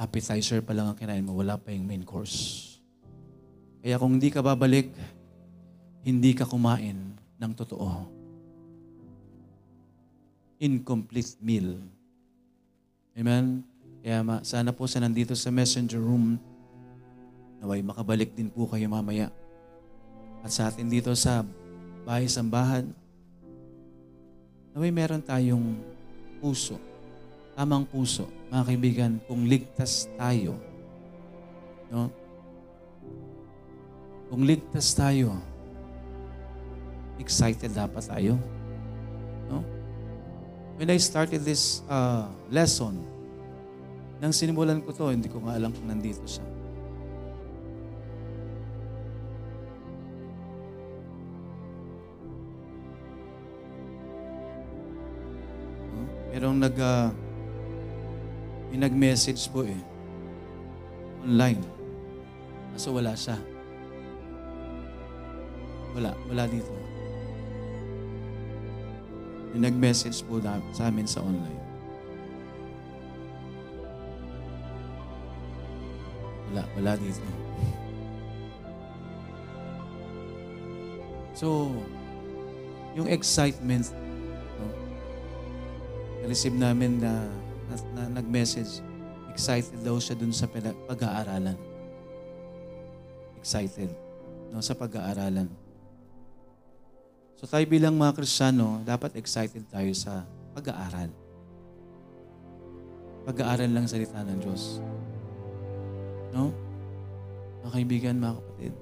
Appetizer 0.00 0.64
pa 0.64 0.72
lang 0.72 0.88
ang 0.88 0.96
kinain 0.96 1.24
mo, 1.24 1.36
wala 1.36 1.60
pa 1.60 1.68
yung 1.68 1.84
main 1.84 2.02
course. 2.02 2.80
Kaya 3.84 4.00
kung 4.00 4.16
hindi 4.16 4.32
ka 4.32 4.40
babalik, 4.40 4.88
hindi 6.04 6.36
ka 6.36 6.44
kumain 6.44 7.16
ng 7.40 7.52
totoo. 7.56 8.04
Incomplete 10.60 11.40
meal. 11.40 11.80
Amen? 13.16 13.64
Kaya 14.04 14.20
ma, 14.20 14.44
sana 14.44 14.68
po 14.68 14.84
sa 14.84 15.00
nandito 15.00 15.32
sa 15.32 15.48
messenger 15.48 15.96
room, 15.96 16.36
naway 17.64 17.80
makabalik 17.80 18.36
din 18.36 18.52
po 18.52 18.68
kayo 18.68 18.84
mamaya. 18.84 19.32
At 20.44 20.52
sa 20.52 20.68
atin 20.68 20.92
dito 20.92 21.08
sa 21.16 21.40
bahay 22.04 22.28
sambahan, 22.28 22.84
naway 24.76 24.92
meron 24.92 25.24
tayong 25.24 25.80
puso, 26.36 26.76
tamang 27.56 27.88
puso, 27.88 28.28
mga 28.52 28.64
kaibigan, 28.68 29.12
kung 29.24 29.48
ligtas 29.48 30.04
tayo, 30.20 30.60
no? 31.88 32.12
Kung 34.28 34.44
ligtas 34.44 34.92
tayo, 34.92 35.40
excited 37.18 37.70
dapat 37.70 38.02
tayo. 38.06 38.38
No? 39.46 39.62
When 40.74 40.90
I 40.90 40.98
started 40.98 41.46
this 41.46 41.86
uh, 41.86 42.26
lesson, 42.50 42.98
nang 44.18 44.34
sinimulan 44.34 44.82
ko 44.82 44.90
to, 44.90 45.12
hindi 45.12 45.30
ko 45.30 45.38
nga 45.42 45.54
alam 45.54 45.70
kung 45.70 45.86
nandito 45.86 46.22
siya. 46.26 46.46
No? 55.92 56.02
Merong 56.34 56.58
nag, 56.58 56.76
uh, 56.78 57.08
may 58.74 58.78
nag-message 58.82 59.46
po 59.54 59.62
eh. 59.62 59.78
Online. 61.22 61.62
Kaso 62.74 62.90
wala 62.90 63.14
siya. 63.14 63.38
Wala, 65.94 66.10
wala 66.26 66.50
dito. 66.50 66.83
May 69.54 69.70
nag-message 69.70 70.26
po 70.26 70.42
na, 70.42 70.58
sa 70.74 70.90
amin 70.90 71.06
sa 71.06 71.22
online. 71.22 71.62
Wala, 76.50 76.62
wala 76.74 76.92
dito. 76.98 77.22
So, 81.38 81.70
yung 82.98 83.06
excitement, 83.06 83.94
no, 84.58 84.66
receive 86.26 86.58
namin 86.58 86.98
na, 86.98 87.30
na, 87.70 87.74
na 87.94 88.02
nag-message, 88.18 88.82
excited 89.30 89.78
daw 89.86 90.02
siya 90.02 90.18
dun 90.18 90.34
sa 90.34 90.50
pag-aaralan. 90.90 91.54
Excited 93.38 93.94
no, 94.50 94.58
sa 94.58 94.74
pag-aaralan. 94.74 95.46
So 97.44 97.52
tayo 97.52 97.68
bilang 97.68 98.00
mga 98.00 98.16
Kristiyano, 98.16 98.80
dapat 98.88 99.20
excited 99.20 99.68
tayo 99.68 99.92
sa 99.92 100.24
pag-aaral. 100.56 101.12
Pag-aaral 103.28 103.68
lang 103.68 103.84
salita 103.84 104.24
ng 104.24 104.40
Diyos. 104.40 104.80
No? 106.32 106.48
Mga 107.60 107.72
kaibigan, 107.76 108.16
mga 108.16 108.40
kapatid, 108.40 108.72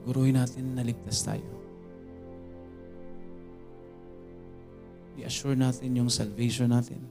siguruhin 0.00 0.40
natin 0.40 0.64
na 0.72 0.80
ligtas 0.80 1.20
tayo. 1.20 1.44
I-assure 5.20 5.60
natin 5.60 5.92
yung 5.92 6.08
salvation 6.08 6.72
natin. 6.72 7.04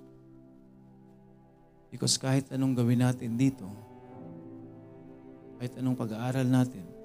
Because 1.93 2.17
kahit 2.17 2.49
anong 2.49 2.73
gawin 2.73 3.05
natin 3.05 3.37
dito, 3.37 3.69
kahit 5.61 5.77
anong 5.77 6.01
pag-aaral 6.01 6.49
natin, 6.49 6.96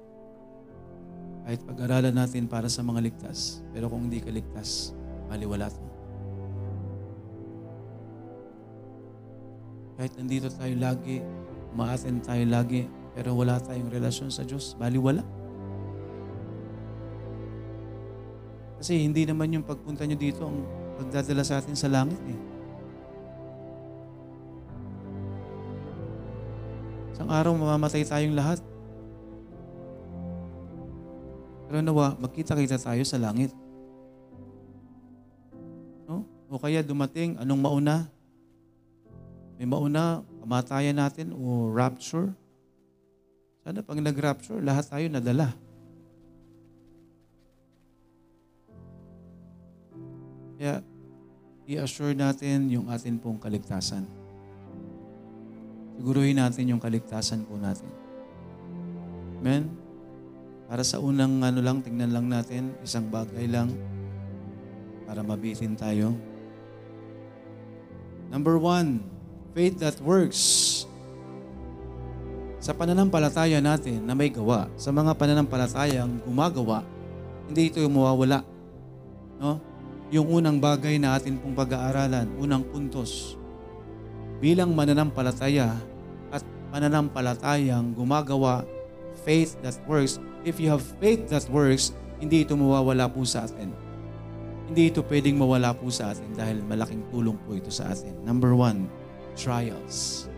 kahit 1.43 1.61
pag-aralan 1.66 2.14
natin 2.14 2.47
para 2.47 2.70
sa 2.70 2.86
mga 2.86 3.03
ligtas, 3.03 3.66
pero 3.74 3.90
kung 3.90 4.07
hindi 4.07 4.22
ka 4.22 4.30
ligtas, 4.30 4.95
maliwala 5.26 5.66
to. 5.66 5.82
Kahit 9.99 10.12
nandito 10.18 10.49
tayo 10.51 10.74
lagi, 10.78 11.22
umaaten 11.74 12.22
tayo 12.22 12.45
lagi, 12.47 12.86
pero 13.12 13.34
wala 13.34 13.59
tayong 13.59 13.90
relasyon 13.90 14.30
sa 14.30 14.47
Diyos, 14.47 14.78
baliwala. 14.78 15.22
Kasi 18.82 18.99
hindi 18.99 19.22
naman 19.22 19.55
yung 19.55 19.66
pagpunta 19.66 20.03
nyo 20.03 20.18
dito 20.18 20.43
ang 20.43 20.66
pagdadala 20.99 21.43
sa 21.47 21.62
atin 21.62 21.74
sa 21.78 21.86
langit 21.86 22.18
eh. 22.26 22.38
Isang 27.14 27.30
araw 27.30 27.55
mamamatay 27.55 28.03
tayong 28.03 28.34
lahat. 28.34 28.59
Pero 31.72 31.80
nawa, 31.80 32.12
magkita-kita 32.20 32.76
tayo 32.76 33.00
sa 33.00 33.16
langit. 33.16 33.48
No? 36.04 36.28
O 36.52 36.60
kaya 36.60 36.84
dumating, 36.84 37.40
anong 37.40 37.64
mauna? 37.64 38.12
May 39.56 39.64
mauna, 39.64 40.20
kamatayan 40.44 41.00
natin 41.00 41.32
o 41.32 41.72
rapture? 41.72 42.36
Sana 43.64 43.80
pag 43.80 44.04
nag-rapture, 44.04 44.60
lahat 44.60 44.84
tayo 44.84 45.08
nadala. 45.08 45.56
Kaya, 50.60 50.84
i-assure 51.72 52.12
natin 52.12 52.68
yung 52.68 52.92
atin 52.92 53.16
pong 53.16 53.40
kaligtasan. 53.40 54.04
Siguruhin 55.96 56.36
natin 56.36 56.68
yung 56.68 56.82
kaligtasan 56.84 57.48
po 57.48 57.56
natin. 57.56 57.88
Amen? 59.40 59.82
Para 60.72 60.88
sa 60.88 60.96
unang 61.04 61.44
ano 61.44 61.60
lang, 61.60 61.84
tingnan 61.84 62.16
lang 62.16 62.32
natin, 62.32 62.72
isang 62.80 63.04
bagay 63.12 63.44
lang 63.44 63.68
para 65.04 65.20
mabitin 65.20 65.76
tayo. 65.76 66.16
Number 68.32 68.56
one, 68.56 69.04
faith 69.52 69.76
that 69.84 70.00
works. 70.00 70.40
Sa 72.56 72.72
pananampalataya 72.72 73.60
natin 73.60 74.08
na 74.08 74.16
may 74.16 74.32
gawa, 74.32 74.72
sa 74.80 74.88
mga 74.88 75.12
pananampalatayang 75.12 76.24
gumagawa, 76.24 76.80
hindi 77.52 77.68
ito 77.68 77.76
yung 77.76 77.92
mawawala. 77.92 78.40
No? 79.44 79.60
Yung 80.08 80.40
unang 80.40 80.56
bagay 80.56 80.96
na 80.96 81.20
atin 81.20 81.36
pong 81.36 81.52
pag-aaralan, 81.52 82.32
unang 82.40 82.64
puntos, 82.64 83.36
bilang 84.40 84.72
mananampalataya 84.72 85.76
at 86.32 86.40
mananampalatayang 86.72 87.92
gumagawa, 87.92 88.64
faith 89.20 89.60
that 89.60 89.76
works, 89.84 90.16
if 90.45 90.59
you 90.59 90.70
have 90.70 90.82
faith 90.99 91.30
that 91.30 91.47
works, 91.51 91.95
hindi 92.22 92.47
ito 92.47 92.55
mawawala 92.55 93.11
po 93.11 93.26
sa 93.26 93.47
atin. 93.47 93.74
Hindi 94.70 94.88
ito 94.95 95.03
pwedeng 95.05 95.36
mawala 95.36 95.74
po 95.74 95.90
sa 95.90 96.14
atin 96.14 96.32
dahil 96.32 96.62
malaking 96.64 97.03
tulong 97.11 97.36
po 97.45 97.59
ito 97.59 97.68
sa 97.68 97.90
atin. 97.90 98.14
Number 98.22 98.55
one, 98.55 98.86
trials. 99.34 100.30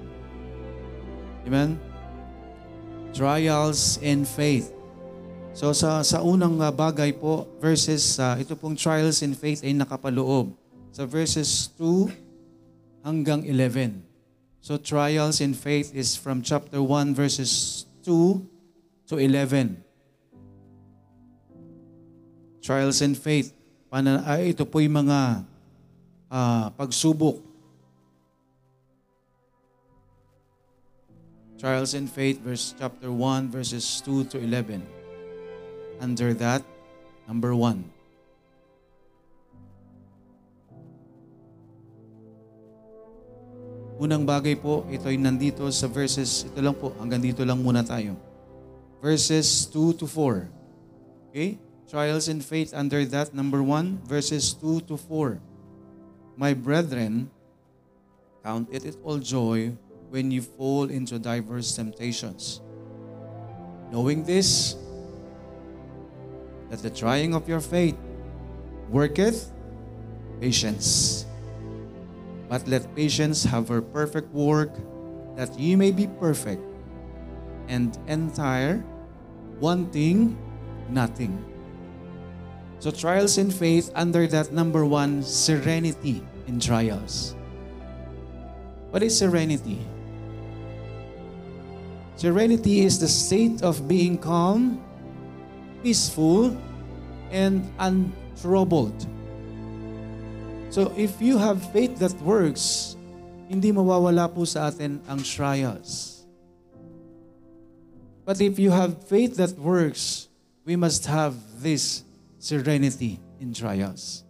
Amen? 1.45 1.77
Trials 3.15 4.01
in 4.01 4.25
faith. 4.27 4.73
So 5.55 5.71
sa 5.71 6.03
sa 6.03 6.19
unang 6.25 6.59
uh, 6.59 6.75
bagay 6.75 7.15
po, 7.15 7.47
verses, 7.63 8.19
uh, 8.19 8.35
ito 8.35 8.59
pong 8.59 8.75
trials 8.75 9.23
in 9.23 9.39
faith 9.39 9.63
ay 9.63 9.71
nakapaloob. 9.71 10.51
Sa 10.91 11.07
verses 11.07 11.71
2 11.79 12.11
hanggang 13.07 13.47
11. 13.47 14.03
So 14.65 14.81
trials 14.81 15.39
in 15.45 15.53
faith 15.53 15.93
is 15.93 16.17
from 16.17 16.41
chapter 16.41 16.81
1 16.81 17.15
verses 17.15 17.85
2 18.03 18.41
to 19.13 19.15
11. 19.21 19.84
Trials 22.65 23.05
in 23.05 23.13
faith. 23.13 23.53
Pana, 23.93 24.25
ay, 24.25 24.57
ito 24.57 24.65
po 24.65 24.81
yung 24.81 25.05
mga 25.05 25.45
ah, 26.33 26.73
pagsubok. 26.73 27.45
Trials 31.61 31.93
in 31.93 32.09
faith, 32.09 32.41
verse 32.41 32.73
chapter 32.73 33.13
1, 33.13 33.53
verses 33.53 33.85
2 34.01 34.33
to 34.33 34.41
11. 34.41 34.81
Under 36.01 36.33
that, 36.41 36.65
number 37.29 37.53
1. 37.53 37.85
Unang 44.01 44.25
bagay 44.25 44.57
po, 44.57 44.89
ito 44.89 45.07
ay 45.07 45.21
nandito 45.21 45.69
sa 45.69 45.85
verses, 45.85 46.49
ito 46.49 46.65
lang 46.65 46.73
po, 46.75 46.97
hanggang 46.97 47.21
dito 47.21 47.45
lang 47.45 47.61
muna 47.61 47.85
tayo. 47.85 48.17
Verses 49.05 49.69
2 49.69 50.01
to 50.01 50.09
4. 50.09 50.49
Okay? 51.29 51.61
Trials 51.95 52.27
in 52.27 52.43
faith 52.43 52.75
under 52.75 53.07
that, 53.07 53.39
number 53.39 53.63
1, 53.63 54.03
verses 54.03 54.51
2 54.55 54.91
to 54.91 54.97
4. 54.97 55.39
My 56.35 56.51
brethren, 56.51 57.31
count 58.43 58.67
it, 58.75 58.99
all 59.05 59.23
joy 59.23 59.71
when 60.11 60.33
you 60.33 60.43
fall 60.43 60.91
into 60.91 61.21
diverse 61.21 61.71
temptations. 61.71 62.59
Knowing 63.93 64.27
this, 64.27 64.75
that 66.69 66.83
the 66.83 66.91
trying 66.91 67.33
of 67.33 67.47
your 67.47 67.63
faith 67.63 67.95
worketh 68.91 69.55
patience. 70.41 71.27
But 72.51 72.67
let 72.67 72.91
patience 72.97 73.45
have 73.45 73.69
her 73.69 73.81
perfect 73.81 74.35
work, 74.35 74.75
that 75.37 75.55
ye 75.55 75.77
may 75.77 75.93
be 75.93 76.09
perfect 76.19 76.67
and 77.69 77.97
entire, 78.09 78.83
wanting 79.61 80.35
nothing. 80.91 81.54
So 82.79 82.91
trials 82.91 83.39
in 83.39 83.51
faith 83.51 83.91
under 83.95 84.27
that 84.29 84.53
number 84.53 84.85
one, 84.85 85.23
serenity 85.23 86.23
in 86.47 86.61
trials. 86.61 87.35
What 88.91 89.03
is 89.03 89.17
serenity? 89.19 89.81
Serenity 92.17 92.81
is 92.81 93.01
the 93.01 93.09
state 93.09 93.63
of 93.63 93.89
being 93.89 94.19
calm, 94.19 94.83
peaceful, 95.83 96.57
and 97.31 97.67
untroubled. 97.79 98.95
So 100.71 100.93
if 100.97 101.21
you 101.21 101.39
have 101.39 101.63
faith 101.73 101.99
that 101.99 102.15
works, 102.23 102.97
hindi 103.51 103.73
mawawala 103.73 104.31
po 104.31 104.47
sa 104.47 104.71
atin 104.71 105.03
ang 105.11 105.23
trials. 105.23 106.23
But 108.25 108.41
if 108.41 108.59
you 108.59 108.71
have 108.71 109.05
faith 109.05 109.37
that 109.37 109.59
works, 109.59 110.29
we 110.65 110.77
must 110.77 111.05
have 111.07 111.35
this 111.61 112.03
serenity 112.45 113.17
in 113.41 113.57
trials. 113.57 114.21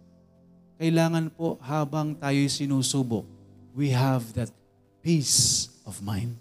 Kailangan 0.79 1.27
po 1.35 1.59
habang 1.59 2.15
tayo'y 2.15 2.47
sinusubok, 2.47 3.27
we 3.75 3.91
have 3.91 4.23
that 4.39 4.47
peace 5.03 5.67
of 5.83 5.99
mind. 5.99 6.39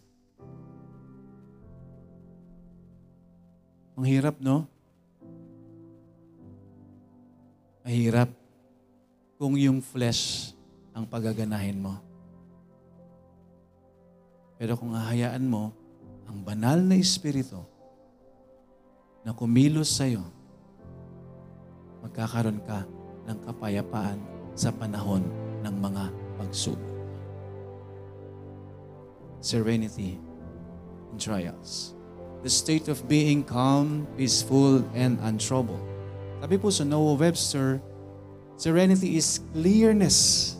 Ang 3.98 4.06
hirap, 4.06 4.38
no? 4.38 4.70
Mahirap 7.82 8.30
kung 9.34 9.58
yung 9.58 9.82
flesh 9.82 10.54
ang 10.94 11.02
pagaganahin 11.02 11.78
mo. 11.78 11.98
Pero 14.58 14.78
kung 14.78 14.94
hahayaan 14.94 15.42
mo, 15.42 15.74
ang 16.30 16.38
banal 16.38 16.78
na 16.78 16.94
Espiritu 16.94 17.58
na 19.26 19.34
kumilos 19.34 19.90
sa'yo, 19.94 20.33
magkakaroon 22.04 22.60
ka 22.68 22.84
ng 23.24 23.38
kapayapaan 23.48 24.20
sa 24.52 24.68
panahon 24.68 25.24
ng 25.64 25.74
mga 25.80 26.04
pagsubok. 26.36 26.92
Serenity 29.40 30.20
in 31.08 31.16
trials. 31.16 31.96
The 32.44 32.52
state 32.52 32.92
of 32.92 33.08
being 33.08 33.40
calm, 33.40 34.04
peaceful, 34.20 34.84
and 34.92 35.16
untroubled. 35.24 35.80
Sabi 36.44 36.60
po 36.60 36.68
sa 36.68 36.84
Noah 36.84 37.16
Webster, 37.16 37.80
serenity 38.60 39.16
is 39.16 39.40
clearness 39.56 40.52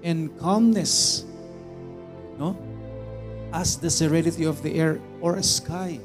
and 0.00 0.32
calmness. 0.40 1.28
No? 2.40 2.56
As 3.52 3.76
the 3.76 3.92
serenity 3.92 4.48
of 4.48 4.64
the 4.64 4.80
air 4.80 4.96
or 5.20 5.36
sky. 5.44 6.00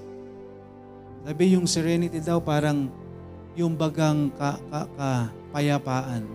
Sabi 1.23 1.55
yung 1.55 1.63
serenity 1.63 2.19
daw 2.19 2.43
parang 2.43 2.91
yung 3.55 3.73
bagang 3.79 4.29
ka, 4.35 4.59
ka, 4.67 4.79
kapayapaan. 5.55 6.27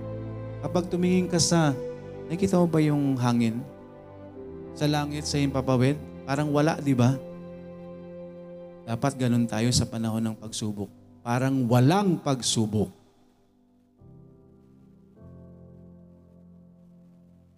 Kapag 0.64 0.89
tumingin 0.89 1.29
ka 1.29 1.37
sa, 1.37 1.77
nakita 2.33 2.57
mo 2.57 2.64
ba 2.64 2.81
yung 2.81 3.16
hangin? 3.21 3.61
Sa 4.73 4.89
langit, 4.89 5.29
sa 5.29 5.37
himpapawid? 5.37 6.01
Parang 6.25 6.49
wala, 6.49 6.81
di 6.81 6.97
ba? 6.97 7.16
Dapat 8.89 9.12
ganun 9.21 9.45
tayo 9.45 9.68
sa 9.77 9.85
panahon 9.85 10.25
ng 10.25 10.37
pagsubok. 10.41 10.89
Parang 11.21 11.68
walang 11.68 12.16
pagsubok. 12.16 12.89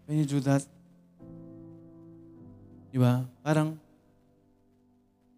Can 0.07 0.19
you 0.19 0.27
do 0.27 0.43
that? 0.43 0.67
Di 2.91 2.99
ba? 2.99 3.23
Parang, 3.41 3.79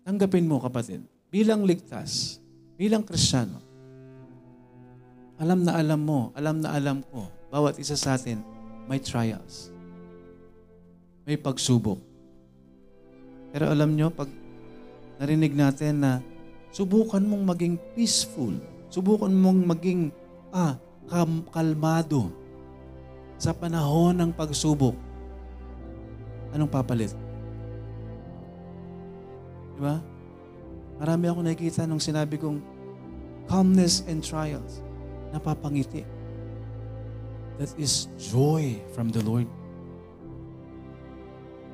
tanggapin 0.05 0.49
mo 0.49 0.61
kapatid, 0.61 1.05
bilang 1.33 1.65
ligtas, 1.65 2.41
bilang 2.77 3.05
kristyano, 3.05 3.64
alam 5.45 5.61
na 5.61 5.77
alam 5.77 6.01
mo, 6.01 6.33
alam 6.33 6.57
na 6.65 6.73
alam 6.73 7.05
ko, 7.13 7.29
bawat 7.53 7.77
isa 7.77 8.01
sa 8.01 8.17
atin, 8.17 8.41
may 8.89 8.97
trials. 8.97 9.69
May 11.29 11.37
pagsubok. 11.37 12.01
Pero 13.53 13.69
alam 13.69 13.93
nyo, 13.93 14.09
pag 14.09 14.33
narinig 15.21 15.53
natin 15.53 16.01
na 16.01 16.13
subukan 16.73 17.21
mong 17.21 17.45
maging 17.45 17.77
peaceful, 17.93 18.57
subukan 18.89 19.29
mong 19.29 19.69
maging 19.69 20.09
ah, 20.49 20.81
kam- 21.13 21.45
kalmado 21.53 22.33
sa 23.37 23.53
panahon 23.53 24.17
ng 24.17 24.31
pagsubok, 24.33 24.97
anong 26.57 26.73
papalit? 26.73 27.13
Di 29.77 29.81
ba? 29.85 30.01
Marami 31.05 31.25
ako 31.29 31.39
nakikita 31.45 31.85
nung 31.85 32.01
sinabi 32.01 32.41
kong 32.41 32.65
calmness 33.45 34.01
and 34.09 34.25
trials. 34.25 34.81
Napapangiti. 35.35 36.07
That 37.59 37.75
is 37.75 38.07
joy 38.15 38.79
from 38.95 39.11
the 39.11 39.19
Lord. 39.23 39.51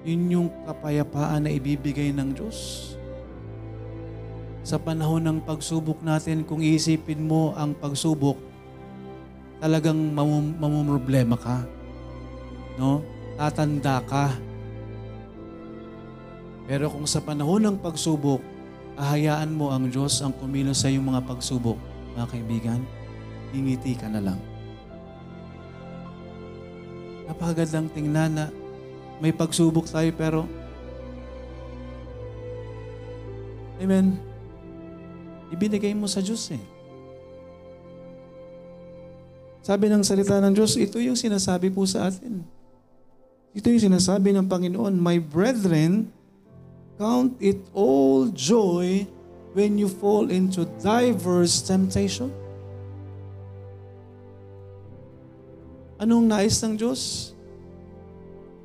Yun 0.00 0.32
yung 0.32 0.48
kapayapaan 0.64 1.44
na 1.44 1.52
ibibigay 1.52 2.08
ng 2.16 2.32
Diyos. 2.32 2.92
Sa 4.64 4.80
panahon 4.80 5.24
ng 5.24 5.38
pagsubok 5.44 6.00
natin, 6.00 6.44
kung 6.44 6.64
iisipin 6.64 7.20
mo 7.20 7.52
ang 7.52 7.76
pagsubok, 7.76 8.40
talagang 9.60 9.96
mamum- 9.96 10.56
mamumroblema 10.56 11.36
ka. 11.36 11.64
No? 12.80 13.04
Tatanda 13.36 14.00
ka. 14.04 14.32
Pero 16.64 16.88
kung 16.88 17.04
sa 17.04 17.20
panahon 17.20 17.60
ng 17.68 17.76
pagsubok, 17.80 18.40
ahayaan 19.00 19.52
mo 19.52 19.72
ang 19.72 19.88
Diyos 19.88 20.20
ang 20.20 20.32
kumilos 20.36 20.80
sa 20.80 20.92
iyong 20.92 21.08
mga 21.08 21.24
pagsubok, 21.28 21.76
mga 22.16 22.26
kaibigan, 22.28 22.80
ngingiti 23.50 23.98
ka 23.98 24.06
na 24.06 24.22
lang. 24.22 24.40
Napakagandang 27.30 27.90
tingnan 27.94 28.32
na 28.34 28.46
may 29.22 29.30
pagsubok 29.30 29.86
tayo 29.86 30.10
pero 30.16 30.40
Amen. 33.80 34.20
Ibinigay 35.48 35.96
mo 35.96 36.04
sa 36.04 36.20
Diyos 36.20 36.52
eh. 36.52 36.60
Sabi 39.64 39.88
ng 39.88 40.04
salita 40.04 40.36
ng 40.36 40.52
Diyos, 40.52 40.76
ito 40.76 41.00
yung 41.00 41.16
sinasabi 41.16 41.72
po 41.72 41.88
sa 41.88 42.12
atin. 42.12 42.44
Ito 43.56 43.66
yung 43.72 43.82
sinasabi 43.92 44.36
ng 44.36 44.46
Panginoon, 44.46 44.94
My 45.00 45.16
brethren, 45.16 46.12
count 47.00 47.34
it 47.40 47.58
all 47.72 48.28
joy 48.30 49.08
when 49.56 49.80
you 49.80 49.88
fall 49.88 50.28
into 50.28 50.68
diverse 50.78 51.64
temptation. 51.64 52.30
Anong 56.00 56.24
nais 56.24 56.56
ng 56.64 56.80
Diyos? 56.80 57.36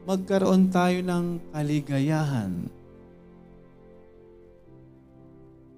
Magkaroon 0.07 0.71
tayo 0.71 1.03
ng 1.03 1.43
kaligayahan 1.51 2.71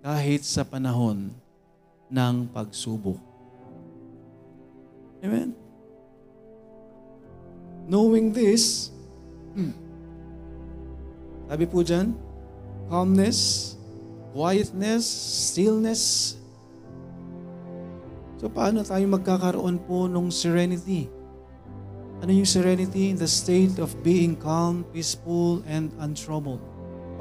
kahit 0.05 0.45
sa 0.45 0.61
panahon 0.61 1.33
ng 2.13 2.35
pagsubok. 2.53 3.17
Amen? 5.25 5.57
Knowing 7.89 8.29
this, 8.35 8.93
Sabi 11.47 11.63
po 11.63 11.79
dyan, 11.79 12.11
calmness, 12.91 13.73
quietness, 14.35 15.07
stillness. 15.47 16.35
So 18.37 18.51
paano 18.51 18.83
tayo 18.83 19.01
magkakaroon 19.07 19.79
po 19.87 20.11
ng 20.11 20.27
serenity? 20.27 21.07
Ano 22.17 22.33
yung 22.33 22.49
serenity? 22.49 23.13
The 23.13 23.29
state 23.29 23.77
of 23.77 23.93
being 24.01 24.33
calm, 24.33 24.81
peaceful, 24.89 25.61
and 25.69 25.93
untroubled. 26.01 26.57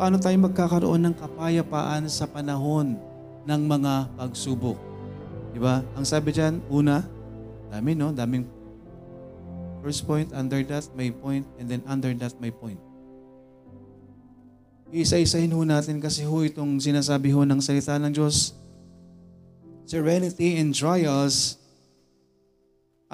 Paano 0.01 0.17
tayo 0.17 0.37
magkakaroon 0.41 1.05
ng 1.05 1.15
kapayapaan 1.21 2.09
sa 2.09 2.25
panahon 2.25 2.97
ng 3.45 3.61
mga 3.69 4.09
pagsubok? 4.17 4.81
Di 5.53 5.61
ba? 5.61 5.85
Ang 5.97 6.05
sabi 6.09 6.33
dyan, 6.33 6.65
una, 6.73 7.05
dami 7.69 7.93
no? 7.93 8.13
Daming 8.13 8.49
first 9.85 10.09
point, 10.09 10.33
under 10.33 10.65
that 10.65 10.89
may 10.97 11.13
point, 11.13 11.45
and 11.61 11.69
then 11.69 11.85
under 11.85 12.11
that 12.17 12.35
may 12.41 12.51
point. 12.51 12.81
Isa-isahin 14.91 15.53
ho 15.53 15.61
natin 15.67 16.01
kasi 16.01 16.25
ho 16.25 16.41
itong 16.41 16.81
sinasabi 16.81 17.31
ho 17.37 17.45
ng 17.45 17.61
salita 17.61 18.01
ng 18.01 18.11
Diyos. 18.17 18.57
Serenity 19.87 20.57
in 20.57 20.73
trials. 20.73 21.61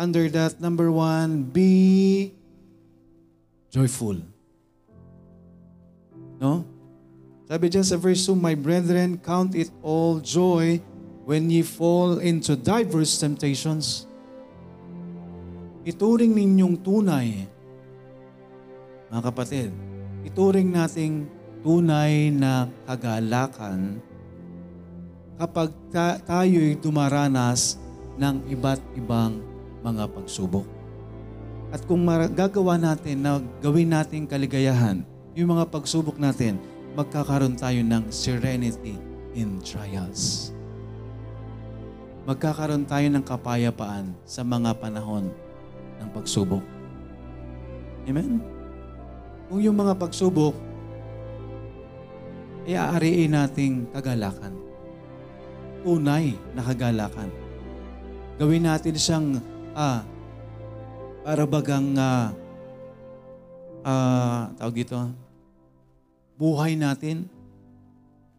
Under 0.02 0.26
that, 0.34 0.58
number 0.58 0.90
one, 0.90 1.46
be 1.46 2.34
joyful. 3.70 4.18
No? 6.42 6.66
Sabi 7.46 7.70
dyan 7.70 7.86
sa 7.86 7.94
verse 7.94 8.26
2, 8.26 8.34
My 8.34 8.58
brethren, 8.58 9.22
count 9.22 9.54
it 9.54 9.70
all 9.78 10.18
joy 10.18 10.82
when 11.22 11.46
ye 11.54 11.62
fall 11.62 12.18
into 12.18 12.58
diverse 12.58 13.14
temptations. 13.14 14.10
Ituring 15.86 16.34
ninyong 16.34 16.82
tunay, 16.82 17.46
mga 19.06 19.22
kapatid, 19.22 19.70
ituring 20.26 20.74
nating 20.74 21.30
tunay 21.62 22.34
na 22.34 22.66
kagalakan 22.90 24.02
kapag 25.38 25.70
ta- 25.94 26.18
tayo'y 26.18 26.74
dumaranas 26.74 27.78
ng 28.18 28.50
iba't 28.50 28.82
ibang 28.98 29.51
mga 29.82 30.08
pagsubok. 30.10 30.66
At 31.72 31.82
kung 31.88 32.04
mar- 32.04 32.30
gagawa 32.30 32.78
natin 32.78 33.24
na 33.24 33.40
gawin 33.60 33.90
nating 33.90 34.28
kaligayahan, 34.28 35.02
yung 35.32 35.56
mga 35.56 35.68
pagsubok 35.72 36.20
natin, 36.20 36.60
magkakaroon 36.92 37.56
tayo 37.56 37.80
ng 37.80 38.04
serenity 38.12 39.00
in 39.32 39.56
trials. 39.64 40.52
Magkakaroon 42.28 42.86
tayo 42.86 43.08
ng 43.08 43.24
kapayapaan 43.24 44.14
sa 44.22 44.44
mga 44.46 44.76
panahon 44.78 45.32
ng 45.98 46.08
pagsubok. 46.12 46.62
Amen? 48.06 48.38
Kung 49.48 49.60
yung 49.64 49.74
mga 49.74 49.96
pagsubok, 49.98 50.54
ay 52.62 52.78
aariin 52.78 53.34
nating 53.34 53.90
kagalakan. 53.90 54.54
Tunay 55.82 56.38
na 56.54 56.62
kagalakan. 56.62 57.26
Gawin 58.38 58.70
natin 58.70 58.94
siyang 58.94 59.42
ah, 59.72 60.04
para 61.22 61.44
bagang 61.48 61.96
ah, 61.96 62.32
ah, 63.84 64.52
tawag 64.56 64.84
dito, 64.84 64.96
buhay 66.36 66.74
natin, 66.74 67.28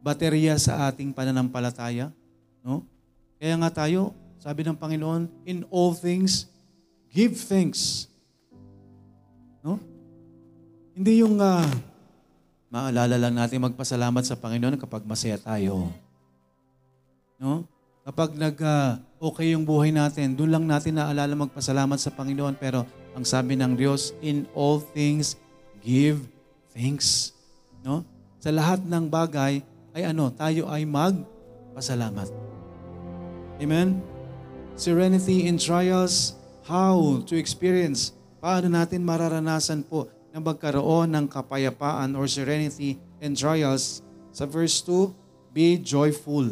baterya 0.03 0.59
sa 0.59 0.91
ating 0.91 1.15
pananampalataya. 1.15 2.11
No? 2.59 2.83
Kaya 3.39 3.55
nga 3.59 3.71
tayo, 3.83 4.11
sabi 4.39 4.67
ng 4.67 4.75
Panginoon, 4.75 5.31
in 5.47 5.63
all 5.71 5.95
things, 5.95 6.51
give 7.07 7.39
thanks. 7.39 8.11
No? 9.63 9.79
Hindi 10.91 11.23
yung 11.23 11.39
ah, 11.39 11.63
maalala 12.67 13.15
lang 13.15 13.35
natin 13.39 13.63
magpasalamat 13.63 14.23
sa 14.27 14.35
Panginoon 14.35 14.75
kapag 14.75 15.07
masaya 15.07 15.39
tayo. 15.39 15.87
No? 17.39 17.63
Kapag 18.03 18.35
nag 18.35 18.57
ah, 18.59 18.99
okay 19.23 19.55
yung 19.55 19.63
buhay 19.63 19.95
natin, 19.95 20.35
doon 20.35 20.51
lang 20.51 20.65
natin 20.67 20.99
naalala 20.99 21.31
magpasalamat 21.31 21.95
sa 21.95 22.11
Panginoon. 22.11 22.59
Pero 22.59 22.83
ang 23.15 23.23
sabi 23.23 23.55
ng 23.55 23.79
Diyos, 23.79 24.11
in 24.19 24.43
all 24.51 24.83
things, 24.83 25.39
give 25.79 26.19
thanks. 26.75 27.31
No? 27.79 28.03
Sa 28.43 28.51
lahat 28.51 28.83
ng 28.83 29.07
bagay, 29.07 29.63
ay 29.95 30.03
ano, 30.11 30.27
tayo 30.35 30.67
ay 30.67 30.83
magpasalamat. 30.83 32.27
Amen? 33.63 34.03
Serenity 34.75 35.47
in 35.47 35.55
trials, 35.55 36.35
how 36.67 37.23
to 37.23 37.39
experience, 37.39 38.11
paano 38.43 38.67
natin 38.67 39.07
mararanasan 39.07 39.87
po 39.87 40.11
na 40.35 40.43
magkaroon 40.43 41.13
ng 41.15 41.25
kapayapaan 41.31 42.11
or 42.19 42.27
serenity 42.27 42.99
in 43.23 43.37
trials. 43.37 44.03
Sa 44.33 44.49
verse 44.49 44.81
2, 44.83 45.53
be 45.53 45.77
joyful. 45.79 46.49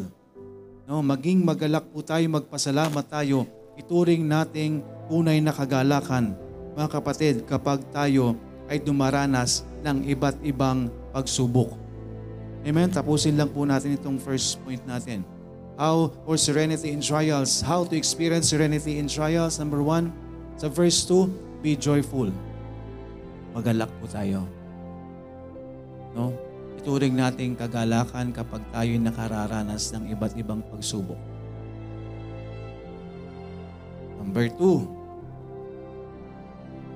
No, 0.92 1.00
maging 1.00 1.40
magalak 1.40 1.88
po 1.88 2.04
tayo, 2.04 2.20
magpasalamat 2.28 3.08
tayo. 3.08 3.48
Ituring 3.80 4.28
nating 4.28 4.84
tunay 5.08 5.40
na 5.40 5.48
kagalakan. 5.48 6.36
Mga 6.76 6.88
kapatid, 6.92 7.34
kapag 7.48 7.80
tayo 7.88 8.36
ay 8.68 8.76
dumaranas 8.76 9.64
ng 9.80 10.04
iba't 10.12 10.44
ibang 10.44 10.92
pagsubok. 11.16 11.80
Amen? 12.68 12.92
Tapusin 12.92 13.40
lang 13.40 13.48
po 13.48 13.64
natin 13.64 13.96
itong 13.96 14.20
first 14.20 14.60
point 14.68 14.84
natin. 14.84 15.24
How 15.80 16.12
or 16.28 16.36
serenity 16.36 16.92
in 16.92 17.00
trials. 17.00 17.64
How 17.64 17.88
to 17.88 17.96
experience 17.96 18.52
serenity 18.52 19.00
in 19.00 19.08
trials. 19.08 19.56
Number 19.56 19.80
one, 19.80 20.12
sa 20.60 20.68
verse 20.68 21.08
2, 21.08 21.64
be 21.64 21.72
joyful. 21.72 22.28
Magalak 23.56 23.88
po 23.96 24.04
tayo. 24.12 24.44
No? 26.12 26.51
Ituring 26.82 27.14
nating 27.14 27.54
kagalakan 27.54 28.34
kapag 28.34 28.58
tayo 28.74 28.90
nakararanas 28.98 29.94
ng 29.94 30.10
iba't 30.18 30.34
ibang 30.34 30.66
pagsubok. 30.66 31.14
Number 34.18 34.50
two, 34.50 34.90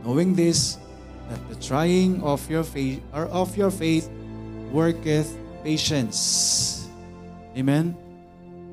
knowing 0.02 0.34
this, 0.34 0.82
that 1.30 1.38
the 1.46 1.54
trying 1.62 2.18
of 2.26 2.42
your 2.50 2.66
faith 2.66 2.98
or 3.14 3.30
of 3.30 3.54
your 3.54 3.70
faith 3.70 4.10
worketh 4.74 5.30
patience. 5.62 6.18
Amen? 7.54 7.94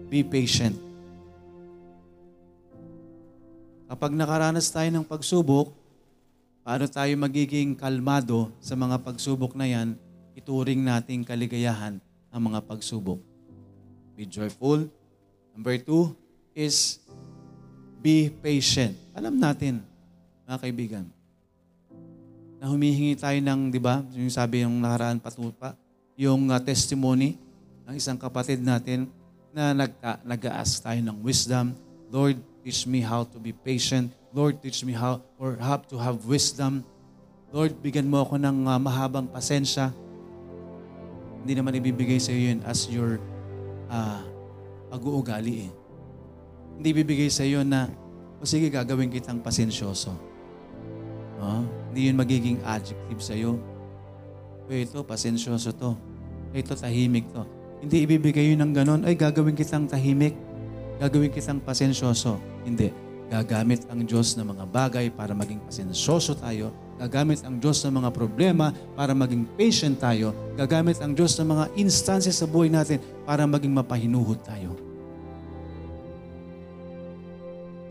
Be 0.09 0.25
patient. 0.25 0.73
Kapag 3.85 4.17
nakaranas 4.17 4.73
tayo 4.73 4.89
ng 4.89 5.05
pagsubok, 5.05 5.77
paano 6.65 6.89
tayo 6.89 7.13
magiging 7.21 7.77
kalmado 7.77 8.49
sa 8.57 8.73
mga 8.73 8.97
pagsubok 8.97 9.53
na 9.53 9.69
yan, 9.69 9.93
ituring 10.33 10.81
nating 10.81 11.25
kaligayahan 11.25 11.97
ang 12.33 12.41
mga 12.41 12.65
pagsubok. 12.65 13.21
Be 14.13 14.25
joyful. 14.25 14.89
Number 15.53 15.77
two 15.81 16.13
is 16.53 17.01
be 18.01 18.29
patient. 18.29 18.97
Alam 19.13 19.37
natin, 19.37 19.81
mga 20.45 20.59
kaibigan, 20.59 21.05
na 22.63 22.71
humihingi 22.71 23.19
tayo 23.19 23.35
ng, 23.43 23.69
di 23.69 23.79
ba, 23.81 23.99
yung 24.15 24.31
sabi 24.31 24.63
yung 24.63 24.79
nakaraan 24.79 25.19
patupa, 25.19 25.75
yung 26.15 26.47
uh, 26.47 26.59
testimony 26.63 27.35
ng 27.83 27.95
isang 27.99 28.15
kapatid 28.15 28.63
natin 28.63 29.11
na 29.51 29.75
nag, 29.75 29.91
uh, 29.99 30.17
nag-ask 30.23 30.79
tayo 30.79 30.99
ng 31.03 31.17
wisdom. 31.19 31.75
Lord, 32.07 32.39
teach 32.63 32.87
me 32.87 33.03
how 33.03 33.27
to 33.27 33.35
be 33.35 33.51
patient. 33.51 34.15
Lord, 34.31 34.63
teach 34.63 34.81
me 34.87 34.95
how 34.95 35.19
or 35.35 35.59
how 35.59 35.77
to 35.77 35.99
have 35.99 36.23
wisdom. 36.23 36.87
Lord, 37.51 37.75
bigyan 37.83 38.07
mo 38.07 38.23
ako 38.23 38.39
ng 38.39 38.65
uh, 38.65 38.79
mahabang 38.79 39.27
pasensya. 39.27 39.91
Hindi 41.43 41.59
naman 41.59 41.75
ibibigay 41.75 42.23
sa 42.23 42.31
iyo 42.31 42.55
yun 42.55 42.59
as 42.63 42.87
your 42.87 43.19
uh, 43.91 44.23
pag-uugali 44.87 45.67
eh. 45.67 45.71
Hindi 46.79 46.87
ibibigay 46.95 47.27
sa 47.27 47.43
iyo 47.43 47.67
na, 47.67 47.91
o 48.39 48.47
sige, 48.47 48.71
gagawin 48.71 49.11
kitang 49.11 49.43
pasensyoso. 49.43 50.15
No? 51.43 51.67
Hindi 51.91 52.07
yun 52.07 52.15
magiging 52.15 52.57
adjective 52.63 53.19
sa 53.19 53.35
iyo. 53.35 53.59
Ito, 54.71 55.03
pasensyoso 55.03 55.75
to. 55.75 55.99
Ito, 56.55 56.79
tahimik 56.79 57.27
to. 57.35 57.43
Hindi 57.83 58.07
ibibigay 58.07 58.55
yun 58.55 58.63
ng 58.63 58.71
ganon, 58.71 59.01
ay 59.03 59.19
gagawin 59.19 59.59
kitang 59.59 59.91
tahimik. 59.91 60.39
Gagawin 61.03 61.27
kitang 61.27 61.59
pasensyoso. 61.59 62.39
Hindi. 62.63 62.87
Gagamit 63.27 63.83
ang 63.91 64.07
Diyos 64.07 64.39
ng 64.39 64.47
mga 64.47 64.63
bagay 64.71 65.11
para 65.11 65.35
maging 65.35 65.59
pasensyoso 65.67 66.39
tayo. 66.39 66.71
Gagamit 67.01 67.41
ang 67.41 67.57
Diyos 67.57 67.81
ng 67.83 67.93
mga 68.03 68.09
problema 68.13 68.69
para 68.93 69.11
maging 69.17 69.49
patient 69.57 69.97
tayo. 69.97 70.31
Gagamit 70.53 71.01
ang 71.01 71.13
Diyos 71.13 71.33
ng 71.37 71.47
mga 71.49 71.65
instances 71.77 72.37
sa 72.37 72.45
buhay 72.45 72.69
natin 72.69 73.01
para 73.25 73.43
maging 73.49 73.73
mapahinuhod 73.73 74.39
tayo. 74.45 74.77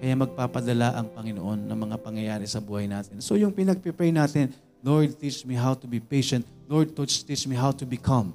Kaya 0.03 0.19
magpapadala 0.19 0.99
ang 0.99 1.07
Panginoon 1.15 1.71
ng 1.71 1.79
mga 1.79 1.97
pangyayari 2.03 2.47
sa 2.51 2.59
buhay 2.59 2.91
natin. 2.91 3.23
So 3.23 3.39
yung 3.39 3.55
pinagpipray 3.55 4.11
natin, 4.11 4.51
Lord, 4.83 5.15
teach 5.15 5.47
me 5.47 5.55
how 5.55 5.79
to 5.79 5.87
be 5.87 6.03
patient. 6.03 6.43
Lord, 6.67 6.91
teach, 6.99 7.47
me 7.47 7.55
how 7.55 7.71
to 7.71 7.87
be 7.87 7.95
calm. 7.95 8.35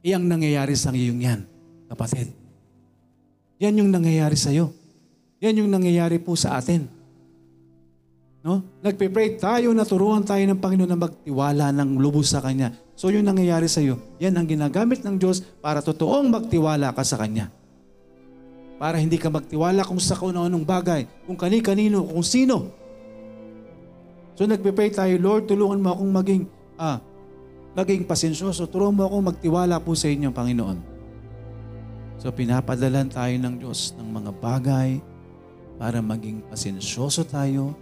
Iyang 0.00 0.24
nangyayari 0.24 0.72
sa 0.72 0.88
iyong 0.88 1.20
yan, 1.20 1.40
kapatid. 1.84 2.32
Yan 3.60 3.76
yung 3.76 3.92
nangyayari 3.92 4.38
sa 4.40 4.48
iyo. 4.48 4.72
Yan 5.42 5.60
yung 5.60 5.68
nangyayari 5.70 6.16
po 6.22 6.32
sa 6.32 6.56
atin. 6.56 6.88
No? 8.48 8.64
Nagpe-pray 8.80 9.36
tayo, 9.36 9.76
naturuan 9.76 10.24
tayo 10.24 10.40
ng 10.40 10.56
Panginoon 10.56 10.88
na 10.88 10.96
magtiwala 10.96 11.68
ng 11.68 12.00
lubos 12.00 12.32
sa 12.32 12.40
Kanya. 12.40 12.72
So 12.96 13.12
yung 13.12 13.28
nangyayari 13.28 13.68
sa 13.68 13.84
iyo, 13.84 14.00
yan 14.16 14.40
ang 14.40 14.48
ginagamit 14.48 15.04
ng 15.04 15.20
Diyos 15.20 15.44
para 15.60 15.84
totoong 15.84 16.32
magtiwala 16.32 16.96
ka 16.96 17.04
sa 17.04 17.20
Kanya. 17.20 17.52
Para 18.80 18.96
hindi 18.96 19.20
ka 19.20 19.28
magtiwala 19.28 19.84
kung 19.84 20.00
sa 20.00 20.16
kung 20.16 20.32
anong 20.32 20.64
bagay, 20.64 21.04
kung 21.28 21.36
kani-kanino, 21.36 22.08
kung 22.08 22.24
sino. 22.24 22.72
So 24.32 24.48
nagpe-pray 24.48 24.96
tayo, 24.96 25.12
Lord, 25.20 25.44
tulungan 25.44 25.84
mo 25.84 25.92
akong 25.92 26.08
maging, 26.08 26.42
ah, 26.80 27.04
maging 27.76 28.08
pasensyoso. 28.08 28.64
Tulungan 28.64 28.96
mo 28.96 29.02
akong 29.04 29.28
magtiwala 29.28 29.76
po 29.76 29.92
sa 29.92 30.08
inyo, 30.08 30.32
Panginoon. 30.32 30.78
So 32.16 32.32
pinapadalan 32.32 33.12
tayo 33.12 33.34
ng 33.36 33.60
Diyos 33.60 33.92
ng 34.00 34.08
mga 34.08 34.30
bagay 34.40 35.04
para 35.76 36.00
maging 36.00 36.48
pasensyoso 36.48 37.28
tayo, 37.28 37.76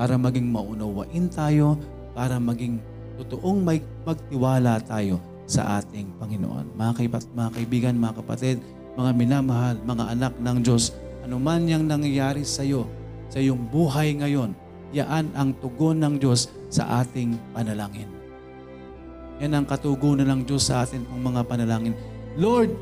para 0.00 0.16
maging 0.16 0.48
maunawain 0.48 1.28
tayo, 1.28 1.76
para 2.16 2.40
maging 2.40 2.80
totoong 3.20 3.60
may 3.60 3.84
magtiwala 4.08 4.80
tayo 4.80 5.20
sa 5.44 5.76
ating 5.76 6.16
Panginoon. 6.16 6.72
Mga, 6.72 6.92
kaibat, 6.96 7.28
mga 7.36 7.50
kaibigan, 7.52 8.00
mga 8.00 8.24
kapatid, 8.24 8.64
mga 8.96 9.12
minamahal, 9.12 9.76
mga 9.84 10.04
anak 10.16 10.32
ng 10.40 10.56
Diyos, 10.64 10.96
anuman 11.20 11.68
yang 11.68 11.84
nangyayari 11.84 12.48
sa 12.48 12.64
iyo, 12.64 12.88
sa 13.28 13.44
iyong 13.44 13.60
buhay 13.68 14.16
ngayon, 14.16 14.56
yaan 14.96 15.28
ang 15.36 15.52
tugon 15.60 16.00
ng 16.00 16.16
Diyos 16.16 16.48
sa 16.72 17.04
ating 17.04 17.36
panalangin. 17.52 18.08
Yan 19.44 19.52
ang 19.52 19.68
katugunan 19.68 20.24
ng 20.24 20.48
Diyos 20.48 20.72
sa 20.72 20.80
atin 20.80 21.04
pong 21.04 21.28
mga 21.28 21.44
panalangin. 21.44 21.92
Lord, 22.40 22.72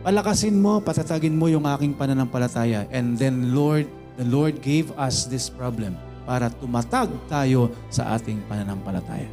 palakasin 0.00 0.56
mo, 0.56 0.80
patatagin 0.80 1.36
mo 1.36 1.52
yung 1.52 1.68
aking 1.68 2.00
pananampalataya. 2.00 2.88
And 2.88 3.20
then, 3.20 3.52
Lord, 3.52 3.84
the 4.16 4.24
Lord 4.24 4.64
gave 4.64 4.88
us 4.96 5.28
this 5.28 5.52
problem 5.52 6.00
para 6.26 6.50
tumatag 6.50 7.08
tayo 7.30 7.70
sa 7.86 8.18
ating 8.18 8.42
pananampalataya. 8.50 9.30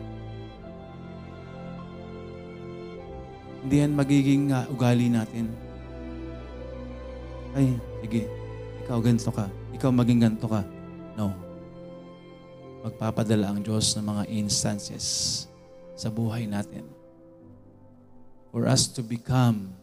Hindi 3.66 3.76
yan 3.82 3.94
magiging 3.98 4.44
uh, 4.54 4.70
ugali 4.70 5.10
natin. 5.10 5.50
Ay, 7.58 7.74
sige, 8.06 8.30
ikaw 8.86 9.02
ganito 9.02 9.32
ka. 9.34 9.50
Ikaw 9.74 9.90
maging 9.90 10.20
ganito 10.22 10.46
ka. 10.46 10.62
No. 11.18 11.34
Magpapadala 12.86 13.50
ang 13.50 13.60
Diyos 13.66 13.98
ng 13.98 14.06
mga 14.06 14.24
instances 14.30 15.06
sa 15.98 16.14
buhay 16.14 16.46
natin 16.46 16.86
for 18.54 18.70
us 18.70 18.86
to 18.86 19.02
become 19.02 19.74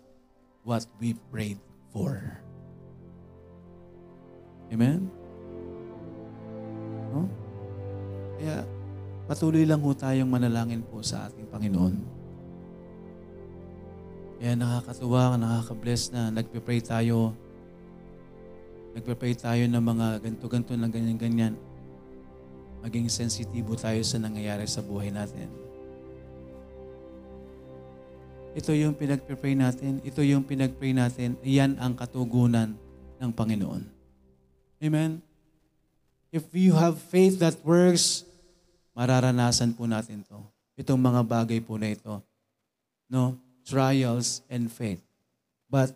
what 0.62 0.86
we 1.02 1.18
prayed 1.32 1.58
for. 1.90 2.38
Amen? 4.70 5.19
No? 7.10 7.26
Kaya 8.40 8.64
patuloy 9.26 9.66
lang 9.68 9.82
ho 9.82 9.90
tayong 9.92 10.30
manalangin 10.30 10.82
po 10.86 11.02
sa 11.04 11.28
ating 11.28 11.50
Panginoon. 11.50 11.94
Kaya 14.40 14.56
nakakatuwa, 14.56 15.36
nakaka-bless 15.36 16.16
na 16.16 16.32
nagpe-pray 16.32 16.80
tayo. 16.80 17.36
Nagpe-pray 18.96 19.36
tayo 19.36 19.68
ng 19.68 19.84
mga 19.84 20.06
ganto-ganto 20.24 20.72
na 20.80 20.88
ganyan-ganyan. 20.88 21.54
Maging 22.80 23.12
sensitibo 23.12 23.76
tayo 23.76 24.00
sa 24.00 24.16
nangyayari 24.16 24.64
sa 24.64 24.80
buhay 24.80 25.12
natin. 25.12 25.52
Ito 28.56 28.72
yung 28.74 28.96
pinagpe-pray 28.96 29.54
natin. 29.54 30.00
Ito 30.02 30.24
yung 30.24 30.42
pinag-pray 30.42 30.96
natin. 30.96 31.36
Iyan 31.44 31.76
ang 31.76 31.94
katugunan 31.94 32.74
ng 33.20 33.30
Panginoon. 33.36 33.82
Amen? 34.80 35.29
If 36.30 36.46
you 36.54 36.78
have 36.78 37.02
faith 37.10 37.42
that 37.42 37.58
works, 37.66 38.22
mararanasan 38.94 39.74
po 39.74 39.90
natin 39.90 40.22
to. 40.30 40.38
Itong 40.78 41.02
mga 41.02 41.26
bagay 41.26 41.58
po 41.58 41.74
na 41.74 41.90
ito. 41.90 42.22
No? 43.10 43.34
Trials 43.66 44.46
and 44.46 44.70
faith. 44.70 45.02
But, 45.66 45.90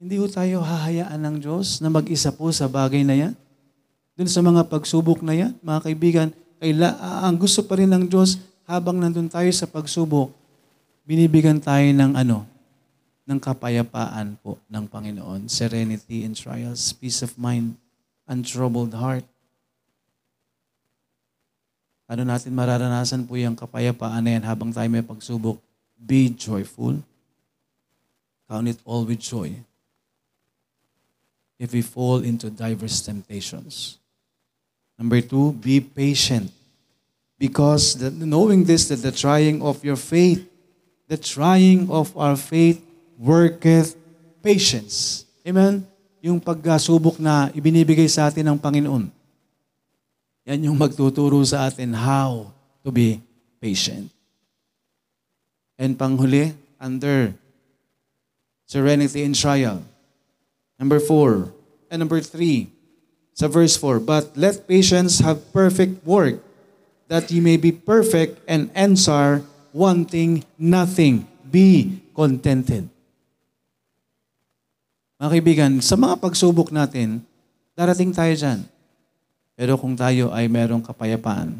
hindi 0.00 0.16
po 0.16 0.32
tayo 0.32 0.64
hahayaan 0.64 1.20
ng 1.20 1.36
Diyos 1.44 1.84
na 1.84 1.92
mag-isa 1.92 2.32
po 2.32 2.48
sa 2.56 2.72
bagay 2.72 3.04
na 3.04 3.12
yan. 3.12 3.34
Doon 4.16 4.32
sa 4.32 4.40
mga 4.40 4.64
pagsubok 4.64 5.20
na 5.20 5.36
yan, 5.36 5.52
mga 5.60 5.80
kaibigan, 5.84 6.28
kaila, 6.56 6.96
ang 7.24 7.36
gusto 7.36 7.60
pa 7.60 7.76
rin 7.76 7.92
ng 7.92 8.08
Diyos 8.08 8.40
habang 8.64 8.96
nandun 8.96 9.28
tayo 9.28 9.48
sa 9.52 9.68
pagsubok, 9.68 10.32
binibigyan 11.04 11.60
tayo 11.60 11.84
ng 11.84 12.16
ano, 12.16 12.48
ng 13.28 13.38
kapayapaan 13.38 14.40
po 14.40 14.56
ng 14.72 14.84
Panginoon. 14.88 15.52
Serenity 15.52 16.24
in 16.24 16.32
trials, 16.32 16.96
peace 16.96 17.20
of 17.20 17.36
mind, 17.36 17.76
untroubled 18.24 18.96
heart. 18.96 19.28
Ano 22.10 22.26
natin 22.26 22.50
mararanasan 22.50 23.22
po 23.22 23.38
yung 23.38 23.54
kapayapaan 23.54 24.18
na 24.26 24.34
yan 24.34 24.42
habang 24.42 24.74
tayo 24.74 24.90
may 24.90 24.98
pagsubok? 24.98 25.62
Be 25.94 26.26
joyful. 26.34 26.98
Count 28.50 28.66
it 28.66 28.82
all 28.82 29.06
with 29.06 29.22
joy. 29.22 29.54
If 31.54 31.70
we 31.70 31.86
fall 31.86 32.26
into 32.26 32.50
diverse 32.50 32.98
temptations. 32.98 34.02
Number 34.98 35.22
two, 35.22 35.54
be 35.54 35.78
patient. 35.78 36.50
Because 37.38 37.94
the, 37.94 38.10
knowing 38.10 38.66
this, 38.66 38.90
that 38.90 39.06
the 39.06 39.14
trying 39.14 39.62
of 39.62 39.78
your 39.86 39.94
faith, 39.94 40.42
the 41.06 41.14
trying 41.14 41.86
of 41.94 42.10
our 42.18 42.34
faith 42.34 42.82
worketh 43.14 43.94
patience. 44.42 45.30
Amen? 45.46 45.86
Yung 46.18 46.42
pagsubok 46.42 47.22
na 47.22 47.54
ibinibigay 47.54 48.10
sa 48.10 48.26
atin 48.26 48.50
ng 48.50 48.58
Panginoon 48.58 49.19
yan 50.50 50.66
yung 50.66 50.74
magtuturo 50.74 51.38
sa 51.46 51.70
atin 51.70 51.94
how 51.94 52.50
to 52.82 52.90
be 52.90 53.22
patient. 53.62 54.10
And 55.78 55.94
panghuli, 55.94 56.58
under 56.82 57.38
serenity 58.66 59.22
in 59.22 59.38
trial. 59.38 59.86
Number 60.74 60.98
four. 60.98 61.54
And 61.86 62.02
number 62.02 62.18
three, 62.18 62.70
sa 63.34 63.50
verse 63.50 63.74
4, 63.74 63.98
But 64.02 64.38
let 64.38 64.66
patience 64.70 65.18
have 65.22 65.42
perfect 65.50 66.06
work, 66.06 66.38
that 67.10 67.30
ye 67.34 67.42
may 67.42 67.58
be 67.58 67.74
perfect 67.74 68.38
and 68.46 68.70
answer 68.78 69.42
wanting 69.74 70.46
nothing. 70.54 71.26
Be 71.50 71.98
contented. 72.14 72.86
Mga 75.18 75.30
kaibigan, 75.34 75.72
sa 75.82 75.98
mga 75.98 76.22
pagsubok 76.22 76.70
natin, 76.70 77.26
darating 77.74 78.14
tayo 78.14 78.30
dyan. 78.38 78.60
Pero 79.60 79.76
kung 79.76 79.92
tayo 79.92 80.32
ay 80.32 80.48
merong 80.48 80.80
kapayapaan, 80.80 81.52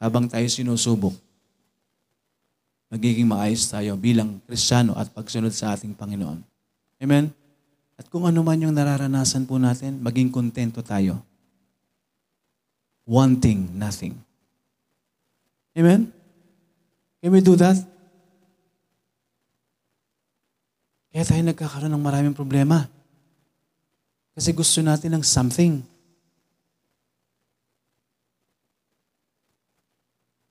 habang 0.00 0.24
tayo 0.24 0.48
sinusubok, 0.48 1.12
magiging 2.88 3.28
maayos 3.28 3.68
tayo 3.68 4.00
bilang 4.00 4.40
Kristiyano 4.48 4.96
at 4.96 5.12
pagsunod 5.12 5.52
sa 5.52 5.76
ating 5.76 5.92
Panginoon. 5.92 6.40
Amen? 7.04 7.28
At 8.00 8.08
kung 8.08 8.24
ano 8.24 8.40
man 8.40 8.64
yung 8.64 8.72
nararanasan 8.72 9.44
po 9.44 9.60
natin, 9.60 10.00
maging 10.00 10.32
kontento 10.32 10.80
tayo. 10.80 11.20
Wanting 13.04 13.76
nothing. 13.76 14.16
Amen? 15.76 16.08
Can 17.20 17.28
we 17.28 17.44
do 17.44 17.60
that? 17.60 17.76
Kaya 21.12 21.28
tayo 21.28 21.44
nagkakaroon 21.44 21.92
ng 21.92 22.00
maraming 22.08 22.32
problema. 22.32 22.88
Kasi 24.32 24.56
gusto 24.56 24.80
natin 24.80 25.20
ng 25.20 25.24
something. 25.28 25.91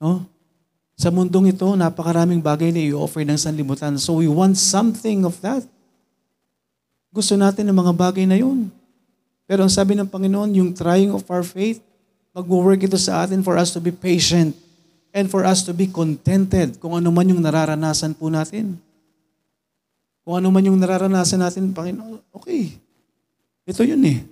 No? 0.02 0.26
Sa 0.98 1.14
mundong 1.14 1.54
ito, 1.54 1.70
napakaraming 1.78 2.42
bagay 2.42 2.74
na 2.74 2.82
i-offer 2.82 3.22
ng 3.22 3.38
sanlibutan. 3.38 3.94
So 4.02 4.18
we 4.18 4.26
want 4.26 4.58
something 4.58 5.22
of 5.26 5.38
that. 5.46 5.62
Gusto 7.14 7.38
natin 7.38 7.70
ng 7.70 7.78
mga 7.78 7.94
bagay 7.94 8.26
na 8.26 8.42
yun. 8.42 8.74
Pero 9.46 9.62
ang 9.62 9.70
sabi 9.70 9.94
ng 9.94 10.10
Panginoon, 10.10 10.58
yung 10.58 10.72
trying 10.74 11.14
of 11.14 11.22
our 11.30 11.46
faith, 11.46 11.84
mag-work 12.34 12.82
ito 12.82 12.98
sa 12.98 13.28
atin 13.28 13.46
for 13.46 13.60
us 13.62 13.70
to 13.70 13.84
be 13.84 13.92
patient 13.92 14.58
and 15.12 15.28
for 15.28 15.44
us 15.44 15.62
to 15.62 15.76
be 15.76 15.86
contented 15.92 16.80
kung 16.80 16.96
ano 16.96 17.12
man 17.12 17.28
yung 17.28 17.44
nararanasan 17.44 18.16
po 18.16 18.32
natin. 18.32 18.80
Kung 20.24 20.40
ano 20.40 20.48
man 20.54 20.64
yung 20.64 20.80
nararanasan 20.80 21.42
natin, 21.44 21.74
Panginoon, 21.76 22.24
okay. 22.32 22.78
Ito 23.68 23.84
yun 23.84 24.02
eh. 24.06 24.24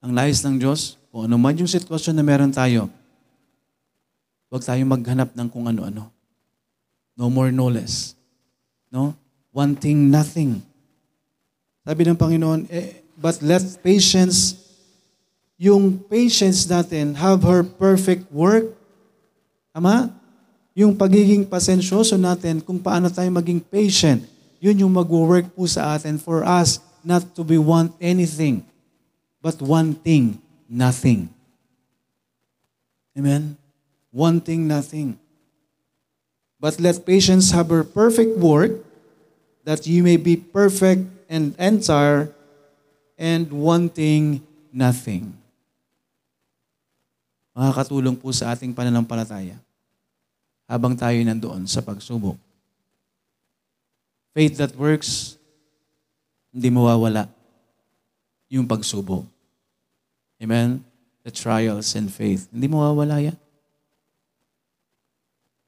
Ang 0.00 0.14
nais 0.16 0.40
ng 0.40 0.56
Diyos, 0.56 0.96
kung 1.12 1.28
ano 1.28 1.36
man 1.36 1.54
yung 1.58 1.68
sitwasyon 1.68 2.14
na 2.16 2.24
meron 2.24 2.54
tayo, 2.54 2.88
Huwag 4.52 4.68
tayong 4.68 4.92
maghanap 4.92 5.32
ng 5.32 5.48
kung 5.48 5.64
ano-ano. 5.64 6.12
No 7.16 7.32
more, 7.32 7.48
no 7.48 7.72
less. 7.72 8.12
No? 8.92 9.16
Wanting 9.48 10.12
nothing. 10.12 10.60
Sabi 11.80 12.04
ng 12.04 12.20
Panginoon, 12.20 12.68
eh, 12.68 13.00
but 13.16 13.40
let 13.40 13.64
patience, 13.80 14.60
yung 15.56 15.96
patience 16.04 16.68
natin, 16.68 17.16
have 17.16 17.40
her 17.40 17.64
perfect 17.64 18.28
work. 18.28 18.68
Tama? 19.72 20.12
Yung 20.76 21.00
pagiging 21.00 21.48
pasensyoso 21.48 22.20
natin, 22.20 22.60
kung 22.60 22.76
paano 22.76 23.08
tayo 23.08 23.32
maging 23.32 23.64
patient, 23.64 24.20
yun 24.60 24.84
yung 24.84 24.92
mag-work 24.92 25.48
po 25.56 25.64
sa 25.64 25.96
atin 25.96 26.20
for 26.20 26.44
us 26.44 26.76
not 27.00 27.24
to 27.32 27.40
be 27.40 27.56
want 27.56 27.88
anything, 28.04 28.60
but 29.40 29.56
wanting 29.64 30.36
nothing. 30.68 31.32
Amen? 33.16 33.61
Wanting 34.12 34.68
nothing. 34.68 35.16
But 36.60 36.78
let 36.78 37.02
patience 37.02 37.50
have 37.50 37.74
her 37.74 37.82
perfect 37.82 38.38
work, 38.38 38.84
that 39.64 39.88
you 39.88 40.04
may 40.04 40.20
be 40.20 40.36
perfect 40.36 41.08
and 41.26 41.56
entire 41.58 42.30
and 43.18 43.50
wanting 43.50 44.44
nothing. 44.70 45.34
Makakatulong 47.56 48.14
po 48.14 48.30
sa 48.30 48.54
ating 48.54 48.72
pananampalataya 48.76 49.58
habang 50.70 50.96
tayo 50.96 51.18
nandoon 51.20 51.68
sa 51.68 51.84
pagsubok. 51.84 52.38
Faith 54.32 54.56
that 54.56 54.72
works, 54.72 55.36
hindi 56.48 56.72
mawawala 56.72 57.28
yung 58.48 58.64
pagsubok. 58.64 59.28
Amen? 60.40 60.80
The 61.22 61.30
trials 61.30 61.92
and 61.92 62.08
faith. 62.08 62.48
Hindi 62.48 62.66
mawawala 62.72 63.20
yan. 63.20 63.38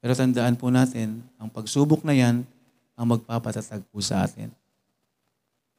Pero 0.05 0.13
tandaan 0.13 0.53
po 0.53 0.69
natin, 0.69 1.25
ang 1.41 1.49
pagsubok 1.49 2.05
na 2.05 2.13
yan 2.13 2.45
ang 2.93 3.07
magpapatatag 3.09 3.81
po 3.89 4.05
sa 4.05 4.29
atin. 4.29 4.53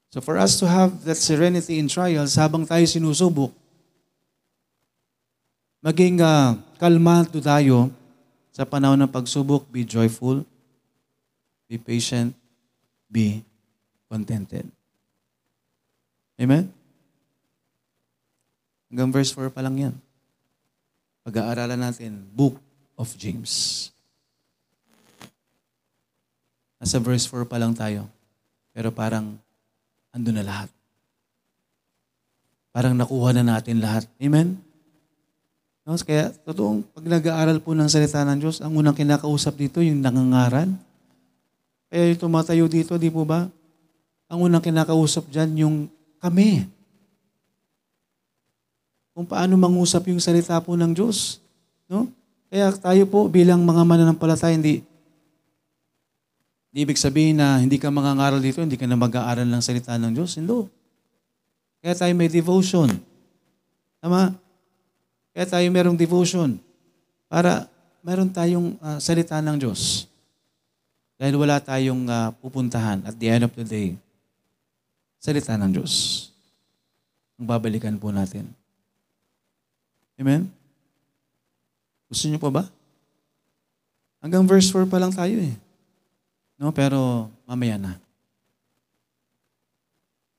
So 0.10 0.18
for 0.18 0.42
us 0.42 0.58
to 0.58 0.66
have 0.66 0.98
that 1.06 1.22
serenity 1.22 1.78
in 1.78 1.86
trials, 1.86 2.34
habang 2.34 2.66
tayo 2.66 2.82
sinusubok, 2.90 3.54
maging 5.78 6.26
uh, 6.26 6.58
kalmado 6.82 7.38
tayo 7.38 7.94
sa 8.50 8.66
panahon 8.66 8.98
ng 9.06 9.14
pagsubok, 9.14 9.70
be 9.70 9.86
joyful, 9.86 10.42
be 11.70 11.78
patient, 11.78 12.34
be 13.06 13.46
contented. 14.10 14.66
Amen? 16.42 16.74
Hanggang 18.90 19.14
verse 19.14 19.30
4 19.38 19.54
pa 19.54 19.62
lang 19.62 19.78
yan. 19.78 19.96
Pag-aaralan 21.22 21.78
natin, 21.78 22.26
Book 22.34 22.58
of 22.98 23.14
James. 23.22 23.94
Nasa 26.86 27.02
verse 27.02 27.26
4 27.26 27.50
pa 27.50 27.58
lang 27.58 27.74
tayo. 27.74 28.06
Pero 28.70 28.94
parang 28.94 29.34
ando 30.14 30.30
na 30.30 30.46
lahat. 30.46 30.70
Parang 32.70 32.94
nakuha 32.94 33.34
na 33.34 33.42
natin 33.42 33.82
lahat. 33.82 34.06
Amen? 34.22 34.54
No? 35.82 35.98
Kaya, 35.98 36.30
totoong 36.46 36.86
pag 36.94 37.02
nag-aaral 37.10 37.58
po 37.58 37.74
ng 37.74 37.90
salita 37.90 38.22
ng 38.22 38.38
Diyos, 38.38 38.62
ang 38.62 38.78
unang 38.78 38.94
kinakausap 38.94 39.58
dito, 39.58 39.82
yung 39.82 39.98
nangangaral. 39.98 40.70
Kaya 41.90 42.14
yung 42.14 42.22
tumatayo 42.22 42.70
dito, 42.70 43.02
di 43.02 43.10
po 43.10 43.26
ba? 43.26 43.50
Ang 44.30 44.46
unang 44.46 44.62
kinakausap 44.62 45.26
dyan, 45.34 45.66
yung 45.66 45.76
kami. 46.22 46.70
Kung 49.18 49.26
paano 49.26 49.58
mangusap 49.58 50.06
yung 50.14 50.22
salita 50.22 50.62
po 50.62 50.78
ng 50.78 50.94
Diyos. 50.94 51.42
No? 51.90 52.14
Kaya 52.54 52.70
tayo 52.78 53.10
po 53.10 53.26
bilang 53.26 53.66
mga 53.66 53.82
mananampalataya, 53.82 54.54
hindi, 54.54 54.86
hindi 56.76 56.92
ibig 56.92 57.00
sabihin 57.00 57.40
na 57.40 57.56
hindi 57.56 57.80
ka 57.80 57.88
mangangaral 57.88 58.44
dito, 58.44 58.60
hindi 58.60 58.76
ka 58.76 58.84
na 58.84 59.00
mag-aaral 59.00 59.48
ng 59.48 59.64
salita 59.64 59.96
ng 59.96 60.12
Diyos. 60.12 60.36
Hindi. 60.36 60.68
Kaya 61.80 61.96
tayo 61.96 62.12
may 62.12 62.28
devotion. 62.28 62.92
Tama? 64.04 64.36
Kaya 65.32 65.48
tayo 65.48 65.64
merong 65.72 65.96
devotion 65.96 66.60
para 67.32 67.72
meron 68.04 68.28
tayong 68.28 68.76
uh, 68.84 69.00
salita 69.00 69.40
ng 69.40 69.56
Diyos. 69.56 70.12
Dahil 71.16 71.40
wala 71.40 71.64
tayong 71.64 72.12
uh, 72.12 72.36
pupuntahan 72.44 73.08
at 73.08 73.16
the 73.16 73.32
end 73.32 73.48
of 73.48 73.56
the 73.56 73.64
day, 73.64 73.96
salita 75.24 75.56
ng 75.56 75.80
Diyos. 75.80 76.28
Ang 77.40 77.48
babalikan 77.48 77.96
po 77.96 78.12
natin. 78.12 78.52
Amen? 80.20 80.52
Gusto 82.12 82.28
niyo 82.28 82.36
pa 82.36 82.52
ba? 82.52 82.68
Hanggang 84.20 84.44
verse 84.44 84.68
4 84.76 84.92
pa 84.92 85.00
lang 85.00 85.16
tayo 85.16 85.40
eh. 85.40 85.56
No, 86.56 86.72
pero 86.72 87.28
mamaya 87.44 87.76
na. 87.76 87.94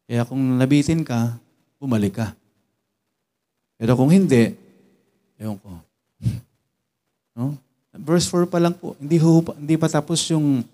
Kaya 0.06 0.22
kung 0.24 0.56
labitin 0.56 1.02
ka, 1.02 1.36
bumalik 1.76 2.16
ka. 2.22 2.32
Pero 3.76 3.92
kung 3.98 4.08
hindi, 4.08 4.56
ewan 5.36 5.58
ko. 5.60 5.70
No? 7.36 7.52
Verse 7.92 8.24
4 8.32 8.48
pa 8.48 8.56
lang 8.56 8.72
po. 8.72 8.96
Hindi, 8.96 9.20
ho, 9.20 9.44
hindi 9.60 9.76
pa 9.76 9.92
tapos 9.92 10.24
yung 10.32 10.64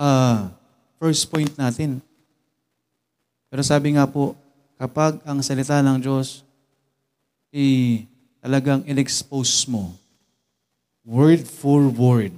uh, 0.00 0.48
first 0.96 1.28
point 1.28 1.52
natin. 1.60 2.00
Pero 3.52 3.60
sabi 3.60 3.92
nga 3.92 4.08
po, 4.08 4.32
kapag 4.80 5.20
ang 5.28 5.44
salita 5.44 5.76
ng 5.84 6.00
Diyos 6.00 6.40
i 7.52 8.00
talagang 8.40 8.80
in-expose 8.88 9.68
mo, 9.68 9.92
word 11.04 11.44
for 11.44 11.84
word, 11.92 12.32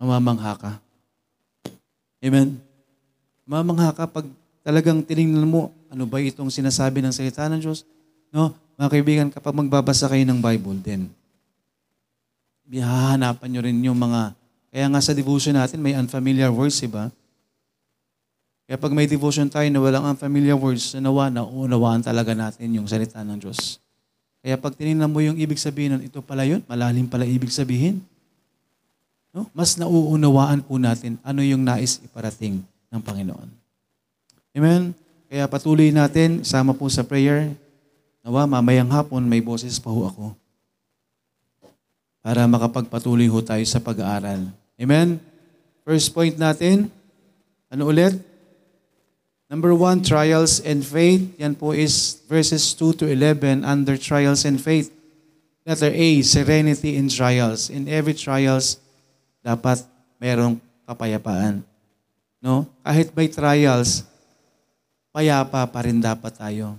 mamamangha 0.00 0.56
ka. 0.56 0.72
Amen? 2.24 2.56
Mamamangha 3.44 3.92
ka 3.92 4.04
pag 4.08 4.24
talagang 4.64 5.04
tinignan 5.04 5.44
mo, 5.44 5.68
ano 5.92 6.08
ba 6.08 6.18
itong 6.24 6.48
sinasabi 6.48 7.04
ng 7.04 7.12
salita 7.12 7.44
ng 7.52 7.60
Diyos? 7.60 7.84
No? 8.32 8.56
Mga 8.80 8.88
kaibigan, 8.88 9.28
kapag 9.28 9.52
magbabasa 9.52 10.08
kayo 10.08 10.24
ng 10.24 10.40
Bible 10.40 10.80
din, 10.80 11.02
hahanapan 12.80 13.48
nyo 13.50 13.60
rin 13.60 13.76
yung 13.82 13.98
mga, 13.98 14.32
kaya 14.72 14.86
nga 14.88 15.00
sa 15.02 15.12
devotion 15.12 15.58
natin, 15.58 15.82
may 15.82 15.92
unfamiliar 15.92 16.48
words, 16.48 16.78
iba? 16.80 17.12
Kaya 18.70 18.78
pag 18.78 18.94
may 18.94 19.10
devotion 19.10 19.50
tayo 19.50 19.66
na 19.66 19.82
walang 19.82 20.06
unfamiliar 20.14 20.54
words, 20.54 20.94
nawa, 20.96 21.26
naunawaan 21.26 22.06
talaga 22.06 22.32
natin 22.32 22.70
yung 22.70 22.86
salita 22.86 23.18
ng 23.26 23.42
Diyos. 23.42 23.82
Kaya 24.40 24.56
pag 24.56 24.72
tinignan 24.78 25.10
mo 25.10 25.18
yung 25.20 25.36
ibig 25.36 25.58
sabihin 25.58 26.00
ito 26.00 26.22
pala 26.22 26.46
yun, 26.46 26.62
malalim 26.64 27.04
pala 27.10 27.26
ibig 27.26 27.50
sabihin. 27.50 28.00
No? 29.30 29.46
Mas 29.54 29.78
nauunawaan 29.78 30.62
po 30.62 30.78
natin 30.78 31.14
ano 31.22 31.40
yung 31.42 31.62
nais 31.62 32.02
iparating 32.02 32.62
ng 32.90 33.00
Panginoon. 33.00 33.48
Amen? 34.54 34.90
Kaya 35.30 35.46
patuloy 35.46 35.94
natin, 35.94 36.42
sama 36.42 36.74
po 36.74 36.90
sa 36.90 37.06
prayer. 37.06 37.54
Nawa, 38.26 38.50
mamayang 38.50 38.90
hapon, 38.90 39.22
may 39.22 39.38
boses 39.38 39.78
pa 39.78 39.86
ho 39.86 40.10
ako. 40.10 40.34
Para 42.20 42.50
makapagpatuloy 42.50 43.30
ho 43.30 43.38
tayo 43.38 43.62
sa 43.62 43.78
pag-aaral. 43.78 44.50
Amen? 44.74 45.22
First 45.86 46.10
point 46.10 46.34
natin, 46.34 46.90
ano 47.70 47.86
ulit? 47.86 48.18
Number 49.46 49.70
one, 49.74 50.02
trials 50.02 50.58
and 50.62 50.82
faith. 50.82 51.22
Yan 51.38 51.54
po 51.54 51.74
is 51.74 52.22
verses 52.26 52.74
2 52.74 53.02
to 53.02 53.04
11 53.06 53.62
under 53.62 53.94
trials 53.94 54.42
and 54.42 54.58
faith. 54.58 54.90
Letter 55.62 55.90
A, 55.94 56.08
serenity 56.26 56.98
in 56.98 57.06
trials. 57.06 57.70
In 57.70 57.86
every 57.86 58.14
trials, 58.14 58.78
dapat 59.40 59.84
merong 60.20 60.60
kapayapaan. 60.84 61.64
No? 62.40 62.64
Kahit 62.84 63.12
may 63.12 63.28
trials, 63.28 64.04
payapa 65.12 65.66
pa 65.68 65.80
rin 65.84 66.00
dapat 66.00 66.32
tayo. 66.36 66.76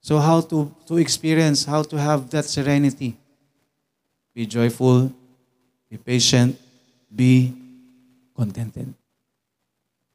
So 0.00 0.16
how 0.16 0.40
to 0.40 0.72
to 0.88 0.96
experience, 0.96 1.68
how 1.68 1.84
to 1.84 1.96
have 2.00 2.24
that 2.32 2.48
serenity? 2.48 3.18
Be 4.32 4.48
joyful, 4.48 5.12
be 5.90 6.00
patient, 6.00 6.56
be 7.10 7.52
contented. 8.32 8.88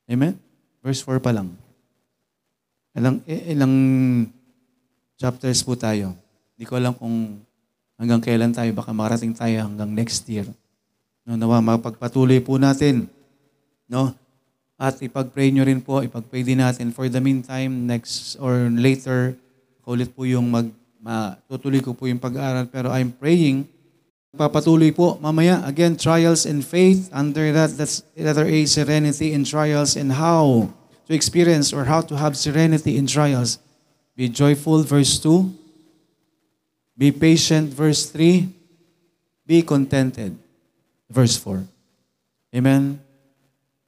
Amen? 0.10 0.38
Verse 0.82 1.02
4 1.02 1.22
pa 1.22 1.34
lang. 1.34 1.54
Ilang, 2.96 3.20
ilang 3.28 3.76
chapters 5.20 5.60
po 5.62 5.76
tayo. 5.76 6.16
Hindi 6.56 6.64
ko 6.64 6.74
alam 6.80 6.94
kung 6.96 7.44
hanggang 8.00 8.24
kailan 8.24 8.56
tayo. 8.56 8.72
Baka 8.72 8.96
marating 8.96 9.36
tayo 9.36 9.68
hanggang 9.68 9.92
next 9.92 10.24
year. 10.32 10.48
No, 11.26 11.34
nawa, 11.34 11.58
mapagpatuloy 11.58 12.38
po 12.46 12.62
natin. 12.62 13.10
No? 13.90 14.14
At 14.78 15.02
ipag-pray 15.02 15.50
nyo 15.50 15.66
rin 15.66 15.82
po, 15.82 16.06
ipag-pray 16.06 16.46
din 16.46 16.62
natin. 16.62 16.94
For 16.94 17.10
the 17.10 17.18
meantime, 17.18 17.90
next 17.90 18.38
or 18.38 18.70
later, 18.70 19.34
ulit 19.90 20.14
po 20.14 20.30
yung 20.30 20.54
mag, 20.54 20.70
matutuloy 21.02 21.82
ko 21.82 21.98
po 21.98 22.06
yung 22.06 22.22
pag-aaral. 22.22 22.70
Pero 22.70 22.94
I'm 22.94 23.10
praying, 23.10 23.66
papatuloy 24.38 24.94
po 24.94 25.18
mamaya. 25.18 25.66
Again, 25.66 25.98
trials 25.98 26.46
and 26.46 26.62
faith. 26.62 27.10
Under 27.10 27.50
that, 27.58 27.74
that's 27.74 28.06
letter 28.14 28.46
A, 28.46 28.70
serenity 28.70 29.34
in 29.34 29.50
trials 29.50 29.98
and 29.98 30.14
how 30.14 30.70
to 31.10 31.12
experience 31.18 31.74
or 31.74 31.90
how 31.90 32.06
to 32.06 32.14
have 32.14 32.38
serenity 32.38 33.02
in 33.02 33.10
trials. 33.10 33.58
Be 34.14 34.30
joyful, 34.30 34.86
verse 34.86 35.18
2. 35.18 35.42
Be 36.94 37.10
patient, 37.10 37.74
verse 37.74 38.14
3. 38.14 38.46
Be 39.50 39.66
contented 39.66 40.45
verse 41.16 41.40
4. 41.40 41.64
Amen? 42.52 43.00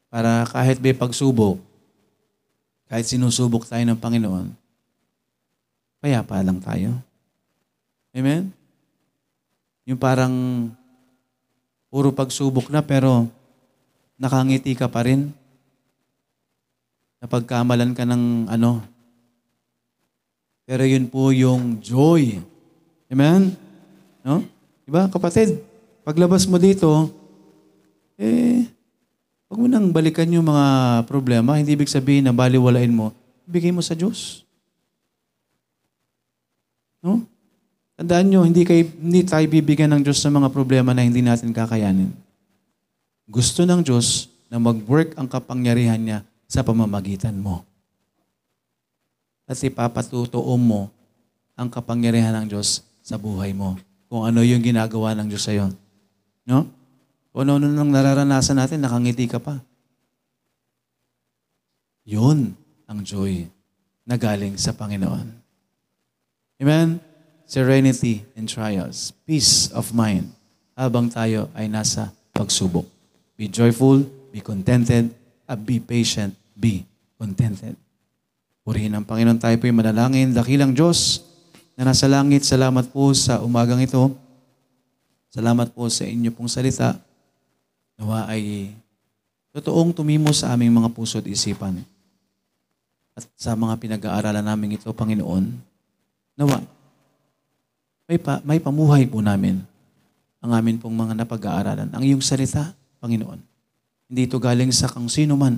Para 0.07 0.47
kahit 0.47 0.79
may 0.79 0.95
pagsubok, 0.95 1.59
kahit 2.87 3.03
sinusubok 3.03 3.67
tayo 3.67 3.83
ng 3.83 3.99
Panginoon, 3.99 4.47
payapa 5.99 6.39
lang 6.39 6.63
tayo. 6.63 6.95
Amen? 8.15 8.47
Yung 9.83 9.99
parang 9.99 10.31
puro 11.91 12.15
pagsubok 12.15 12.71
na 12.71 12.79
pero 12.79 13.27
nakangiti 14.15 14.71
ka 14.71 14.87
pa 14.87 15.03
rin. 15.03 15.27
Napagkamalan 17.19 17.91
ka 17.91 18.07
ng 18.07 18.47
ano. 18.47 18.79
Pero 20.67 20.83
yun 20.83 21.07
po 21.07 21.31
yung 21.35 21.79
joy. 21.83 22.39
Amen? 23.07 23.55
No? 24.23 24.43
Diba, 24.83 25.07
kapatid? 25.11 25.59
Paglabas 26.07 26.47
mo 26.47 26.55
dito, 26.55 27.11
eh, 28.17 28.67
Huwag 29.47 29.63
mo 29.63 29.67
nang 29.71 29.95
balikan 29.95 30.27
yung 30.27 30.43
mga 30.43 30.65
problema. 31.07 31.55
Hindi 31.55 31.71
ibig 31.71 31.87
sabihin 31.87 32.27
na 32.27 32.35
baliwalain 32.35 32.91
mo. 32.91 33.15
Ibigay 33.47 33.71
mo 33.71 33.79
sa 33.79 33.95
Diyos. 33.95 34.43
No? 36.99 37.23
Tandaan 37.95 38.27
nyo, 38.27 38.43
hindi, 38.43 38.67
kay, 38.67 38.83
hindi 38.83 39.23
tayo 39.23 39.47
bibigyan 39.47 39.95
ng 39.95 40.03
Diyos 40.03 40.19
ng 40.21 40.35
mga 40.43 40.49
problema 40.51 40.91
na 40.91 41.07
hindi 41.07 41.23
natin 41.23 41.55
kakayanin. 41.55 42.11
Gusto 43.23 43.63
ng 43.63 43.79
Diyos 43.79 44.27
na 44.51 44.59
mag-work 44.59 45.15
ang 45.15 45.31
kapangyarihan 45.31 45.99
niya 45.99 46.19
sa 46.45 46.59
pamamagitan 46.61 47.35
mo. 47.39 47.63
At 49.47 49.55
ipapatutuo 49.63 50.59
mo 50.59 50.91
ang 51.55 51.71
kapangyarihan 51.71 52.35
ng 52.43 52.51
Diyos 52.51 52.83
sa 52.99 53.15
buhay 53.15 53.55
mo. 53.55 53.79
Kung 54.11 54.27
ano 54.27 54.43
yung 54.43 54.59
ginagawa 54.59 55.15
ng 55.15 55.31
Diyos 55.31 55.47
sa 55.47 55.55
iyo. 55.55 55.71
No? 56.43 56.67
Kung 57.31 57.45
ano 57.45 57.61
nang 57.61 57.91
nararanasan 57.91 58.57
natin, 58.57 58.81
nakangiti 58.81 59.29
ka 59.29 59.37
pa. 59.37 59.61
Yun 62.07 62.55
ang 62.87 62.99
joy 63.03 63.51
na 64.07 64.15
galing 64.15 64.55
sa 64.55 64.71
Panginoon. 64.71 65.27
Amen? 66.63 67.03
Serenity 67.43 68.23
in 68.33 68.47
trials. 68.47 69.11
Peace 69.27 69.67
of 69.75 69.91
mind 69.91 70.31
habang 70.71 71.11
tayo 71.11 71.51
ay 71.51 71.67
nasa 71.67 72.15
pagsubok. 72.31 72.87
Be 73.35 73.51
joyful, 73.51 74.07
be 74.31 74.39
contented, 74.39 75.11
be 75.67 75.77
patient, 75.83 76.31
be 76.55 76.87
contented. 77.19 77.75
Purihin 78.67 78.95
ang 78.95 79.07
Panginoon 79.07 79.39
tayo 79.39 79.55
po 79.59 79.67
yung 79.67 79.79
manalangin. 79.79 80.35
Dakilang 80.35 80.75
Diyos 80.75 81.23
na 81.79 81.87
nasa 81.87 82.09
langit, 82.11 82.43
salamat 82.43 82.91
po 82.91 83.15
sa 83.15 83.39
umagang 83.39 83.79
ito. 83.79 84.11
Salamat 85.31 85.71
po 85.71 85.87
sa 85.87 86.03
inyo 86.03 86.33
pong 86.35 86.51
salita. 86.51 86.99
Nawa 87.97 88.29
ay 88.29 88.71
totoong 89.57 89.89
tumimo 89.89 90.29
sa 90.29 90.53
aming 90.53 90.69
mga 90.69 90.93
puso 90.93 91.17
at 91.17 91.25
isipan. 91.25 91.81
At 93.17 93.25
sa 93.33 93.57
mga 93.57 93.73
pinag-aaralan 93.81 94.45
namin 94.45 94.77
ito, 94.77 94.85
Panginoon, 94.93 95.49
nawa, 96.37 96.61
may, 98.05 98.21
pa, 98.21 98.37
may 98.45 98.61
pamuhay 98.61 99.09
po 99.09 99.19
namin 99.25 99.65
ang 100.37 100.53
amin 100.53 100.77
pong 100.77 100.93
mga 100.93 101.17
napag-aaralan. 101.17 101.89
Ang 101.89 102.03
iyong 102.05 102.21
salita, 102.21 102.77
Panginoon. 103.01 103.41
Hindi 104.07 104.29
ito 104.29 104.37
galing 104.37 104.69
sa 104.69 104.85
kang 104.85 105.09
sino 105.09 105.33
man. 105.33 105.57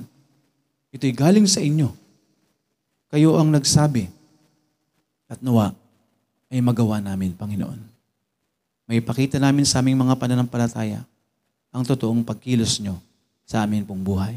Ito'y 0.90 1.12
galing 1.12 1.44
sa 1.44 1.60
inyo. 1.60 1.92
Kayo 3.12 3.36
ang 3.36 3.52
nagsabi. 3.52 4.08
At 5.28 5.44
nawa, 5.44 5.76
ay 6.50 6.58
magawa 6.64 6.98
namin, 6.98 7.36
Panginoon. 7.36 7.78
May 8.88 8.98
ipakita 8.98 9.38
namin 9.38 9.68
sa 9.68 9.78
aming 9.84 10.00
mga 10.00 10.18
pananampalataya 10.18 11.06
ang 11.70 11.82
totoong 11.86 12.26
pagkilos 12.26 12.82
nyo 12.82 12.98
sa 13.46 13.66
amin 13.66 13.86
pong 13.86 14.02
buhay. 14.02 14.34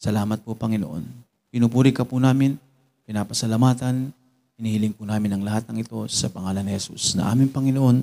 Salamat 0.00 0.42
po, 0.42 0.56
Panginoon. 0.56 1.04
Pinupuri 1.52 1.92
ka 1.92 2.02
po 2.02 2.18
namin, 2.18 2.56
pinapasalamatan, 3.04 4.10
inihiling 4.56 4.96
po 4.96 5.04
namin 5.04 5.36
ang 5.36 5.42
lahat 5.44 5.68
ng 5.68 5.84
ito 5.84 6.08
sa 6.08 6.32
pangalan 6.32 6.64
ni 6.64 6.74
Jesus 6.74 7.14
na 7.14 7.28
aming 7.30 7.52
Panginoon 7.52 8.02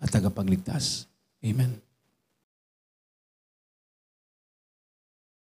at 0.00 0.08
tagapagligtas. 0.12 1.08
Amen. 1.40 1.89